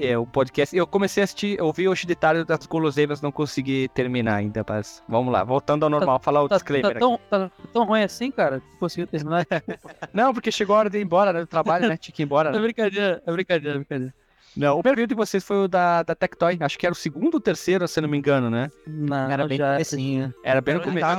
[0.00, 0.76] É, o podcast.
[0.76, 5.02] Eu comecei a assistir, ouvi hoje de tarde das guloseimas, não consegui terminar ainda, mas
[5.08, 6.92] vamos lá, voltando ao normal, falar o Tá, disclaimer.
[6.92, 8.60] tá tão, tá tão ruim assim, cara?
[8.60, 9.44] que Conseguiu terminar?
[10.14, 11.96] Não, porque chegou a hora de ir embora né, do trabalho, né?
[11.96, 12.50] Tinha que ir embora.
[12.50, 12.60] É né?
[12.60, 14.14] brincadeira, é brincadeira, é brincadeira.
[14.58, 16.56] Não, o primeiro de vocês foi o da, da Tectoy.
[16.60, 18.70] Acho que era o segundo ou terceiro, se eu não me engano, né?
[18.86, 19.72] Não, Era bem já...
[19.72, 20.34] comecinho.
[20.42, 21.06] Era bem no começo.
[21.06, 21.14] É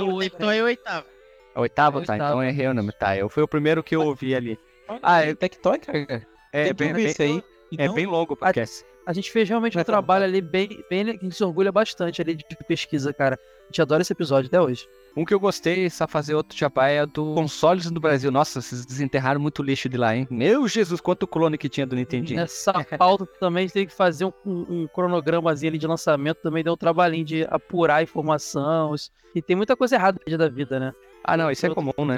[0.00, 1.06] o- o Tectoy é o oitavo.
[1.54, 2.14] É o oitavo, É tá?
[2.16, 2.92] Então errei o nome.
[2.92, 4.58] Tá, eu fui o primeiro que eu ouvi ali.
[5.02, 6.26] Ah, é, Tectoy, cara.
[6.52, 7.38] é, bem, isso aí.
[7.38, 7.42] é
[7.84, 8.84] Então, bem longo o podcast.
[9.06, 11.02] A gente fez realmente um trabalho ali bem, bem.
[11.02, 13.38] A gente se orgulha bastante ali de pesquisa, cara.
[13.62, 14.86] A gente adora esse episódio até hoje.
[15.16, 18.32] Um que eu gostei, só fazer outro jabá, é do consoles do Brasil.
[18.32, 20.26] Nossa, vocês desenterraram muito lixo de lá, hein?
[20.28, 22.40] Meu Jesus, quanto clone que tinha do Nintendinho.
[22.40, 26.38] Nessa pauta também tem que fazer um, um, cronogramazinho ali de lançamento.
[26.42, 28.92] Também deu um trabalhinho de apurar informação.
[28.92, 30.92] isso- E tem muita coisa errada no dia da vida, né?
[31.22, 32.16] Ah, não, isso é comum, né?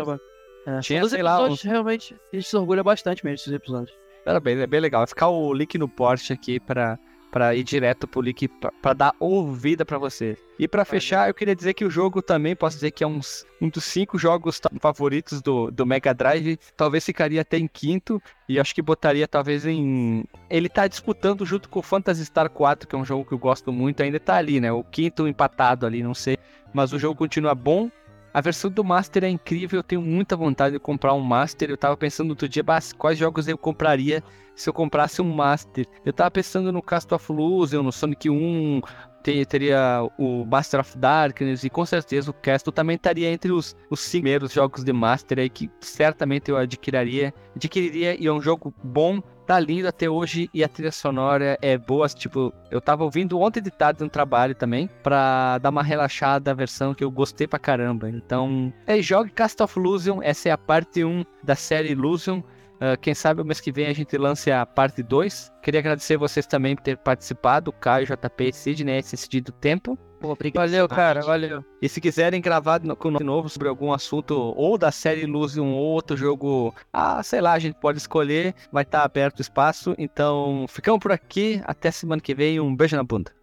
[0.66, 3.96] É, Tinha, os sei lá, episódios realmente a gente se orgulha bastante mesmo desses episódios.
[4.42, 5.00] Bem, é bem legal.
[5.02, 6.98] Vai ficar o link no Porsche aqui pra,
[7.36, 8.48] pra ir direto pro link
[8.80, 10.38] pra dar ouvida pra você.
[10.58, 13.44] E pra fechar, eu queria dizer que o jogo também, posso dizer que é uns,
[13.60, 16.58] um dos cinco jogos favoritos do, do Mega Drive.
[16.74, 18.22] Talvez ficaria até em quinto.
[18.48, 20.24] E acho que botaria talvez em.
[20.48, 23.38] Ele tá disputando junto com o Phantasy Star 4, que é um jogo que eu
[23.38, 24.02] gosto muito.
[24.02, 24.72] Ainda tá ali, né?
[24.72, 26.38] O quinto empatado ali, não sei.
[26.72, 27.90] Mas o jogo continua bom.
[28.36, 31.70] A versão do Master é incrível, eu tenho muita vontade de comprar um Master.
[31.70, 34.22] Eu tava pensando outro dia, "Bah, quais jogos eu compraria
[34.54, 35.86] se eu comprasse um Master.
[36.04, 38.82] Eu tava pensando no Cast of Illusion, no Sonic 1,
[39.22, 43.74] te- teria o Master of Darkness e com certeza o Castle também estaria entre os,
[43.88, 48.70] os primeiros jogos de Master aí que certamente eu adquiriria, adquiriria e é um jogo
[48.84, 53.38] bom, tá lindo até hoje e a trilha sonora é boa, tipo, eu tava ouvindo
[53.40, 57.46] ontem de tarde no trabalho também pra dar uma relaxada a versão que eu gostei
[57.46, 58.10] pra caramba.
[58.10, 62.42] Então, é, jogue Cast of Illusion, essa é a parte 1 da série Illusion.
[62.80, 65.52] Ah, quem sabe o mês que vem a gente lance a parte 2.
[65.62, 69.98] Queria agradecer vocês também por ter participado, Caio, JP Sidney, esse do tempo.
[70.20, 70.64] Pô, obrigado.
[70.64, 71.64] Valeu, cara, valeu.
[71.80, 75.72] E se quiserem gravar com no, novo sobre algum assunto, ou da série Luz um
[75.74, 79.94] outro jogo, ah, sei lá, a gente pode escolher, vai estar tá aberto o espaço.
[79.98, 83.36] Então, ficamos por aqui, até semana que vem, um beijo na bunda.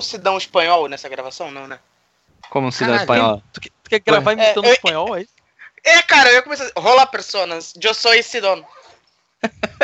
[0.00, 1.50] Um cidadão espanhol nessa gravação?
[1.50, 1.78] Não, né?
[2.50, 3.42] Como um cidadão espanhol.
[3.52, 5.28] Tu, quer- tu quer gravar imitando É, eu- espanhol aí?
[5.84, 6.68] É, cara, eu ia começar.
[6.76, 7.72] Rola personas.
[7.80, 8.66] Eu sou cidadão.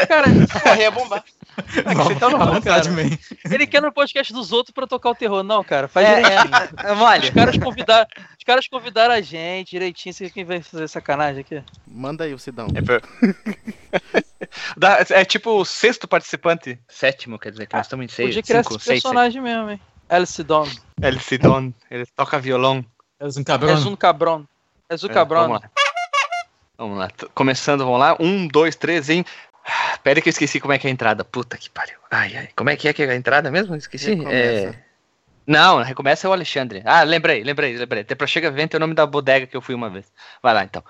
[0.08, 0.26] Cara,
[0.62, 1.24] Porra, ia bombar.
[1.56, 3.18] você tá louco, vontade cara.
[3.50, 5.42] Ele quer no podcast dos outros pra tocar o terror.
[5.42, 6.54] Não, cara, faz É, direitinho.
[6.84, 7.28] é, vale.
[7.28, 8.06] Os caras, convidaram,
[8.38, 10.12] os caras convidaram a gente direitinho.
[10.14, 11.62] Você quem vai fazer sacanagem aqui?
[11.86, 12.66] Manda aí o Sidão.
[12.74, 12.82] É,
[15.20, 16.78] é tipo o sexto participante.
[16.88, 18.28] Sétimo, quer dizer, que nós estamos em seis.
[18.28, 19.80] Podia criar cinco, esse seis, personagem mesmo, hein?
[20.08, 20.64] Alice Don.
[20.64, 20.82] seis.
[21.02, 22.84] El Sidon, ele toca violão.
[23.20, 23.76] És um És cabrão.
[23.92, 24.48] um cabrão.
[24.88, 25.42] És um É, cabrão.
[25.42, 25.70] vamos lá.
[26.78, 27.10] Vamos lá.
[27.34, 28.16] Começando, vamos lá.
[28.20, 29.24] Um, dois, três, em.
[29.66, 31.24] Ah, Pera aí que eu esqueci como é que é a entrada.
[31.24, 31.98] Puta que pariu.
[32.10, 32.48] Ai, ai.
[32.54, 33.74] Como é que é que é a entrada mesmo?
[33.74, 34.14] Esqueci.
[34.14, 34.68] Recomeça.
[34.70, 34.86] É...
[35.46, 36.82] Não, recomeça é o Alexandre.
[36.84, 38.02] Ah, lembrei, lembrei, lembrei.
[38.02, 40.06] Até pra Chega Vento é o nome da bodega que eu fui uma vez.
[40.42, 40.82] Vai lá então.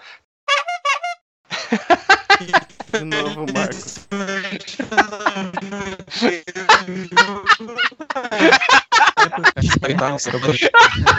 [2.92, 4.06] De novo, Marcos.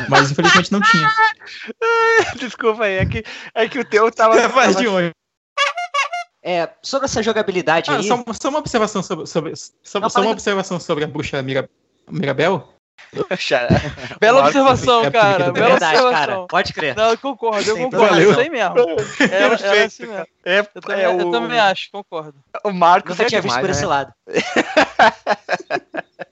[0.09, 1.09] Mas infelizmente não tinha.
[2.39, 3.23] Desculpa aí, é que,
[3.53, 4.35] é que o teu tava.
[4.35, 5.11] Até faz de hoje.
[6.43, 8.07] É, sobre essa jogabilidade Ah, aí.
[8.07, 9.53] só, só uma observação sobre, sobre,
[9.83, 11.69] sobre- Não, só uma observação sobre a bruxa Mira,
[12.09, 12.73] Mirabel.
[14.19, 15.51] Bela observação, é cara.
[15.51, 16.07] Bela Verdade, cara.
[16.09, 16.47] observação.
[16.47, 16.95] Pode crer.
[16.95, 18.07] Não, eu concordo, eu Sem concordo.
[18.07, 18.29] valeu.
[18.29, 18.75] É isso aí mesmo.
[19.19, 20.27] É Perfeito, assim mesmo.
[20.45, 22.35] É, Eu também, é eu o, também acho, concordo.
[22.63, 23.87] o Marcos Nunca é tinha visto por esse né?
[23.87, 24.13] lado.